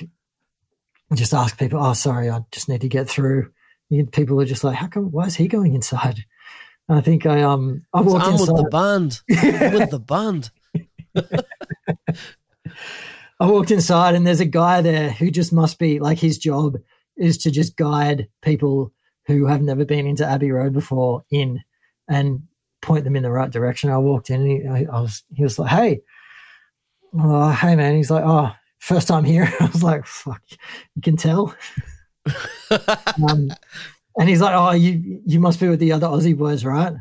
[1.14, 1.84] just ask people.
[1.84, 3.52] Oh, sorry, I just need to get through.
[3.90, 5.12] You, people are just like, how come?
[5.12, 6.26] Why is he going inside?
[6.90, 8.52] And I think I um I walked I'm inside.
[8.54, 9.22] with the band.
[9.64, 10.52] I'm with the band.
[13.40, 16.78] I walked inside and there's a guy there who just must be like his job
[17.18, 18.92] is to just guide people
[19.26, 21.62] who have never been into Abbey Road before in
[22.08, 22.44] and
[22.82, 23.90] point them in the right direction.
[23.90, 26.02] I walked in and he, I, was he was like, "Hey,
[27.14, 30.42] oh, hey man." He's like, "Oh, first time here." I was like, "Fuck,
[30.96, 31.54] you can tell."
[33.30, 33.52] um,
[34.18, 36.94] and he's like, "Oh, you you must be with the other Aussie boys, right?"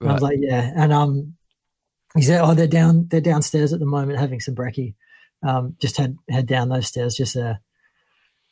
[0.00, 1.34] And I was like, "Yeah." And um,
[2.14, 4.94] he said, "Oh, they're down they're downstairs at the moment having some brekkie."
[5.42, 7.60] Um, just head head down those stairs just there.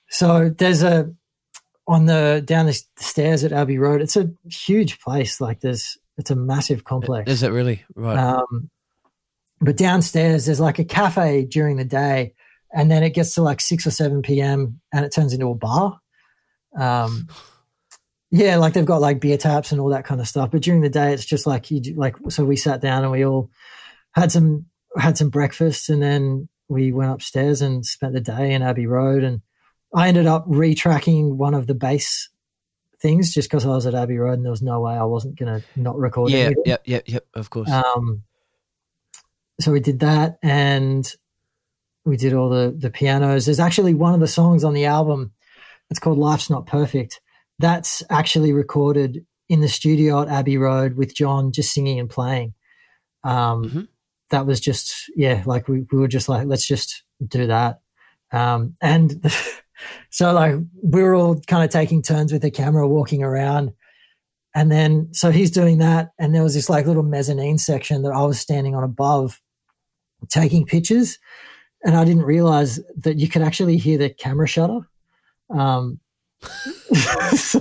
[0.09, 1.13] So there's a
[1.87, 4.01] on the down the stairs at Abbey Road.
[4.01, 5.41] It's a huge place.
[5.41, 7.31] Like there's it's a massive complex.
[7.31, 7.85] Is it really?
[7.95, 8.19] Right.
[8.19, 8.71] Um,
[9.61, 12.35] but downstairs, there's like a cafe during the day,
[12.73, 14.81] and then it gets to like six or seven p.m.
[14.93, 16.01] and it turns into a bar.
[16.77, 17.29] Um,
[18.31, 20.51] yeah, like they've got like beer taps and all that kind of stuff.
[20.51, 22.17] But during the day, it's just like you do, like.
[22.29, 23.51] So we sat down and we all
[24.13, 24.67] had some
[24.99, 29.23] had some breakfast, and then we went upstairs and spent the day in Abbey Road.
[29.23, 29.41] And
[29.97, 32.29] I ended up retracking one of the bass
[33.01, 35.39] things just because I was at Abbey Road and there was no way I wasn't
[35.39, 36.39] going to not record yeah.
[36.39, 36.63] anything.
[36.67, 36.77] Yeah.
[36.85, 37.01] Yeah.
[37.07, 37.19] Yeah.
[37.35, 37.71] Of course.
[37.71, 38.23] Um,
[39.59, 41.11] so we did that, and
[42.05, 43.47] we did all the the pianos.
[43.47, 45.33] There's actually one of the songs on the album.
[45.89, 47.21] It's called "Life's Not Perfect."
[47.59, 52.53] That's actually recorded in the studio at Abbey Road with John just singing and playing.
[53.25, 53.89] Um, Mhm.
[54.31, 57.81] That was just yeah, like we, we were just like let's just do that.
[58.33, 59.25] Um, and
[60.11, 63.73] so like we were all kind of taking turns with the camera, walking around.
[64.55, 66.13] And then, so he's doing that.
[66.19, 69.41] And there was this like little mezzanine section that I was standing on above
[70.31, 71.19] taking pictures.
[71.85, 74.81] And I didn't realize that you could actually hear the camera shutter.
[75.51, 76.01] Um,
[77.37, 77.61] so,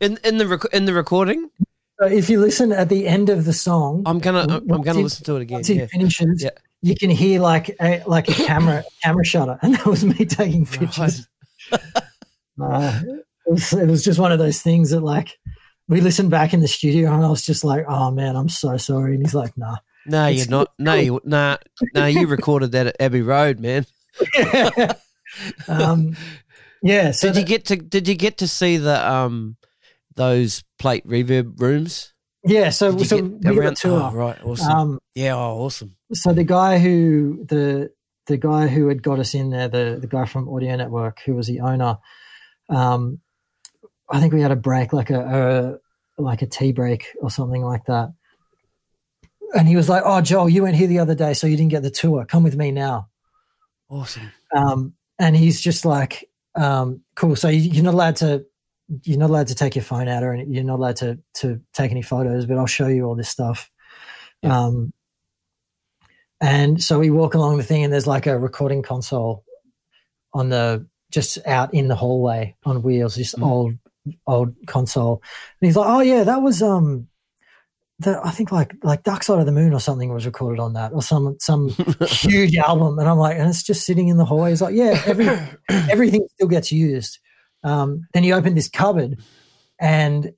[0.00, 1.50] in in the rec- in the recording,
[2.00, 5.02] if you listen at the end of the song, I'm gonna I'm, I'm gonna he-
[5.04, 5.56] listen to it again.
[5.56, 5.86] once he Yeah.
[5.86, 6.50] finishes, Yeah.
[6.82, 9.58] You can hear like a, like a camera camera shutter.
[9.62, 11.26] And that was me taking pictures.
[12.62, 13.00] Uh,
[13.46, 15.38] it, was, it was just one of those things that like
[15.88, 18.76] we listened back in the studio and I was just like, oh man, I'm so
[18.76, 19.14] sorry.
[19.14, 19.78] And he's like, nah.
[20.06, 20.68] No, you're not.
[20.78, 21.56] No, you, nah,
[21.94, 22.06] nah.
[22.06, 23.86] You recorded that at Abbey Road, man.
[25.66, 26.14] um,
[26.82, 27.10] yeah.
[27.10, 27.76] So did you get to?
[27.76, 29.56] Did you get to see the um
[30.14, 32.11] those plate reverb rooms?
[32.44, 32.70] Yeah.
[32.70, 34.10] So, so we got a tour.
[34.12, 34.72] Oh, right, awesome.
[34.72, 35.96] Um, yeah, oh, awesome.
[36.12, 37.90] so the guy who the
[38.26, 41.34] the guy who had got us in there, the the guy from Audio Network, who
[41.34, 41.98] was the owner,
[42.68, 43.20] um,
[44.10, 45.78] I think we had a break, like a,
[46.18, 48.12] a like a tea break or something like that.
[49.54, 51.70] And he was like, "Oh, Joel, you went here the other day, so you didn't
[51.70, 52.24] get the tour.
[52.24, 53.08] Come with me now."
[53.88, 54.32] Awesome.
[54.54, 57.36] Um, and he's just like, um, "Cool.
[57.36, 58.46] So you're not allowed to
[59.04, 61.90] you're not allowed to take your phone out or you're not allowed to to take
[61.90, 63.70] any photos, but I'll show you all this stuff.
[64.42, 64.58] Yeah.
[64.58, 64.92] Um,
[66.40, 69.44] and so we walk along the thing, and there's like a recording console
[70.34, 73.46] on the just out in the hallway on wheels, this mm.
[73.46, 73.74] old
[74.26, 75.22] old console.
[75.60, 77.08] And he's like, "Oh yeah, that was um
[78.00, 80.74] the, I think like like Dark Side of the Moon or something was recorded on
[80.74, 81.68] that, or some some
[82.06, 82.98] huge album.
[82.98, 84.50] And I'm like, and it's just sitting in the hallway.
[84.50, 85.28] He's like, yeah, every
[85.68, 87.18] everything still gets used.
[87.64, 89.18] Um, then he opened this cupboard,
[89.78, 90.32] and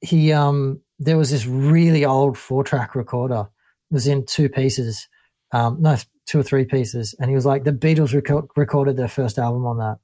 [0.00, 3.48] he um there was this really old four track recorder.
[3.90, 5.08] It was in two pieces,
[5.52, 9.08] um, no, two or three pieces, and he was like, the Beatles rec- recorded their
[9.08, 9.98] first album on that.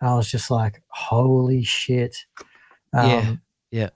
[0.00, 2.16] And I was just like, holy shit.
[2.92, 3.34] Um, yeah,
[3.70, 3.90] yeah.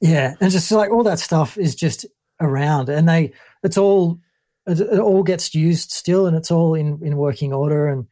[0.00, 2.04] Yeah, and just like all that stuff is just
[2.40, 3.32] around, and they
[3.62, 4.20] it's all
[4.66, 8.06] it, it all gets used still, and it's all in in working order, and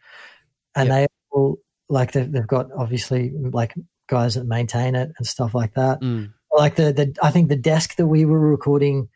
[0.75, 0.97] and yep.
[0.97, 1.59] they all
[1.93, 3.75] like they've, they've got obviously like
[4.09, 6.01] guys that maintain it and stuff like that.
[6.01, 6.33] Mm.
[6.51, 9.09] Like the the I think the desk that we were recording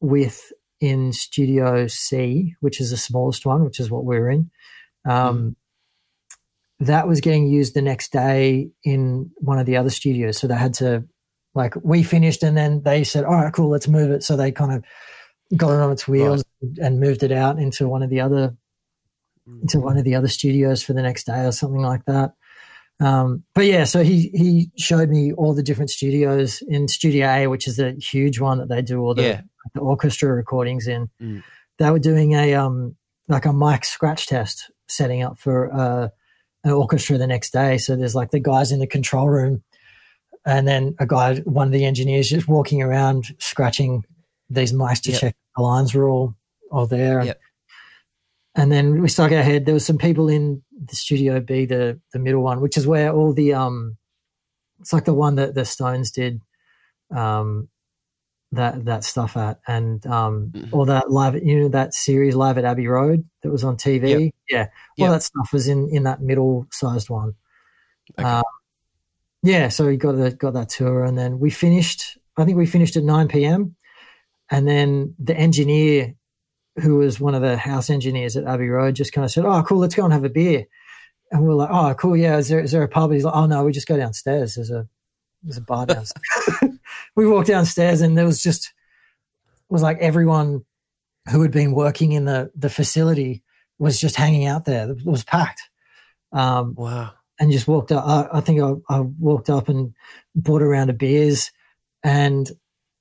[0.00, 4.50] with in Studio C, which is the smallest one, which is what we're in.
[5.08, 5.54] Um, mm.
[6.86, 10.54] That was getting used the next day in one of the other studios, so they
[10.54, 11.04] had to
[11.54, 14.22] like we finished and then they said, all right, cool, let's move it.
[14.22, 14.84] So they kind of
[15.56, 16.86] got it on its wheels right.
[16.86, 18.56] and moved it out into one of the other
[19.62, 22.34] into one of the other studios for the next day or something like that.
[22.98, 27.46] Um, but yeah, so he he showed me all the different studios in Studio A,
[27.46, 29.40] which is a huge one that they do all the, yeah.
[29.74, 31.10] the orchestra recordings in.
[31.20, 31.42] Mm.
[31.78, 32.96] They were doing a um
[33.28, 36.08] like a mic scratch test, setting up for uh,
[36.64, 37.76] an orchestra the next day.
[37.76, 39.62] So there's like the guys in the control room
[40.46, 44.04] and then a guy, one of the engineers, just walking around scratching
[44.48, 45.20] these mice to yep.
[45.20, 46.36] check the lines were all
[46.70, 47.24] all there.
[47.24, 47.40] Yep.
[48.56, 49.66] And then we stuck our head.
[49.66, 53.12] There was some people in the studio B, the the middle one, which is where
[53.12, 53.98] all the um,
[54.80, 56.40] it's like the one that the Stones did,
[57.14, 57.68] um,
[58.52, 60.74] that that stuff at, and um, mm-hmm.
[60.74, 64.32] all that live, you know, that series live at Abbey Road that was on TV.
[64.48, 64.70] Yep.
[64.98, 67.34] Yeah, all that stuff was in in that middle sized one.
[68.18, 68.26] Okay.
[68.26, 68.44] Um,
[69.42, 72.18] yeah, so we got the, got that tour, and then we finished.
[72.38, 73.76] I think we finished at nine p.m.
[74.50, 76.14] And then the engineer,
[76.82, 79.62] who was one of the house engineers at Abbey Road, just kind of said, "Oh,
[79.62, 80.66] cool, let's go and have a beer."
[81.30, 82.36] And we are like, "Oh, cool, yeah.
[82.36, 84.54] Is there is there a pub?" He's like, "Oh no, we just go downstairs.
[84.54, 84.88] There's a
[85.42, 86.78] there's a bar downstairs."
[87.16, 88.72] we walked downstairs, and there was just
[89.68, 90.64] was like everyone
[91.30, 93.42] who had been working in the the facility
[93.78, 94.90] was just hanging out there.
[94.90, 95.62] It was packed.
[96.32, 98.04] Um, wow and just walked up.
[98.06, 99.94] I, I think I, I, walked up and
[100.34, 101.52] bought a round of beers
[102.02, 102.50] and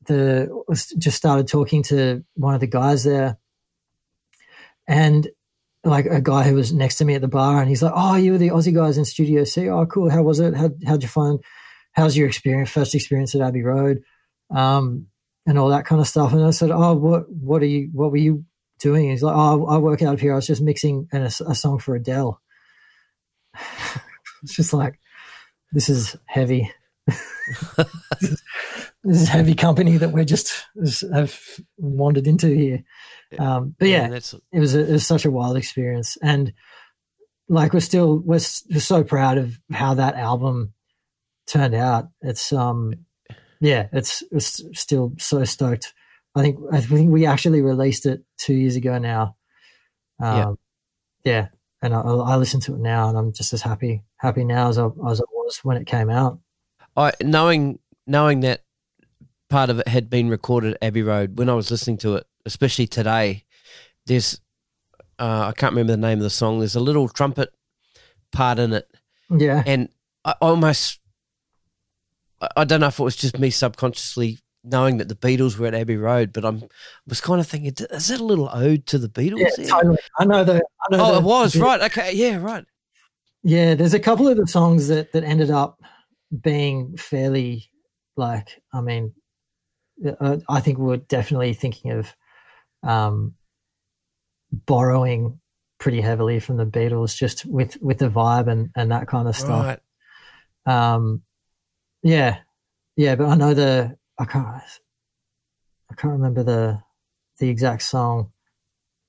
[0.08, 0.64] the
[0.98, 3.38] just started talking to one of the guys there
[4.88, 5.28] and
[5.84, 8.16] like a guy who was next to me at the bar and he's like, Oh,
[8.16, 9.70] you were the Aussie guys in Studio C.
[9.70, 10.10] Oh, cool.
[10.10, 10.56] How was it?
[10.56, 11.40] How, how'd you find,
[11.92, 14.02] how's your experience, first experience at Abbey Road?
[14.50, 15.08] Um,
[15.46, 16.34] and all that kind of stuff.
[16.34, 18.46] And I said, Oh, what, what are you, what were you
[18.80, 19.12] doing?
[19.12, 20.34] he's like, Oh, I work out of here.
[20.34, 22.42] I was just mixing a, a song for Adele.
[24.44, 25.00] It's just like,
[25.72, 26.72] this is heavy.
[27.08, 28.38] this
[29.04, 30.66] is heavy company that we're just
[31.12, 31.40] have
[31.78, 32.84] wandered into here.
[33.38, 36.54] Um, but yeah, it was a, it was such a wild experience, and
[37.50, 38.40] like we're still we're,
[38.70, 40.74] we're so proud of how that album
[41.48, 42.10] turned out.
[42.22, 42.94] It's um,
[43.60, 45.94] yeah, it's it's still so stoked.
[46.36, 49.36] I think I think we actually released it two years ago now.
[50.22, 50.58] Um,
[51.24, 51.32] yeah.
[51.32, 51.48] yeah,
[51.82, 54.78] and I, I listen to it now, and I'm just as happy happy now as
[54.78, 56.40] I, as I was when it came out.
[56.96, 58.64] I knowing knowing that
[59.50, 62.28] part of it had been recorded at Abbey Road when I was listening to it,
[62.46, 63.44] especially today.
[64.06, 64.40] There's
[65.18, 66.60] uh, I can't remember the name of the song.
[66.60, 67.54] There's a little trumpet
[68.32, 68.88] part in it.
[69.30, 69.90] Yeah, and
[70.24, 71.00] I almost
[72.56, 75.76] I don't know if it was just me subconsciously knowing that the Beatles were at
[75.76, 76.64] Abbey Road, but I'm
[77.08, 79.40] was kind of thinking, is that a little ode to the Beatles?
[79.58, 79.98] Yeah, totally.
[80.20, 80.64] I know that.
[80.82, 81.82] I know oh, the, it was right.
[81.82, 82.66] Okay, yeah, right.
[83.44, 85.80] Yeah, there's a couple of the songs that that ended up
[86.42, 87.70] being fairly
[88.18, 88.62] like.
[88.74, 89.14] I mean,
[90.20, 92.14] uh, I think we're definitely thinking of
[92.86, 93.34] um,
[94.52, 95.40] borrowing
[95.80, 99.36] pretty heavily from the Beatles, just with with the vibe and and that kind of
[99.36, 99.80] stuff.
[100.68, 100.94] Right.
[100.94, 101.22] Um,
[102.04, 102.38] yeah,
[102.96, 106.82] yeah, but I know the I can't I can't remember the
[107.40, 108.32] the exact song.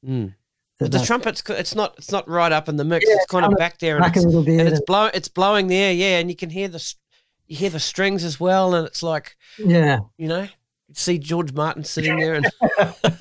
[0.04, 0.34] Mm
[0.78, 3.06] the, the trumpet's it's not it's not right up in the mix.
[3.08, 6.18] Yeah, it's kind, of back there, and it's, and it's blowing it's blowing there, yeah,
[6.18, 6.94] and you can hear the
[7.46, 11.52] you hear the strings as well, and it's like yeah, you know, you see George
[11.52, 12.50] Martin sitting there and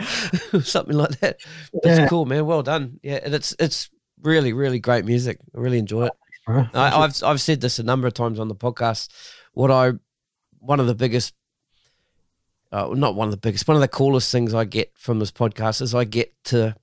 [0.62, 1.40] something like that.
[1.82, 2.08] That's yeah.
[2.08, 2.46] cool, man.
[2.46, 3.00] Well done.
[3.02, 3.90] Yeah, and it's it's
[4.22, 5.38] really really great music.
[5.54, 6.12] I really enjoy it.
[6.46, 6.66] bro.
[6.74, 9.08] I, I've I've said this a number of times on the podcast.
[9.52, 9.92] What I
[10.58, 11.34] one of the biggest,
[12.72, 15.32] uh, not one of the biggest, one of the coolest things I get from this
[15.32, 16.74] podcast is I get to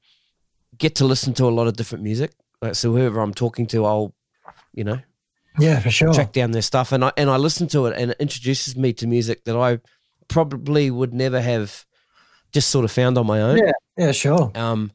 [0.77, 2.33] get to listen to a lot of different music.
[2.61, 4.13] Like, so whoever I'm talking to, I'll
[4.73, 4.99] you know
[5.59, 6.13] yeah, for sure.
[6.13, 8.93] track down their stuff, and I and I listen to it, and it introduces me
[8.93, 9.79] to music that I
[10.27, 11.85] probably would never have
[12.51, 13.57] just sort of found on my own.
[13.57, 14.51] Yeah, yeah, sure.
[14.55, 14.91] Um,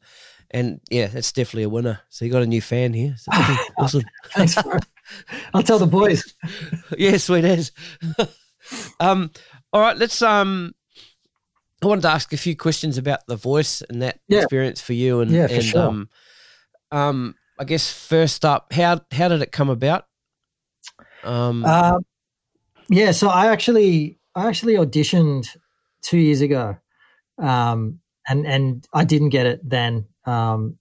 [0.51, 1.99] and yeah, it's definitely a winner.
[2.09, 3.15] So you got a new fan here.
[3.17, 3.31] So,
[3.79, 4.03] awesome.
[4.35, 4.77] Thanks, bro.
[5.53, 6.35] I'll tell the boys.
[6.97, 7.71] yeah, sweet as.
[8.99, 9.31] um,
[9.71, 10.21] all right, let's.
[10.21, 10.73] Um,
[11.83, 14.39] I wanted to ask a few questions about the voice and that Yeah.
[14.39, 15.81] experience for you, and Yeah, for and sure.
[15.87, 16.09] um,
[16.91, 20.05] um, I guess first up, how how did it come about?
[21.23, 22.05] Um, Um,
[22.89, 25.47] yeah, so I actually I actually auditioned
[26.01, 26.77] two years ago,
[27.43, 30.05] um, and and I didn't get it then.
[30.25, 30.77] Um,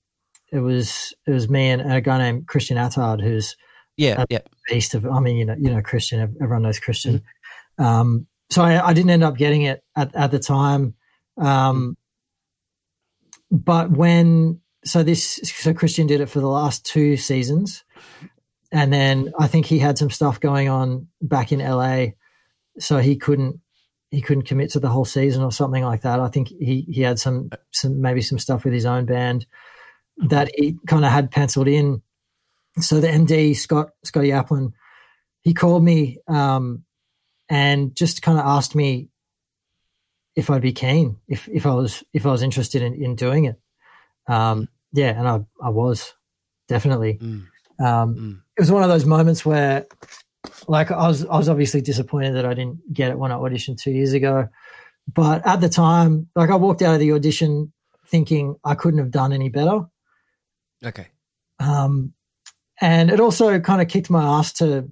[0.52, 3.56] it was it was me and, a guy named Christian Attard, who's
[3.96, 5.06] yeah, yeah, beast of.
[5.06, 6.20] I mean, you know, you know Christian.
[6.20, 7.22] Everyone knows Christian.
[7.78, 10.94] Um, so I, I didn't end up getting it at, at the time.
[11.38, 11.96] Um,
[13.50, 17.82] but when so this so Christian did it for the last two seasons,
[18.70, 22.08] and then I think he had some stuff going on back in LA,
[22.78, 23.60] so he couldn't
[24.12, 26.20] he couldn't commit to the whole season or something like that.
[26.20, 29.46] I think he he had some some maybe some stuff with his own band
[30.28, 32.02] that he kind of had penciled in.
[32.78, 34.72] So the MD Scott Scotty Aplin,
[35.40, 36.84] he called me um,
[37.48, 39.08] and just kind of asked me
[40.36, 43.46] if I'd be keen if if I was if I was interested in, in doing
[43.46, 43.58] it.
[44.28, 46.14] Um, yeah, and I I was
[46.68, 47.14] definitely.
[47.14, 47.46] Mm.
[47.80, 48.42] Um, Mm.
[48.56, 49.86] It was one of those moments where,
[50.68, 53.80] like, I was I was obviously disappointed that I didn't get it when I auditioned
[53.80, 54.48] two years ago,
[55.12, 57.72] but at the time, like, I walked out of the audition
[58.06, 59.86] thinking I couldn't have done any better.
[60.84, 61.08] okay,
[61.58, 62.12] Um,
[62.80, 64.90] and it also kind of kicked my ass to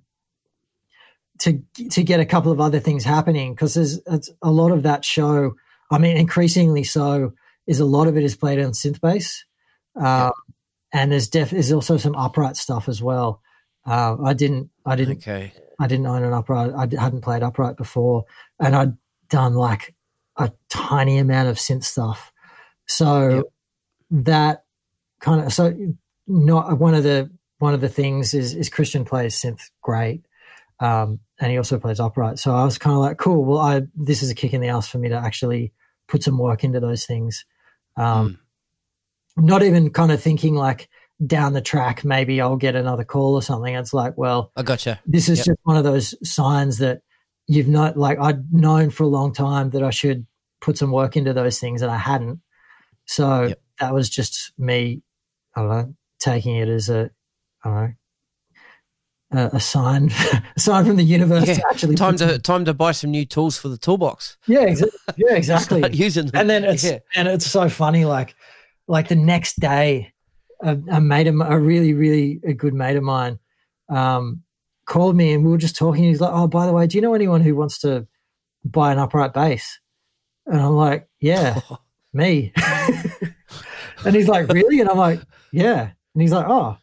[1.41, 4.85] to to get a couple of other things happening because there's it's, a lot of
[4.85, 5.55] that show.
[5.91, 7.33] I mean, increasingly so
[7.67, 9.45] is a lot of it is played on synth bass,
[9.97, 10.33] um,
[10.93, 13.43] and there's def there's also some upright stuff as well.
[13.87, 16.73] Uh, I didn't I didn't okay, I didn't own an upright.
[16.75, 18.25] I hadn't played upright before,
[18.59, 18.97] and I'd
[19.29, 19.95] done like
[20.37, 22.33] a tiny amount of synth stuff.
[22.87, 23.45] So Yep.
[24.11, 24.65] that
[25.21, 25.75] kind of so
[26.27, 30.25] not one of the one of the things is is Christian plays synth great,
[30.81, 32.39] um, and he also plays upright.
[32.39, 33.45] So I was kind of like, cool.
[33.45, 35.73] Well, I this is a kick in the ass for me to actually
[36.09, 37.45] put some work into those things.
[37.97, 38.39] Um,
[39.39, 39.47] Mm.
[39.47, 40.89] Not even kind of thinking like
[41.27, 43.75] down the track, maybe I'll get another call or something.
[43.75, 45.01] It's like, well, I gotcha.
[45.07, 45.47] this is Yep.
[45.47, 47.03] just one of those signs that
[47.47, 50.27] you've not like I'd known for a long time that I should
[50.61, 52.41] put some work into those things and I hadn't.
[53.07, 53.61] So Yep.
[53.81, 55.03] that was just me,
[55.57, 57.11] I don't know, taking it as a,
[57.65, 57.93] I don't know,
[59.33, 60.11] a, a sign,
[60.57, 63.25] a sign from the universe Yeah, to actually Time to time to buy some new
[63.25, 64.37] tools for the toolbox.
[64.47, 65.83] yeah, exa- yeah, exactly.
[65.93, 66.41] Using them.
[66.41, 68.35] and then it's yeah, and it's so funny like
[68.89, 70.13] like the next day
[70.63, 73.39] a, a mate of a really really a good mate of mine
[73.89, 74.43] um
[74.87, 76.05] called me and we were just talking.
[76.05, 78.07] He's like oh by the way do you know anyone who wants to
[78.65, 79.79] buy an upright bass?
[80.47, 81.61] And i'm like yeah
[82.13, 82.53] me.
[84.03, 84.81] And he's like really?
[84.81, 85.21] And i'm like
[85.53, 85.91] yeah.
[86.15, 86.77] And he's like oh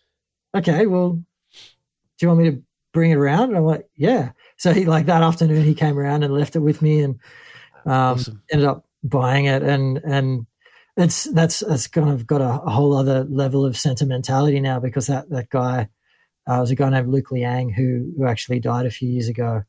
[0.55, 2.63] okay well do you want me to
[2.93, 3.49] bring it around?
[3.49, 4.31] And i'm like yeah.
[4.57, 7.19] So he like that afternoon he came around and left it with me and
[7.85, 8.41] um awesome.
[8.51, 9.63] ended up buying it.
[9.63, 10.46] And and
[10.97, 15.07] it's that's that's kind of got a, a whole other level of sentimentality now because
[15.07, 15.89] that that guy
[16.47, 19.63] uh, was a guy named Luke Liang who who actually died a few years ago.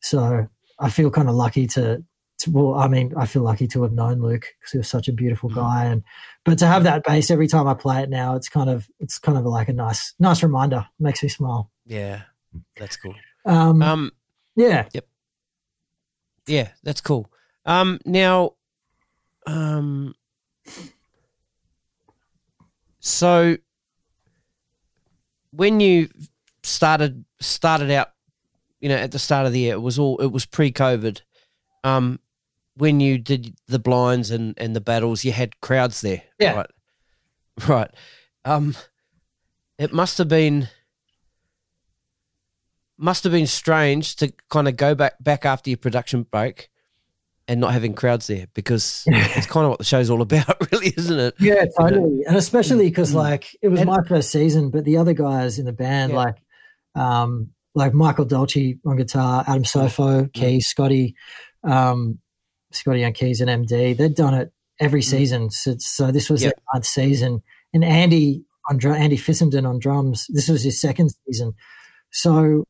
[0.00, 2.02] So I feel kind of lucky to,
[2.38, 5.08] to well, I mean, I feel lucky to have known Luke because he was such
[5.08, 5.54] a beautiful Mhm.
[5.54, 6.02] guy, and
[6.44, 9.18] but to have that bass every time I play it now, it's kind of it's
[9.18, 10.86] kind of like a nice nice reminder.
[10.98, 11.70] Makes me smile.
[11.86, 12.22] Yeah,
[12.76, 13.14] that's cool.
[13.44, 14.10] Um, Um,
[14.56, 14.88] yeah,
[16.46, 17.30] yeah, that's cool.
[17.66, 18.54] Um, now,
[19.46, 20.14] um,
[23.00, 23.56] so
[25.52, 26.08] when you
[26.62, 28.10] started started out,
[28.80, 31.22] you know, at the start of the year, it was all it was pre-COVID.
[31.82, 32.20] Um,
[32.76, 36.54] when you did the blinds and and the battles, you had crowds there, Yeah.
[36.56, 36.70] right?
[37.68, 37.90] Right.
[38.44, 38.74] Um,
[39.78, 40.68] it must have been
[42.96, 46.68] must have been strange to kind of go back back after your production break
[47.50, 50.94] and not having crowds there because it's kind of what the show's all about, really,
[50.96, 51.34] isn't it?
[51.40, 53.14] Yeah, totally, and especially because Mm.
[53.16, 56.18] like it was And- my first season, but the other guys in the band, Yeah.
[56.18, 56.36] like,
[56.94, 60.32] um, like Michael Dolce on guitar, Adam Sofo, Mm.
[60.32, 61.14] keys, Scotty,
[61.64, 62.18] um,
[62.72, 65.10] Scotty on keys and MD, they'd done it every Mm.
[65.10, 65.50] season.
[65.50, 66.54] So, so this was Yep.
[66.54, 67.42] their ninth season,
[67.74, 70.26] and Andy on drum, Andy Fissenden on drums.
[70.28, 71.52] This was his second season,
[72.12, 72.64] so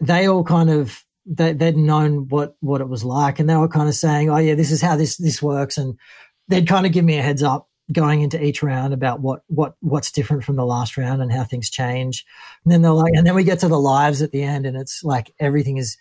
[0.00, 3.68] they all kind of they, they'd known what what it was like, and they were
[3.68, 5.96] kind of saying, "Oh yeah, this is how this this works," and
[6.48, 9.76] they'd kind of give me a heads up going into each round about what what
[9.80, 12.26] what's different from the last round and how things change.
[12.64, 14.76] And then they're like, and then we get to the lives at the end, and
[14.76, 15.96] it's like everything is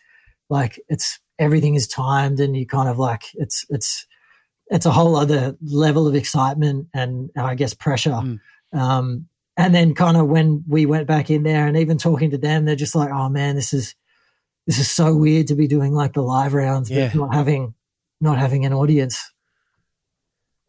[0.49, 4.07] like it's everything is timed, and you kind of like it's it's
[4.71, 8.11] it's a whole other level of excitement and I guess pressure.
[8.11, 8.39] Mm.
[8.73, 9.27] Um,
[9.57, 12.65] and then kind of when we went back in there and even talking to them,
[12.65, 13.95] they're just like, oh man, this is
[14.69, 17.07] this is so weird to be doing like the live rounds, yeah.
[17.07, 17.73] but not having
[18.21, 19.31] not having an audience.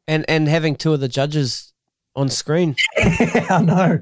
[0.08, 1.74] And and having two of the judges
[2.16, 2.76] on screen.
[2.96, 4.00] I know.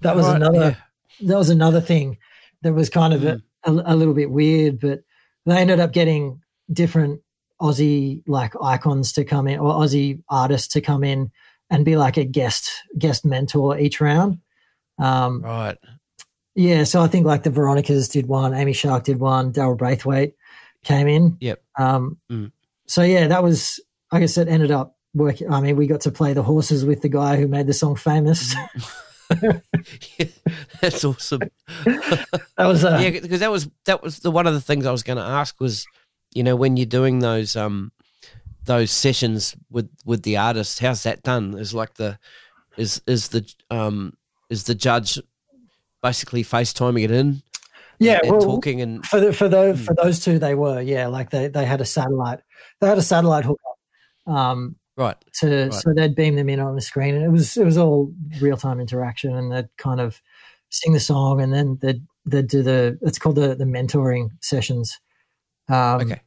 [0.00, 0.76] That was right, another
[1.20, 1.28] yeah.
[1.28, 2.18] that was another thing
[2.62, 3.40] that was kind of mm.
[3.62, 5.04] a, a, a little bit weird, but
[5.46, 6.42] they ended up getting
[6.72, 7.20] different
[7.62, 11.30] Aussie like icons to come in or Aussie artists to come in
[11.70, 14.40] and be like a guest guest mentor each round.
[14.98, 15.78] Um, right.
[16.58, 20.34] Yeah, so I think like the Veronicas did one, Amy Shark did one, Daryl Braithwaite
[20.82, 21.36] came in.
[21.38, 21.62] Yep.
[21.78, 22.50] Um, mm.
[22.86, 23.78] So yeah, that was
[24.10, 25.52] I guess it ended up working.
[25.52, 27.94] I mean, we got to play the horses with the guy who made the song
[27.94, 28.56] famous.
[29.40, 30.26] yeah,
[30.80, 31.42] that's awesome.
[31.84, 34.90] that was uh, yeah, because that was that was the one of the things I
[34.90, 35.86] was going to ask was
[36.34, 37.92] you know, when you're doing those um
[38.64, 41.56] those sessions with with the artist, how's that done?
[41.56, 42.18] Is like the
[42.76, 44.14] is is the um
[44.50, 45.20] is the judge
[46.02, 47.42] basically FaceTiming it in?
[47.98, 49.84] Yeah, and, well, talking and for the, for those hmm.
[49.84, 52.40] for those two, they were yeah, like they they had a satellite,
[52.80, 53.78] they had a satellite hookup,
[54.26, 55.16] um, right?
[55.40, 55.74] To right.
[55.74, 58.56] so they'd beam them in on the screen, and it was it was all real
[58.56, 60.22] time interaction, and they'd kind of
[60.70, 65.00] sing the song, and then they'd they'd do the it's called the the mentoring sessions,
[65.68, 66.20] um, okay.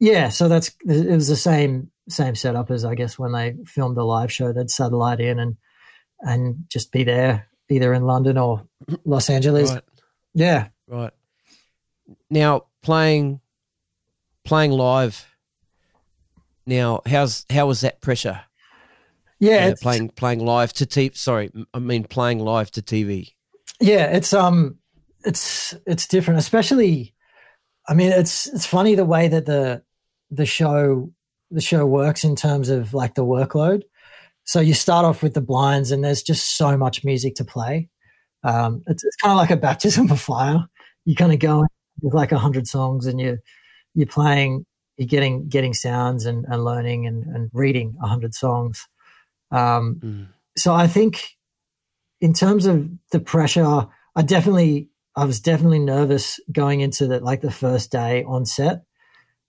[0.00, 3.96] Yeah, so that's it was the same same setup as I guess when they filmed
[3.96, 4.52] the live show.
[4.52, 5.56] They'd satellite in and
[6.20, 8.66] and just be there either in London or
[9.04, 9.72] Los Angeles.
[9.72, 9.82] Right.
[10.34, 10.68] Yeah.
[10.86, 11.12] Right.
[12.30, 13.40] Now playing
[14.44, 15.26] playing live.
[16.66, 18.42] Now, how's how was that pressure?
[19.40, 21.16] Yeah, playing playing live to TV.
[21.16, 23.34] Sorry, I mean playing live to TV.
[23.80, 24.78] Yeah, it's um,
[25.24, 27.14] it's it's different, especially
[27.88, 29.82] I mean, it's it's funny the way that the
[30.30, 31.10] the show
[31.50, 33.82] the show works in terms of like the workload.
[34.48, 37.90] So you start off with the blinds, and there's just so much music to play.
[38.42, 40.66] Um, it's, it's kind of like a baptism of fire.
[41.04, 41.66] You kind of go
[42.00, 43.40] with like a hundred songs, and you
[43.94, 44.64] you're playing,
[44.96, 48.88] you're getting getting sounds and, and learning and, and reading a hundred songs.
[49.50, 50.28] Um, mm.
[50.56, 51.36] So I think
[52.22, 57.42] in terms of the pressure, I definitely I was definitely nervous going into the like
[57.42, 58.82] the first day on set.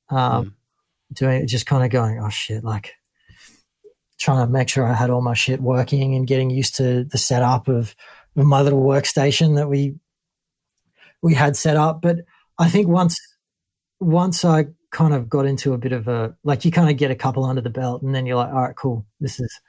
[0.09, 0.53] Um, mm.
[1.13, 2.95] doing just kind of going, oh shit, like
[4.19, 7.17] trying to make sure I had all my shit working and getting used to the
[7.17, 7.95] setup of,
[8.35, 9.95] of my little workstation that we
[11.21, 12.01] we had set up.
[12.01, 12.19] But
[12.57, 13.19] I think once
[13.99, 17.11] once I kind of got into a bit of a like you kind of get
[17.11, 19.59] a couple under the belt and then you're like, all right, cool, this is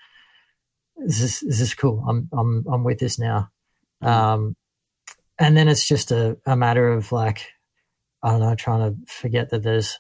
[0.97, 2.05] this is this is cool.
[2.09, 3.51] I'm I'm I'm with this now.
[4.03, 4.09] Mm.
[4.09, 4.57] Um,
[5.39, 7.47] and then it's just a, a matter of like
[8.23, 9.99] I don't know, trying to forget that there's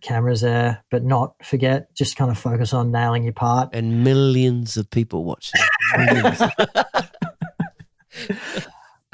[0.00, 3.70] cameras there, but not forget, just kind of focus on nailing your part.
[3.72, 5.60] And millions of people watching.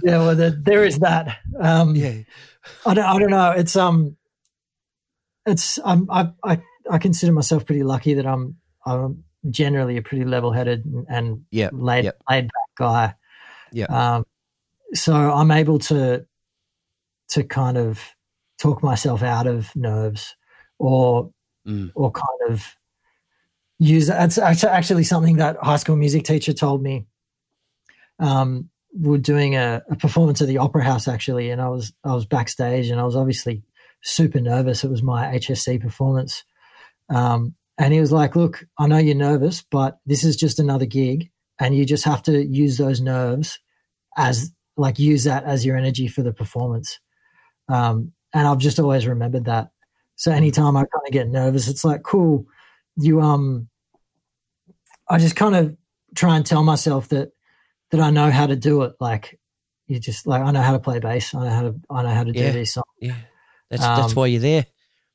[0.02, 1.38] yeah, well, the, there is that.
[1.58, 2.18] Um, yeah,
[2.84, 3.50] I don't, I don't know.
[3.52, 4.16] It's um,
[5.46, 6.60] it's I'm I I
[6.90, 12.04] I consider myself pretty lucky that I'm I'm generally a pretty level-headed and yep, laid
[12.04, 12.20] yep.
[12.28, 13.14] laid back guy.
[13.72, 13.86] Yeah.
[13.86, 14.24] Um,
[14.94, 16.26] so I'm able to
[17.28, 18.00] to kind of
[18.58, 20.36] talk myself out of nerves
[20.78, 21.30] or
[21.66, 21.90] mm.
[21.94, 22.64] or kind of
[23.78, 27.06] use that's actually something that high school music teacher told me
[28.18, 32.14] um, we're doing a, a, performance at the opera house actually and i was i
[32.14, 33.62] was backstage and i was obviously
[34.02, 36.44] super nervous it was my hsc performance
[37.10, 40.86] um, and he was like look i know you're nervous but this is just another
[40.86, 43.58] gig and you just have to use those nerves
[44.16, 46.98] as like use that as your energy for the performance.
[47.68, 49.70] Um, and I've just always remembered that.
[50.16, 52.46] So anytime I kind of get nervous, it's like, cool,
[52.96, 53.68] you, um,
[55.08, 55.76] I just kind of
[56.14, 57.30] try and tell myself that,
[57.90, 58.94] that I know how to do it.
[58.98, 59.38] Like
[59.86, 61.34] you just like, I know how to play bass.
[61.34, 62.86] I know how to, I know how to yeah, do these songs.
[63.00, 63.14] Yeah.
[63.70, 64.66] That's, um, that's why you're there.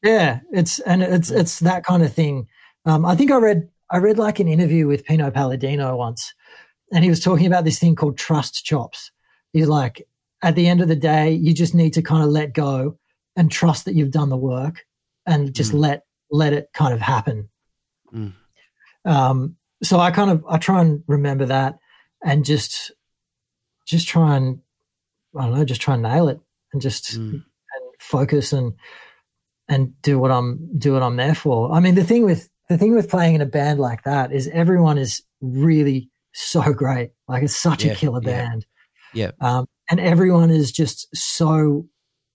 [0.04, 0.40] Yeah.
[0.52, 2.48] It's, and it's, it's that kind of thing.
[2.86, 6.34] Um, I think I read, I read like an interview with Pino Palladino once,
[6.94, 9.12] and he was talking about this thing called trust chops
[9.54, 10.08] He's like
[10.42, 12.98] at the end of the day, you just need to kind of let go
[13.36, 14.86] and trust that you've done the work
[15.26, 15.80] and just mm.
[15.80, 17.50] let let it kind of happen.
[18.14, 18.34] Mm.
[19.06, 21.78] Um, so I kind of I try and remember that,
[22.24, 22.92] and just
[23.86, 24.60] just try and
[25.38, 26.40] I don't know, just try and nail it
[26.74, 27.34] and just Mm.
[27.34, 27.44] and
[28.00, 28.74] focus and
[29.68, 31.72] and do what I'm do what I'm there for.
[31.72, 34.48] I mean, the thing with the thing with playing in a band like that is
[34.50, 37.12] everyone is really so great.
[37.28, 38.30] Like it's such Yeah, a killer yeah.
[38.48, 38.66] band.
[39.14, 39.32] Yeah.
[39.42, 41.88] Um, and everyone is just so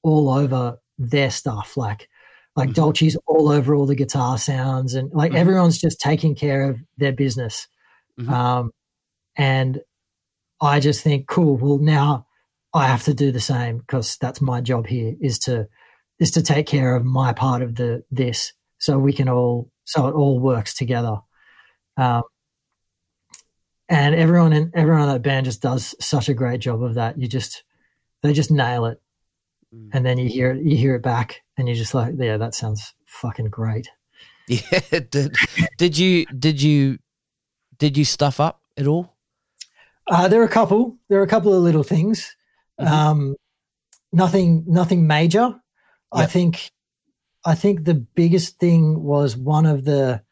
[0.02, 1.76] all over their stuff.
[1.76, 2.08] Like
[2.56, 2.74] like Mhm.
[2.74, 5.36] Dolce's all over all the guitar sounds and like Mhm.
[5.36, 7.68] everyone's just taking care of their business.
[8.18, 8.30] Mhm.
[8.30, 8.70] Um,
[9.36, 9.80] and
[10.60, 11.56] I just think, cool.
[11.58, 12.26] Well, now
[12.74, 15.68] I have to do the same because that's my job here is to
[16.18, 20.06] is to take care of my part of the this, so we can all so
[20.08, 21.18] it all works together.
[21.98, 22.22] Um,
[23.88, 27.18] and everyone in everyone in that band just does such a great job of that.
[27.18, 27.64] You just
[28.22, 29.00] they just nail it,
[29.74, 29.90] Mm.
[29.92, 32.54] and then you hear it, you hear it back, and you're just like, yeah, that
[32.54, 33.88] sounds fucking great.
[34.48, 35.00] Yeah.
[35.10, 35.34] Did,
[35.76, 36.98] did you did you
[37.78, 39.16] did you stuff up at all?
[40.08, 40.96] Uh, there are a couple.
[41.08, 42.36] There are a couple of little things.
[42.80, 42.86] Mhm.
[42.86, 43.36] Um,
[44.12, 45.60] nothing, nothing major.
[46.12, 46.70] I think.
[47.44, 50.22] I think the biggest thing was one of the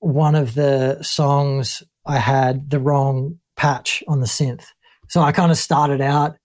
[0.00, 4.66] one of the songs I had the wrong patch on the synth,
[5.08, 6.36] so I kind of started out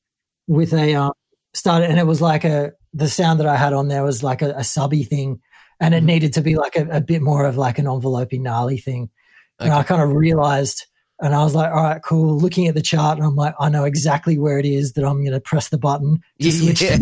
[0.47, 1.11] with a um,
[1.53, 4.41] started, and it was like a the sound that I had on there was like
[4.41, 5.41] a, a subby thing,
[5.79, 6.07] and it Mhm.
[6.07, 9.09] needed to be like a, a bit more of like an envelopey gnarly thing.
[9.59, 10.85] And I kind of realized,
[11.21, 12.37] and I was like, all right, cool.
[12.37, 15.21] Looking at the chart, and I'm like, I know exactly where it is that I'm
[15.21, 16.81] going to press the button to switch.
[16.81, 16.97] Yeah.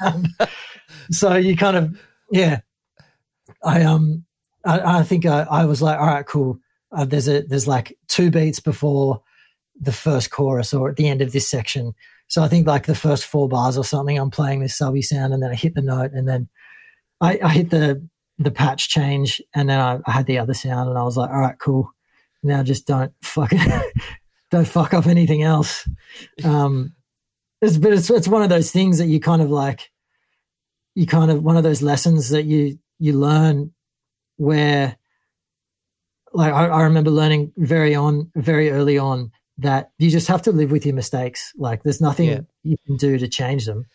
[1.10, 2.00] so you kind of,
[2.30, 2.60] yeah.
[3.64, 4.24] I um,
[4.64, 6.58] I, I think I, I was like, all right, cool.
[6.90, 9.22] Uh, there's a there's like two beats before
[9.80, 11.94] the first chorus or at the end of this section.
[12.32, 15.34] So I think like the first four bars or something, I'm playing this subby sound,
[15.34, 16.48] and then I hit the note, and then
[17.20, 20.88] I, I hit the the patch change, and then I, I had the other sound,
[20.88, 21.92] and I was like, all right, cool.
[22.42, 23.60] Now just don't fucking
[24.50, 25.86] don't fuck up anything else.
[26.42, 26.94] Um,
[27.60, 29.90] it's but it's it's one of those things that you kind of like,
[30.94, 33.74] you kind of one of those lessons that you you learn
[34.38, 34.96] where,
[36.32, 39.32] like I, I remember learning very on very early on
[39.62, 41.52] that you just have to live with your mistakes.
[41.56, 42.40] Like there's nothing Yeah.
[42.62, 43.86] you can do to change them.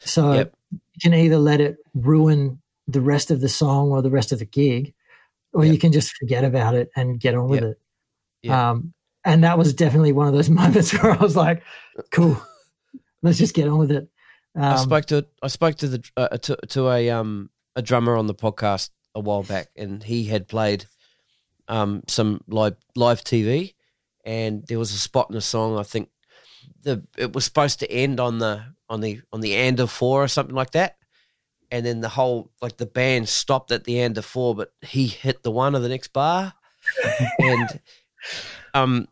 [0.00, 0.54] So Yep.
[0.72, 4.38] you can either let it ruin the rest of the song or the rest of
[4.38, 4.92] the gig,
[5.52, 5.72] or Yep.
[5.72, 7.76] you can just forget about it and get on with Yep.
[8.42, 8.50] it.
[8.50, 8.92] Um,
[9.24, 11.62] and that was definitely one of those moments where I was like,
[12.10, 12.36] "Cool,
[13.22, 14.08] let's just get on with it."
[14.56, 18.16] Um, I spoke to I spoke to the uh, to to a um a drummer
[18.16, 20.84] on the podcast a while back, and he had played
[21.68, 23.74] um some live live TV,
[24.24, 25.78] and there was a spot in the song.
[25.78, 26.10] I think
[26.82, 30.22] the it was supposed to end on the on the on the end of four
[30.22, 30.96] or something like that,
[31.70, 35.06] and then the whole like the band stopped at the end of four, but he
[35.06, 36.54] hit the one of the next bar,
[37.38, 37.80] and
[38.74, 39.08] um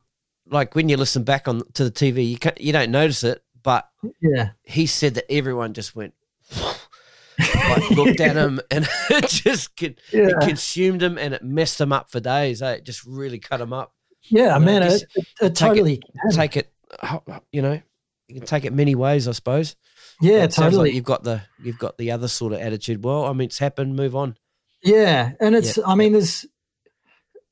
[0.47, 3.43] like when you listen back on to the TV, you can't, you don't notice it,
[3.63, 3.89] but
[4.21, 6.15] yeah, he said that everyone just went
[7.39, 11.81] like looked at him and it just con- yeah, it consumed him and it messed
[11.81, 12.63] him up for days.
[12.63, 12.75] Eh?
[12.75, 13.95] It just really cut him up.
[14.33, 16.31] Yeah, I man, it, it, it totally, can.
[16.33, 16.73] Take it,
[17.53, 17.81] you know,
[18.29, 19.77] you can take it many ways, I suppose.
[20.21, 20.89] yeah, It totally.
[20.89, 23.05] Like you've got the you've got the other sort of attitude.
[23.05, 23.95] Well, I mean, it's happened.
[23.95, 24.37] Move on.
[24.83, 25.79] Yeah, and it's.
[25.87, 26.47] I mean, there's.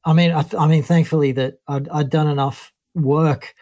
[0.05, 3.55] I mean, I, I mean, thankfully that I'd, I'd done enough work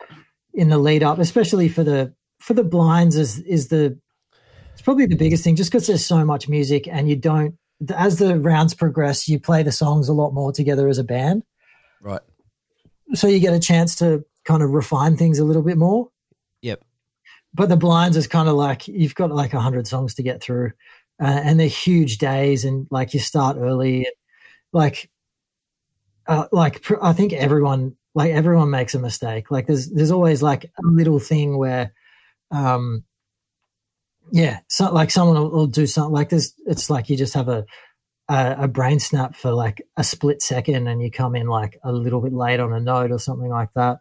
[0.54, 3.16] in the lead up, especially for the for the blinds.
[3.16, 3.98] Is is the
[4.72, 7.56] it's probably the biggest thing, just because there's so much music, and you don't.
[7.94, 11.42] As the rounds progress, you play the songs a lot more together as a band,
[12.00, 12.20] Right.
[13.14, 16.10] So you get a chance to kind of refine things a little bit more.
[16.62, 16.82] Yep.
[17.54, 20.42] But the blinds is kind of like you've got like a hundred songs to get
[20.42, 20.72] through,
[21.20, 24.14] uh, and they're huge days, and like you start early, and
[24.72, 25.10] like,
[26.26, 29.50] uh, like pr- I think everyone, like everyone makes a mistake.
[29.50, 31.92] Like there's there's always like a little thing where,
[32.50, 33.04] um,
[34.30, 36.52] yeah, so like someone will, will do something like this.
[36.66, 37.64] It's like you just have a,
[38.28, 41.92] a a brain snap for like a split second, and you come in like a
[41.92, 43.98] little bit late on a note or something like that.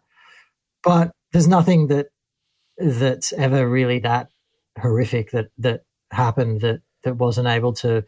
[0.82, 2.08] But there's nothing that
[2.78, 4.28] that's ever really that
[4.80, 5.82] horrific that that
[6.12, 8.04] happened that that wasn't able to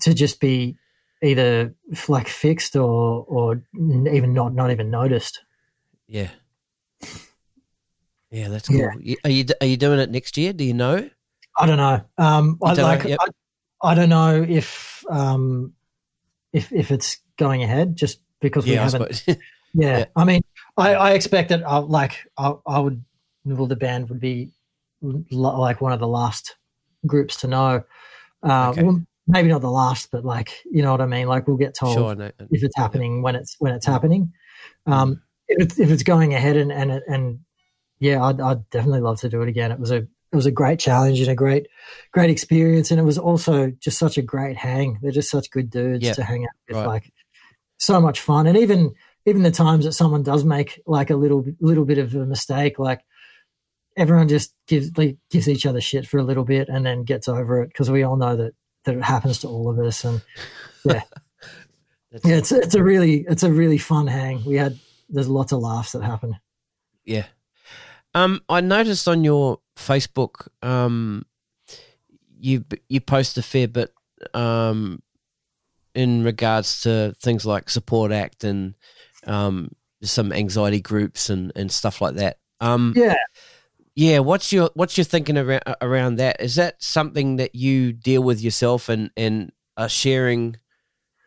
[0.00, 0.76] to just be
[1.22, 1.74] either
[2.08, 5.40] like fixed or or even not not even noticed.
[6.06, 6.30] Yeah.
[8.30, 8.76] Yeah, that's cool.
[9.00, 9.14] Yeah.
[9.24, 10.52] Are you are you doing it next year?
[10.52, 11.08] Do you know?
[11.58, 12.02] I don't know.
[12.18, 13.04] Um, I You don't know, like.
[13.04, 13.18] yep.
[13.22, 13.26] I,
[13.82, 15.74] I don't know if um,
[16.52, 19.14] if if it's going ahead just because we Yeah, haven't.
[19.14, 19.38] suppose.
[19.74, 19.98] Yeah.
[19.98, 20.04] Yeah.
[20.16, 20.40] I mean,
[20.78, 21.62] I, I expect that.
[21.62, 23.04] I, like, I, I would.
[23.44, 24.50] Well, the band would be
[25.30, 26.56] like one of the last
[27.06, 27.82] groups to know.
[28.42, 28.82] Uh, Okay.
[28.82, 31.28] well, maybe not the last, but like, you know what I mean.
[31.28, 32.30] Like, we'll get told sure, I know.
[32.50, 34.32] if it's happening when it's when it's happening.
[34.86, 37.40] Um, if it's, if it's going ahead and and and
[38.00, 39.70] yeah, I'd, I'd definitely love to do it again.
[39.70, 41.66] It was a it was a great challenge and a great
[42.12, 44.98] great experience, and it was also just such a great hang.
[45.02, 46.86] They're just such good dudes Yeah, to hang out with, right.
[46.86, 47.12] like
[47.78, 48.94] so much fun, and even
[49.26, 52.78] even the times that someone does make like a little little bit of a mistake,
[52.78, 53.00] like
[53.96, 57.26] everyone just gives like, gives each other shit for a little bit and then gets
[57.28, 58.52] over it because we all know that
[58.84, 60.22] that it happens to all of us, and
[60.84, 61.04] That's-
[62.24, 64.44] yeah, it's it's a really it's a really fun hang.
[64.44, 64.78] We had
[65.08, 66.36] there's lots of laughs that happen.
[67.04, 67.26] Yeah.
[68.14, 71.24] Um, I noticed on your Facebook, um,
[72.38, 73.92] you you post a fair bit,
[74.34, 75.02] um,
[75.94, 78.74] in regards to things like Support Act and
[79.26, 79.72] um,
[80.02, 82.38] some anxiety groups and, and stuff like that.
[82.60, 83.14] Um, Yeah,
[83.94, 84.18] yeah.
[84.20, 86.40] What's your what's your thinking around around that?
[86.40, 90.56] Is that something that you deal with yourself and and are sharing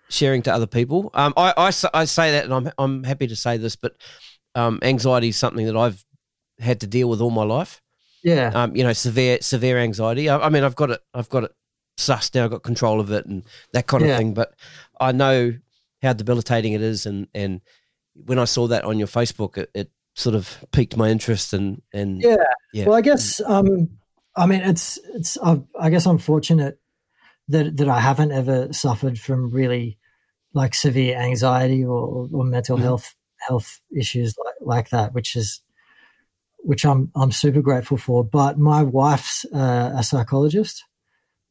[0.10, 1.10] sharing to other people?
[1.14, 3.96] Um, I, I I say that, and I'm I'm happy to say this, but
[4.56, 6.04] um, anxiety is something that I've
[6.62, 7.82] had to deal with all my life.
[8.24, 10.30] yeah, Um, you know, severe severe anxiety.
[10.30, 11.02] I, I mean, I've got it.
[11.14, 11.52] I've got it
[11.98, 12.46] sussed now.
[12.46, 13.44] I've got control of it and
[13.74, 14.34] that kind of thing.
[14.34, 14.54] But
[15.00, 15.54] I know
[16.02, 17.62] how debilitating it is, and and
[18.14, 21.82] when I saw that on your Facebook, it, it sort of piqued my interest and
[21.94, 22.36] and yeah.
[22.74, 22.86] Yeah.
[22.86, 23.90] Well, I guess um,
[24.36, 26.80] I mean it's it's i I guess I'm fortunate
[27.48, 29.98] that that I haven't ever suffered from really
[30.54, 32.82] like severe anxiety or, or mental Mhm.
[32.82, 33.16] health
[33.48, 35.62] health issues like, like that, which is
[36.64, 38.24] which I'm I'm super grateful for.
[38.24, 40.84] But my wife's uh, a psychologist,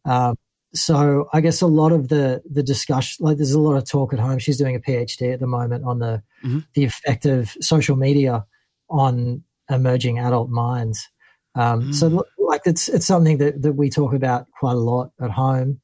[0.04, 0.36] um,
[0.74, 4.12] so I guess a lot of the the discussion, like there's a lot of talk
[4.12, 4.38] at home.
[4.38, 6.64] She's doing a PhD at the moment on the Mhm.
[6.74, 8.46] the effect of social media
[8.88, 11.08] on emerging adult minds.
[11.54, 12.22] Um, So Mm.
[12.38, 15.80] like it's it's something that that we talk about quite a lot at home,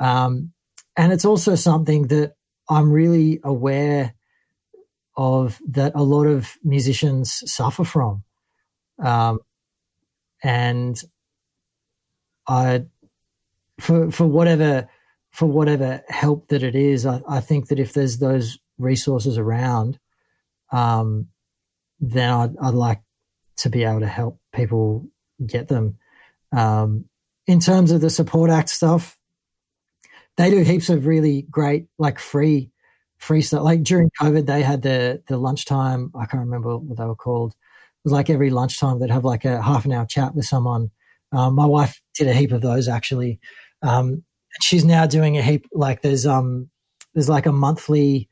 [0.00, 0.52] um,
[0.96, 2.34] and it's also something that
[2.68, 4.14] I'm really aware
[5.16, 8.23] of that a lot of musicians suffer from.
[8.98, 9.40] Um,
[10.42, 11.00] and
[12.46, 12.84] I,
[13.80, 14.88] for, for whatever,
[15.30, 19.98] for whatever help that it is, I, I think that if there's those resources around,
[20.70, 21.28] um,
[22.00, 23.00] then I'd, I'd like
[23.58, 25.06] to be able to help people
[25.44, 25.98] get them.
[26.52, 27.06] Um,
[27.46, 29.18] in terms of the support act stuff,
[30.36, 32.70] they do heaps of really great, like free
[33.18, 33.62] free stuff.
[33.62, 36.10] Like during COVID, they had the the lunchtime.
[36.14, 37.54] I can't remember what they were called.
[38.04, 40.90] Like every lunchtime they'd have like a half an hour chat with someone.
[41.32, 43.40] Um, my wife did a heap of those actually.
[43.82, 44.24] Um,
[44.60, 45.66] she's now doing a heap.
[45.72, 46.70] Like there's um
[47.14, 48.28] there's like a monthly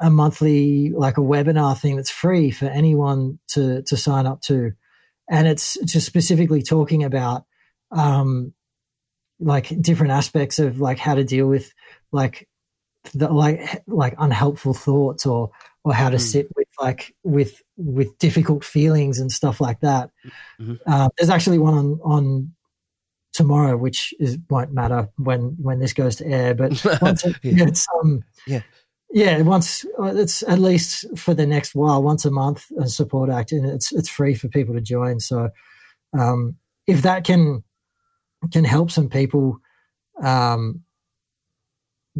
[0.00, 4.72] a monthly like a webinar thing that's free for anyone to to sign up to,
[5.30, 7.44] and it's just specifically talking about
[7.92, 8.52] um
[9.40, 11.72] like different aspects of like how to deal with
[12.12, 12.48] like
[13.14, 15.50] the like like unhelpful thoughts or
[15.86, 16.20] or how to Mm.
[16.32, 20.10] sit with like with with difficult feelings and stuff like that.
[20.60, 20.78] Mhm.
[20.84, 22.52] Uh, there's actually one on on
[23.32, 26.72] tomorrow, which is won't matter when when this goes to air, but
[27.02, 27.66] once it, Yeah.
[27.68, 28.62] it's um Yeah.
[29.12, 33.30] yeah once uh, it's at least for the next while once a month a support
[33.30, 35.48] act and it's it's free for people to join so
[36.18, 36.56] um
[36.88, 37.62] if that can
[38.52, 39.58] can help some people
[40.22, 40.82] um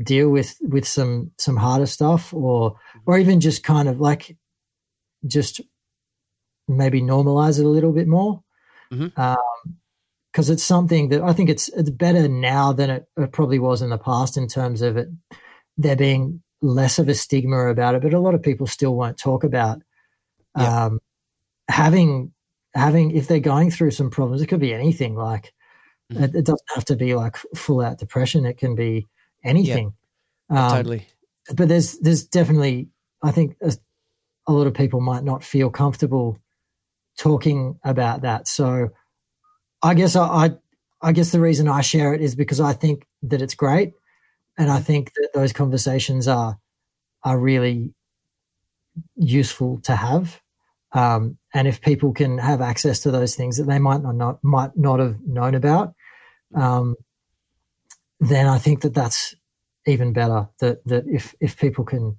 [0.03, 4.37] deal with with some some harder stuff or or even just kind of like
[5.27, 5.61] just
[6.69, 8.43] maybe normalize it a little bit more
[8.93, 9.17] Mhm.
[9.19, 9.37] um
[10.33, 13.81] because it's something that I think it's it's better now than it, it probably was
[13.81, 15.09] in the past in terms of it
[15.79, 19.19] there being less of a stigma about it, but a lot of people still won't
[19.19, 19.81] talk about
[20.59, 20.85] Yeah.
[20.87, 21.01] um,
[21.71, 22.33] having
[22.75, 24.43] having if they're going through some problems.
[24.43, 25.15] It could be anything.
[25.17, 25.55] Like
[26.13, 26.23] Mhm.
[26.25, 28.45] it, it doesn't have to be like full out depression.
[28.47, 29.07] It can be
[29.47, 29.95] anything.
[30.51, 31.07] Um, totally.
[31.55, 32.89] but there's there's definitely
[33.23, 33.73] I think a,
[34.47, 36.39] a lot of people might not feel comfortable
[37.19, 38.47] talking about that.
[38.47, 38.91] So
[39.83, 40.51] I guess I, I
[41.03, 43.93] I guess the reason I share it is because I think that it's great,
[44.59, 46.59] and I think that those conversations are
[47.23, 47.93] are really
[49.17, 50.41] useful to have.
[50.93, 54.43] Um, and if people can have access to those things that they might not, not
[54.43, 55.95] might not have known about,
[56.55, 56.97] um,
[58.21, 59.35] then I think that that's
[59.87, 60.49] even better.
[60.61, 62.17] That that if if people can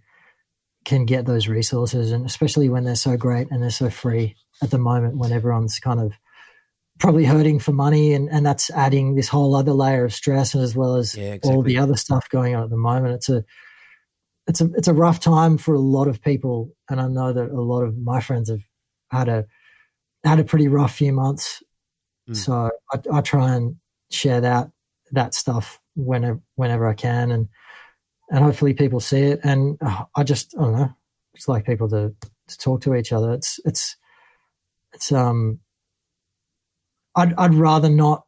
[0.86, 4.72] can get those resources, and especially when they're so great and they're so free at
[4.72, 6.14] the moment, when everyone's kind of
[7.00, 10.76] probably hurting for money, and and that's adding this whole other layer of stress, as
[10.76, 13.16] well as Yeah, all the other stuff going on at the moment.
[13.16, 13.44] It's a
[14.48, 17.50] it's a it's a rough time for a lot of people, and I know that
[17.50, 18.64] a lot of my friends have
[19.12, 19.46] had a
[20.24, 21.62] had a pretty rough few months.
[22.30, 22.36] Mm.
[22.36, 23.76] So I, I try and
[24.10, 24.70] share that
[25.12, 27.50] that stuff whenever whenever I can, and
[28.30, 29.40] and hopefully people see it.
[29.44, 30.94] And uh, I just I don't know,
[31.36, 32.14] just like people to
[32.48, 33.34] to talk to each other.
[33.34, 33.98] It's it's
[34.94, 35.60] it's um.
[37.16, 38.26] I'd I'd rather not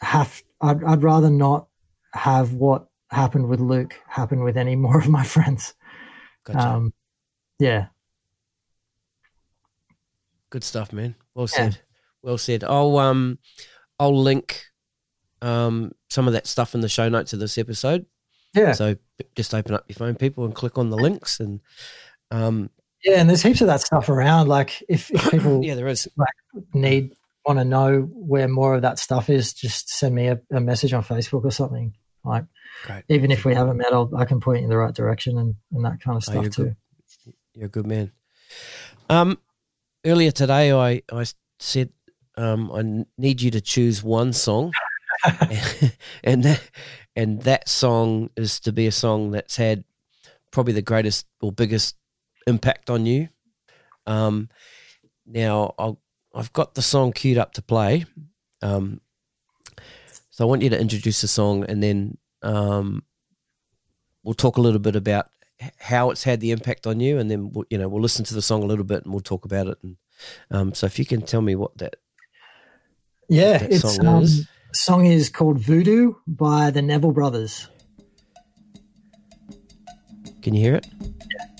[0.00, 0.42] have.
[0.60, 1.68] I'd I'd rather not
[2.14, 5.74] have what happened with Luke happen with any more of my friends.
[6.44, 6.60] Gotcha.
[6.60, 6.92] Um,
[7.58, 7.86] yeah,
[10.52, 11.14] Good stuff, man.
[11.34, 11.78] Well said.
[12.20, 12.62] Well said.
[12.62, 13.38] I'll um,
[13.98, 14.66] I'll link
[15.42, 18.06] um some of that stuff in the show notes of this episode.
[18.54, 18.96] yeah, So
[19.34, 21.40] just open up your phone, people, and click on the links.
[21.40, 21.60] And
[22.30, 22.70] um,
[23.04, 23.18] yeah.
[23.20, 24.48] And there's heaps of that stuff around.
[24.48, 26.08] Like if, if people yeah, there is.
[26.16, 26.32] like
[26.74, 27.12] need
[27.44, 30.92] want to know where more of that stuff is, just send me a, a message
[30.92, 31.92] on Facebook or something.
[32.24, 32.44] Like
[32.84, 33.02] Great.
[33.08, 35.56] even if we haven't met, I'll, I can point you in the right direction and,
[35.72, 36.64] and that kind of Oh, stuff you're too.
[36.64, 36.76] good.
[37.54, 38.12] You're a good man.
[39.10, 39.38] Um,
[40.06, 41.24] earlier today, I I
[41.58, 41.90] said
[42.36, 44.72] um, I need you to choose one song,
[46.24, 46.70] and that
[47.14, 49.84] and that song is to be a song that's had
[50.50, 51.96] probably the greatest or biggest
[52.46, 53.28] impact on you.
[54.06, 54.48] Um,
[55.26, 56.00] now I'll,
[56.34, 58.04] I've got the song queued up to play.
[58.62, 59.00] Um,
[60.30, 63.02] so I want you to introduce the song, and then um,
[64.22, 65.26] we'll talk a little bit about
[65.78, 68.34] how it's had the impact on you, and then we'll, you know we'll listen to
[68.34, 69.78] the song a little bit and we'll talk about it.
[69.82, 69.96] And
[70.50, 71.96] um, so if you can tell me what that
[73.28, 73.98] Yeah, that it's
[74.74, 75.06] song is.
[75.06, 77.68] song is called Voodoo by the Neville Brothers.
[80.42, 80.86] can you hear it?
[81.00, 81.51] Oh,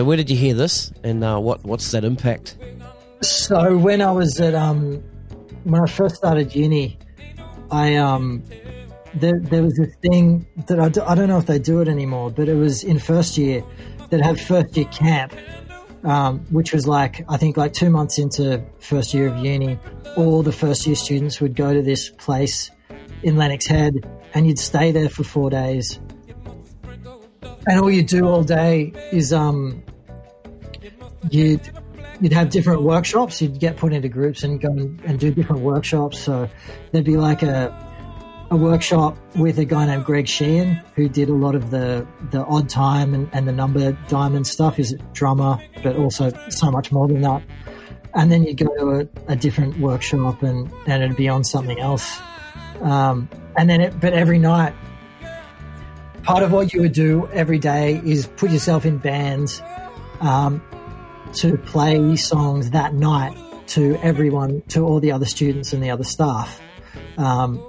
[0.00, 2.56] So where did you hear this, and uh, what what's that impact?
[3.20, 5.02] So when I was at um
[5.64, 6.98] when I first started uni,
[7.70, 8.42] I um
[9.12, 11.88] there there was this thing that I, do, I don't know if they do it
[11.88, 13.62] anymore, but it was in first year
[14.08, 15.34] that had first year camp,
[16.04, 19.78] um, which was like I think like two months into first year of uni,
[20.16, 22.70] all the first year students would go to this place
[23.22, 26.00] in Lennox Head, and you'd stay there for four days,
[27.66, 29.82] and all you do all day is um
[31.28, 31.70] you'd
[32.20, 33.40] you'd have different workshops.
[33.40, 36.20] You'd get put into groups and go and, do different workshops.
[36.20, 36.48] So
[36.92, 37.74] there'd be like a
[38.52, 42.44] a workshop with a guy named Greg Sheehan who did a lot of the the
[42.44, 44.76] odd time and, and the number diamond stuff.
[44.76, 47.42] He's a drummer, but also so much more than that.
[48.14, 51.78] And then you'd go to a, a different workshop and and it'd be on something
[51.78, 52.20] else.
[52.80, 54.74] Um, and then it, but every night.
[56.22, 59.62] Part of what you would do every day is put yourself in bands
[60.20, 60.62] um,
[61.34, 63.36] to play songs that night
[63.68, 66.60] to everyone, to all the other students and the other staff.
[67.16, 67.62] Um,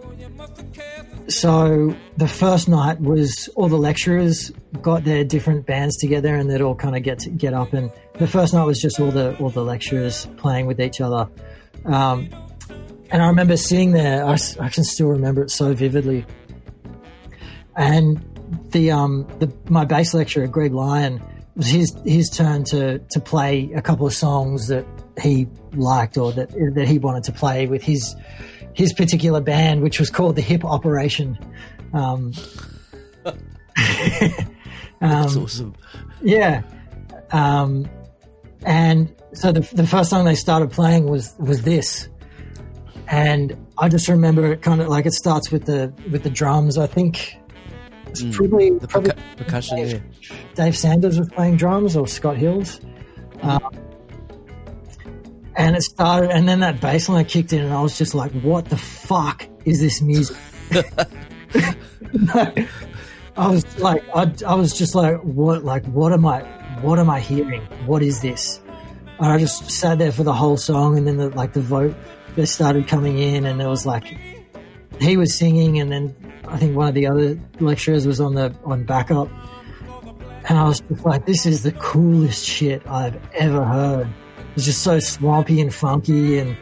[1.27, 4.51] so the first night was all the lecturers
[4.81, 7.91] got their different bands together and they'd all kind of get to, get up and
[8.15, 11.29] the first night was just all the all the lecturers playing with each other.
[11.85, 12.29] Um,
[13.09, 14.25] and I remember sitting there.
[14.25, 14.37] I
[14.69, 16.25] can still remember it so vividly.
[17.75, 18.23] And
[18.71, 21.21] the um the my bass lecturer Greg Lyon
[21.55, 24.85] it was his his turn to to play a couple of songs that
[25.21, 28.15] he liked or that that he wanted to play with his
[28.73, 31.37] his particular band, which was called the Hip Operation.
[31.93, 32.31] Um,
[34.99, 35.75] That's awesome.
[36.21, 36.63] yeah,
[37.31, 37.89] um,
[38.65, 42.07] and so the the first song they started playing was was this,
[43.07, 46.77] and I just remember it kind of like it starts with the with the drums.
[46.77, 47.35] I think
[48.11, 49.97] it's probably The probably percu- percussion, yeah.
[50.55, 52.79] Dave Sanders was playing drums or Scott Hills.
[53.41, 53.61] Um,
[55.55, 58.31] and it started, and then that bass line kicked in, and I was just like,
[58.41, 60.37] what the fuck is this music?
[63.37, 66.41] I was like, I, I was just like, what, like, what am I,
[66.81, 67.61] what am I hearing?
[67.85, 68.61] What is this?
[69.19, 71.95] And I just sat there for the whole song, and then the, like the vote
[72.35, 74.17] that started coming in, and it was like,
[75.01, 76.15] he was singing, and then
[76.47, 79.29] I think one of the other lecturers was on the on backup,
[80.47, 84.07] and I was just like, "This is the coolest shit I've ever heard."
[84.55, 86.57] It's just so swampy and funky, and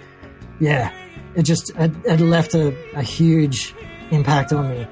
[0.60, 0.91] yeah,
[1.36, 3.74] it just it, it left a, a huge
[4.11, 4.88] impact on me.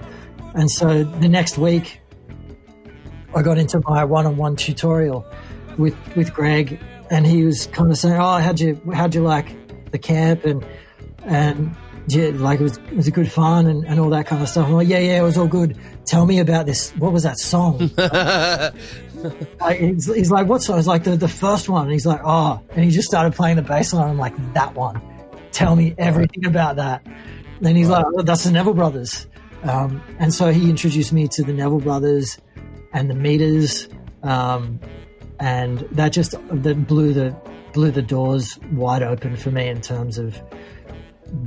[0.54, 2.00] And so the next week,
[3.36, 5.26] I got into my one-on-one tutorial
[5.78, 6.80] with with Greg,
[7.12, 9.48] and he was kind of saying, "Oh, how'd you how'd you like
[9.92, 10.66] the camp?" and
[11.24, 11.76] and
[12.08, 14.48] yeah, like it was, it was a good fun and, and all that kind of
[14.48, 14.68] stuff.
[14.68, 15.78] I'm like, yeah, yeah, it was all good.
[16.06, 16.92] Tell me about this.
[16.92, 17.92] What was that song?
[19.60, 20.76] like, he's, he's like, what song?
[20.76, 21.84] I was like, the, the first one.
[21.84, 24.10] And he's like, oh, and he just started playing the bass line.
[24.10, 25.02] I'm like, that one.
[25.52, 27.06] Tell me everything about that.
[27.60, 29.28] Then he's like, oh, that's the Neville Brothers.
[29.64, 32.40] Um, and so he introduced me to the Neville Brothers
[32.94, 33.90] and the Meters.
[34.24, 34.80] Um,
[35.40, 37.36] and that just that blew the
[37.74, 40.42] blew the doors wide open for me in terms of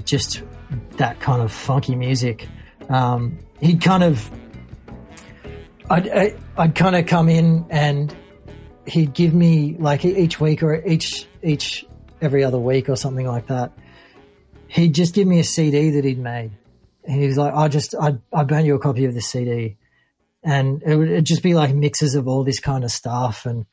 [0.05, 0.43] just
[0.97, 2.49] that kind of funky music.
[2.89, 4.31] Um, he'd kind of,
[5.89, 8.15] I'd, I'd kind of come in and
[8.87, 11.85] he'd give me like each week or each each
[12.21, 13.73] every other week or something like that.
[14.69, 16.53] He'd just give me a CD that he'd made,
[17.05, 19.77] and he was like, "I just I I burnt you a copy of this CD,"
[20.45, 23.67] and it would just be like mixes of all this kind of stuff and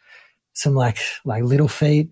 [0.54, 2.10] some like like Little Feat.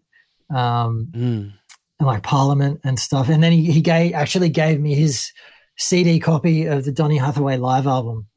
[0.54, 1.54] Um, Mm.
[2.00, 3.30] And like Parliament and stuff.
[3.30, 5.32] And then he, he gave actually gave me his
[5.78, 8.28] CD copy of the Donny Hathaway live album.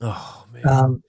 [0.00, 0.68] Oh man.
[0.68, 1.02] Um,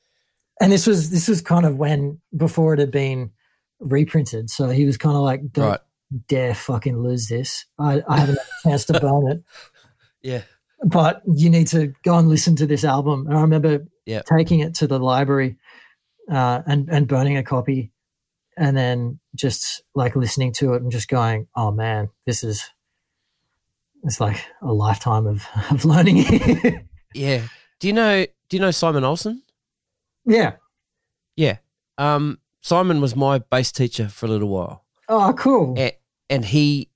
[0.62, 3.32] and this was this was kind of when before it had been
[3.80, 4.50] reprinted.
[4.50, 5.80] So he was kind of like, "Don't right.
[6.28, 7.66] dare fucking lose this.
[7.80, 9.44] I, I haven't had a chance to burn it,
[10.22, 10.42] Yeah.
[10.86, 14.22] but you need to go and listen to this album." And I remember Yeah.
[14.22, 15.58] taking it to the library
[16.32, 17.92] uh, and and burning a copy,
[18.58, 22.70] and then just like listening to it and just going, "Oh man, this is."
[24.06, 26.26] It's like a lifetime of, of learning.
[27.14, 27.44] Yeah.
[27.80, 29.44] Do you know do you know Simon Olsen?
[30.26, 30.54] yeah.
[31.36, 31.58] Yeah.
[31.98, 34.84] Um Simon was my bass teacher for a little while.
[35.10, 35.76] Oh, cool.
[35.78, 35.94] and,
[36.30, 36.90] and he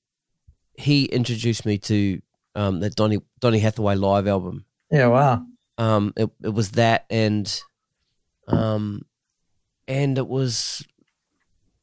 [0.75, 2.21] he introduced me to
[2.55, 4.65] um the Donny Donny Hathaway live album.
[4.91, 5.07] Yeah.
[5.07, 5.45] Wow.
[5.77, 7.61] Um it, it was that and
[8.47, 9.03] um
[9.88, 10.85] and it was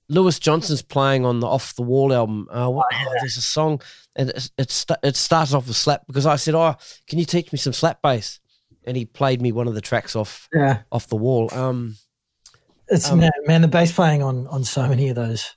[0.09, 2.47] Louis Johnson's playing on the Off the Wall album.
[2.51, 3.81] Uh, what, oh, there's a song,
[4.17, 6.75] and it it, it starts off with slap because I said, "Oh,
[7.07, 8.41] can you teach me some slap bass?"
[8.87, 10.83] And he played me one of the tracks off Yeah.
[10.93, 11.49] off the wall.
[11.53, 11.97] Um,
[12.89, 15.57] It's Um, man, man, the bass playing on on so many of those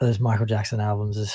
[0.00, 1.34] those Michael Jackson albums is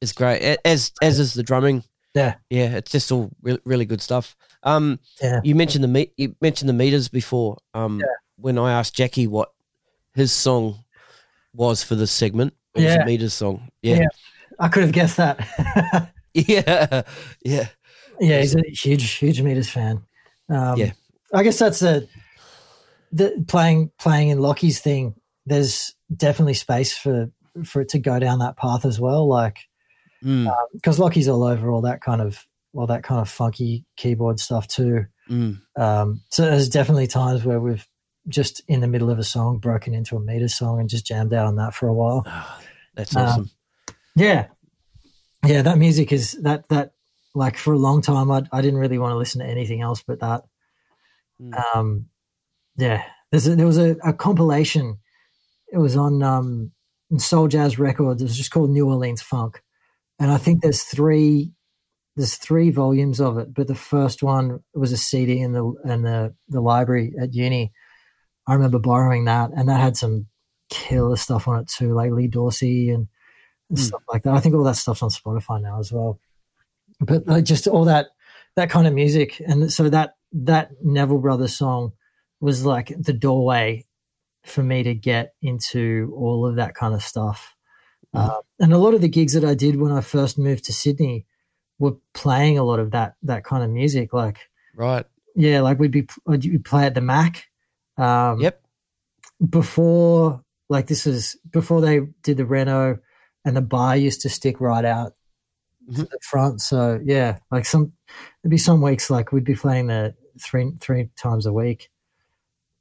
[0.00, 1.84] is great, as as is the drumming.
[2.14, 4.34] yeah Yeah, it's just all re- really good stuff.
[4.62, 5.40] Um, Yeah.
[5.44, 7.58] you mentioned the me- you mentioned the meters before.
[7.74, 8.06] Um, Yeah.
[8.36, 9.52] when I asked Jackie what
[10.14, 10.84] his song
[11.54, 13.02] was for this segment, it was Yeah.
[13.02, 13.68] a meters song.
[13.82, 14.06] Yeah,
[14.58, 15.38] I could have guessed that.
[16.34, 17.02] yeah,
[17.44, 17.68] yeah,
[18.20, 20.02] yeah, he's a huge huge meters fan.
[20.48, 20.92] Um, Yeah.
[21.34, 22.08] I guess that's the
[23.12, 25.14] the playing playing in Lachy's thing.
[25.46, 27.30] There's definitely space for
[27.64, 29.26] for it to go down that path as well.
[29.28, 29.58] Like
[30.24, 32.44] Mm, because Lachy's all over all that kind of
[32.74, 35.06] all that kind of funky keyboard stuff too.
[35.30, 35.60] mm.
[35.76, 37.86] Um, so there's definitely times where we've
[38.28, 41.32] just in the middle of a song broken into a meter song and just jammed
[41.32, 42.22] out on that for a while.
[42.26, 42.60] Ah,
[42.94, 43.50] that's Um, awesome.
[44.14, 44.48] Yeah,
[45.44, 46.92] yeah, that music is that that
[47.34, 50.02] like for a long time I I didn't really want to listen to anything else
[50.06, 50.42] but that.
[51.40, 51.76] Mm.
[51.76, 52.06] Um,
[52.76, 54.98] yeah, there's a, there was a, a compilation.
[55.72, 56.72] It was on um,
[57.18, 58.22] Soul Jazz Records.
[58.22, 59.62] It was just called New Orleans Funk,
[60.18, 61.52] and I think there's three
[62.16, 63.54] there's three volumes of it.
[63.54, 67.72] But the first one was a CD in the in the the library at uni.
[68.48, 70.26] I remember borrowing that, and that had some
[70.70, 73.06] killer stuff on it too, like Lee Dorsey and,
[73.68, 73.82] and Mm.
[73.82, 74.34] stuff like that.
[74.34, 76.18] I think all that stuff's on Spotify now as well.
[77.00, 78.08] But like just all that
[78.56, 81.92] that kind of music, and so that that Neville Brothers song
[82.40, 83.84] was like the doorway
[84.44, 87.54] for me to get into all of that kind of stuff.
[88.14, 88.20] Mhm.
[88.30, 90.72] Uh, and a lot of the gigs that I did when I first moved to
[90.72, 91.26] Sydney
[91.78, 94.12] were playing a lot of that that kind of music.
[94.12, 94.38] Like
[94.74, 95.04] Right.
[95.36, 97.47] yeah, like we'd be we'd play at the Mac.
[97.98, 98.62] Um, Yep.
[99.48, 102.98] Before like this is before they did the reno,
[103.44, 105.14] and the bar used to stick right out
[105.94, 106.10] to Mhm.
[106.10, 106.60] the front.
[106.60, 107.92] So yeah, like some
[108.42, 111.88] there'd be some weeks like we'd be playing there three three times a week,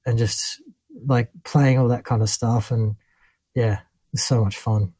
[0.05, 0.61] and just
[1.05, 2.71] like playing all that kind of stuff.
[2.71, 2.95] And
[3.53, 3.81] yeah,
[4.13, 4.93] it's so much fun.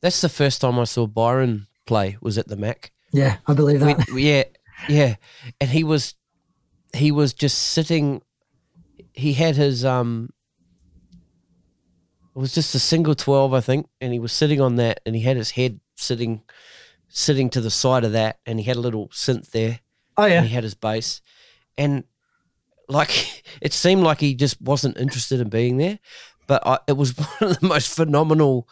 [0.00, 2.18] That's the first time I saw Byron play.
[2.20, 2.90] Was at the Mac.
[3.12, 4.10] Yeah, I believe that.
[4.10, 4.44] we- yeah,
[4.88, 5.14] yeah,
[5.60, 6.14] and he was
[6.92, 8.22] he was just sitting.
[9.14, 10.30] He had his um.
[12.36, 15.14] It was just a single twelve, I think, and he was sitting on that, and
[15.14, 16.42] he had his head sitting,
[17.08, 19.78] sitting to the side of that, and he had a little synth there,
[20.16, 21.20] oh and yeah, he had his bass,
[21.78, 22.02] and
[22.88, 26.00] like it seemed like he just wasn't interested in being there,
[26.48, 28.68] but I, it was one of the most phenomenal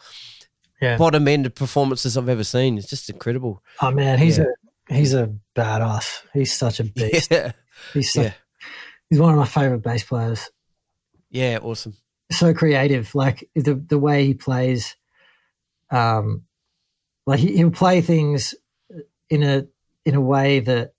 [0.81, 0.97] yeah.
[0.97, 2.77] bottom end performances I've ever seen.
[2.77, 3.63] It's just incredible.
[3.81, 4.45] Oh man, he's Yeah.
[4.89, 6.23] a he's a badass.
[6.33, 7.29] He's such a beast.
[7.31, 7.53] Yeah,
[7.93, 8.33] He's such, yeah,
[9.13, 10.49] he's one of my favorite bass players.
[11.29, 11.95] yeah, awesome.
[12.31, 14.95] So creative, like the the way he plays.
[15.91, 16.45] Um,
[17.27, 18.55] like he, he'll play things
[19.29, 19.67] in a
[20.03, 20.93] in a way that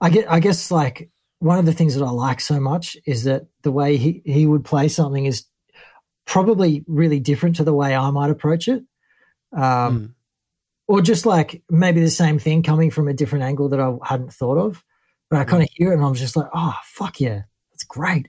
[0.00, 0.28] I get.
[0.30, 1.08] I guess like
[1.38, 4.44] one of the things that I like so much is that the way he he
[4.44, 5.44] would play something is
[6.24, 8.82] probably really different to the way I might approach it.
[9.52, 10.14] Um, Mm.
[10.88, 14.32] or just like maybe the same thing coming from a different angle that I hadn't
[14.32, 14.82] thought of.
[15.32, 17.42] But I kind of hear it and I'm just like, oh, fuck yeah,
[17.72, 18.28] that's great.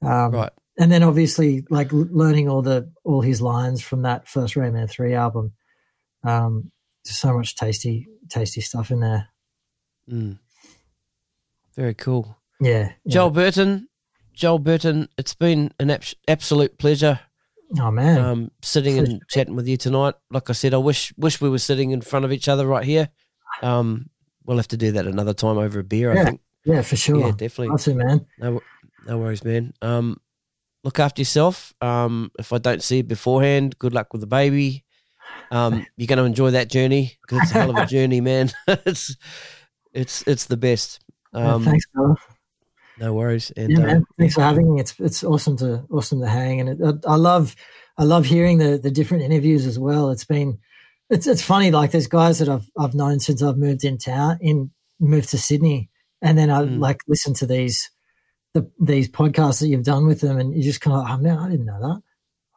[0.00, 0.50] Um, Right.
[0.78, 4.86] And then obviously like learning all the all his lines from that first Ray Mann
[4.86, 5.52] 3 album.
[6.24, 6.70] Um,
[7.04, 9.28] there's so much tasty, tasty stuff in there.
[10.10, 10.38] Mm.
[11.76, 12.38] Very cool.
[12.60, 12.92] Yeah.
[13.04, 13.12] yeah.
[13.12, 13.88] Joel Burton,
[14.32, 17.18] Joel Burton, it's been an abs- absolute pleasure
[17.80, 18.18] Oh, man.
[18.20, 20.14] um, sitting and chatting with you tonight.
[20.30, 22.84] Like I said, I wish wish we were sitting in front of each other right
[22.84, 23.08] here.
[23.62, 24.08] Um,
[24.44, 26.12] we'll have to do that another time over a beer.
[26.12, 26.40] I think.
[26.64, 27.20] yeah, for sure.
[27.20, 27.76] Yeah, definitely.
[27.78, 28.26] To, man.
[28.38, 28.60] No,
[29.06, 29.72] no worries, man.
[29.82, 30.18] Um,
[30.84, 31.72] look after yourself.
[31.80, 34.84] Um, if I don't see you beforehand, good luck with the baby.
[35.50, 38.50] Um, you're going to enjoy that journey because it's a hell of a journey, man.
[38.68, 39.16] it's
[39.92, 41.00] it's it's the best.
[41.34, 42.14] Yeah, Um, thanks, brother.
[42.98, 43.50] no worries.
[43.56, 44.04] And yeah, um, man.
[44.18, 44.80] Thanks for having me.
[44.80, 47.54] It's it's awesome to awesome to hang, and it, I, I love
[47.98, 50.10] I love hearing the the different interviews as well.
[50.10, 50.58] It's been
[51.12, 54.38] it's it's funny like there's guys that I've I've known since I've moved in town
[54.40, 55.90] in moved to Sydney,
[56.20, 56.80] and then I Mm.
[56.80, 57.90] like listen to these
[58.54, 61.38] the these podcasts that you've done with them, and you just kind of oh man,
[61.38, 62.02] I didn't know that.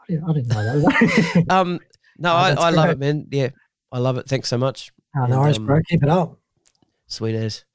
[0.01, 1.45] I didn't, I didn't know that.
[1.49, 1.79] um,
[2.17, 3.27] no, Oh, I, I love it, man.
[3.31, 3.49] Yeah,
[3.91, 4.27] I love it.
[4.27, 4.91] Thanks so much.
[5.17, 5.79] oh, no worries, um, bro.
[5.89, 6.37] Keep it up.
[7.07, 7.65] Sweet as.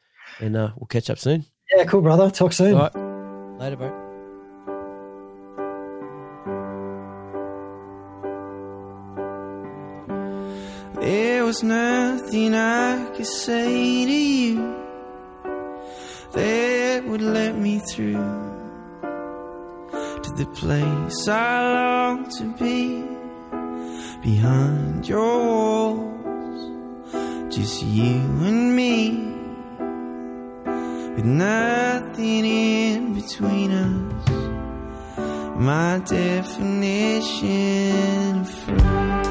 [0.41, 1.45] And uh, we'll catch up soon.
[1.75, 2.31] Yeah, cool, brother.
[2.31, 2.75] Talk soon.
[2.75, 3.59] All right.
[3.61, 4.10] Later, bro.
[11.51, 14.55] Was nothing I could say to you
[16.33, 18.29] that would let me through
[20.23, 23.03] to the place I long to be
[24.23, 26.63] behind your walls.
[27.53, 28.21] Just you
[28.51, 29.11] and me,
[31.17, 34.29] with nothing in between us.
[35.57, 37.51] My definition
[38.43, 39.30] of free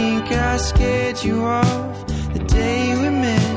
[0.00, 1.96] think I scared you off
[2.34, 3.52] the day we met.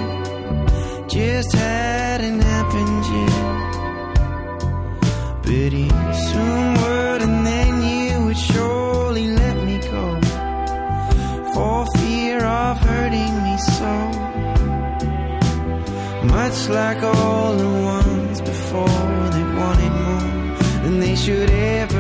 [1.18, 3.44] Just hadn't happened yet.
[5.46, 5.90] But you
[6.30, 10.06] soon would, and then you would surely let me go.
[11.54, 13.94] For fear of hurting me so.
[16.38, 20.32] Much like all the ones before that wanted more
[20.84, 21.93] than they should ever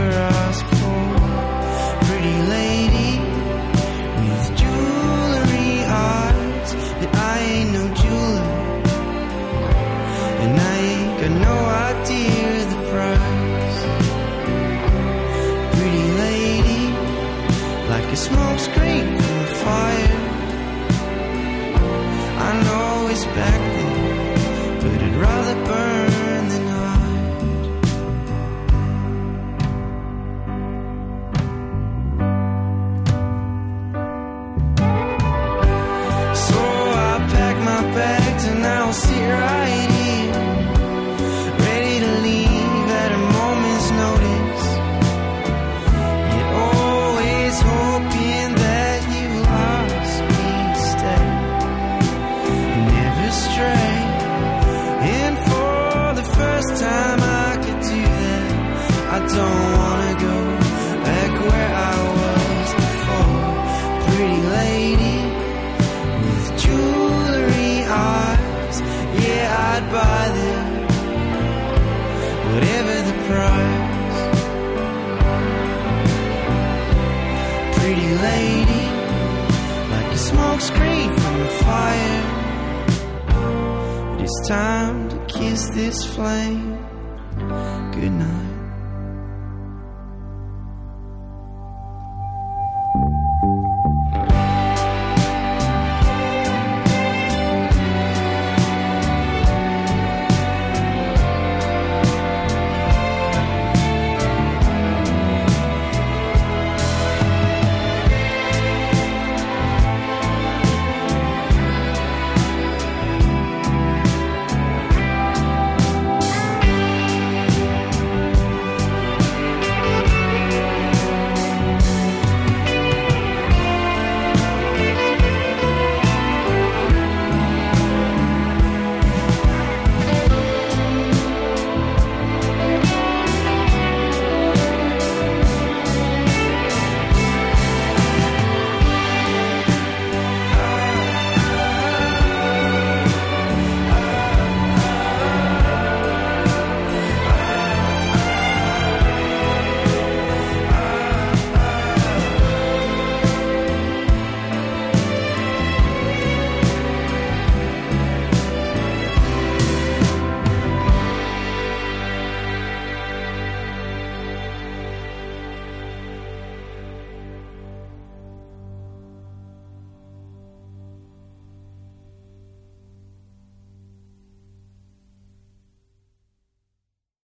[84.47, 86.72] time to kiss this flame.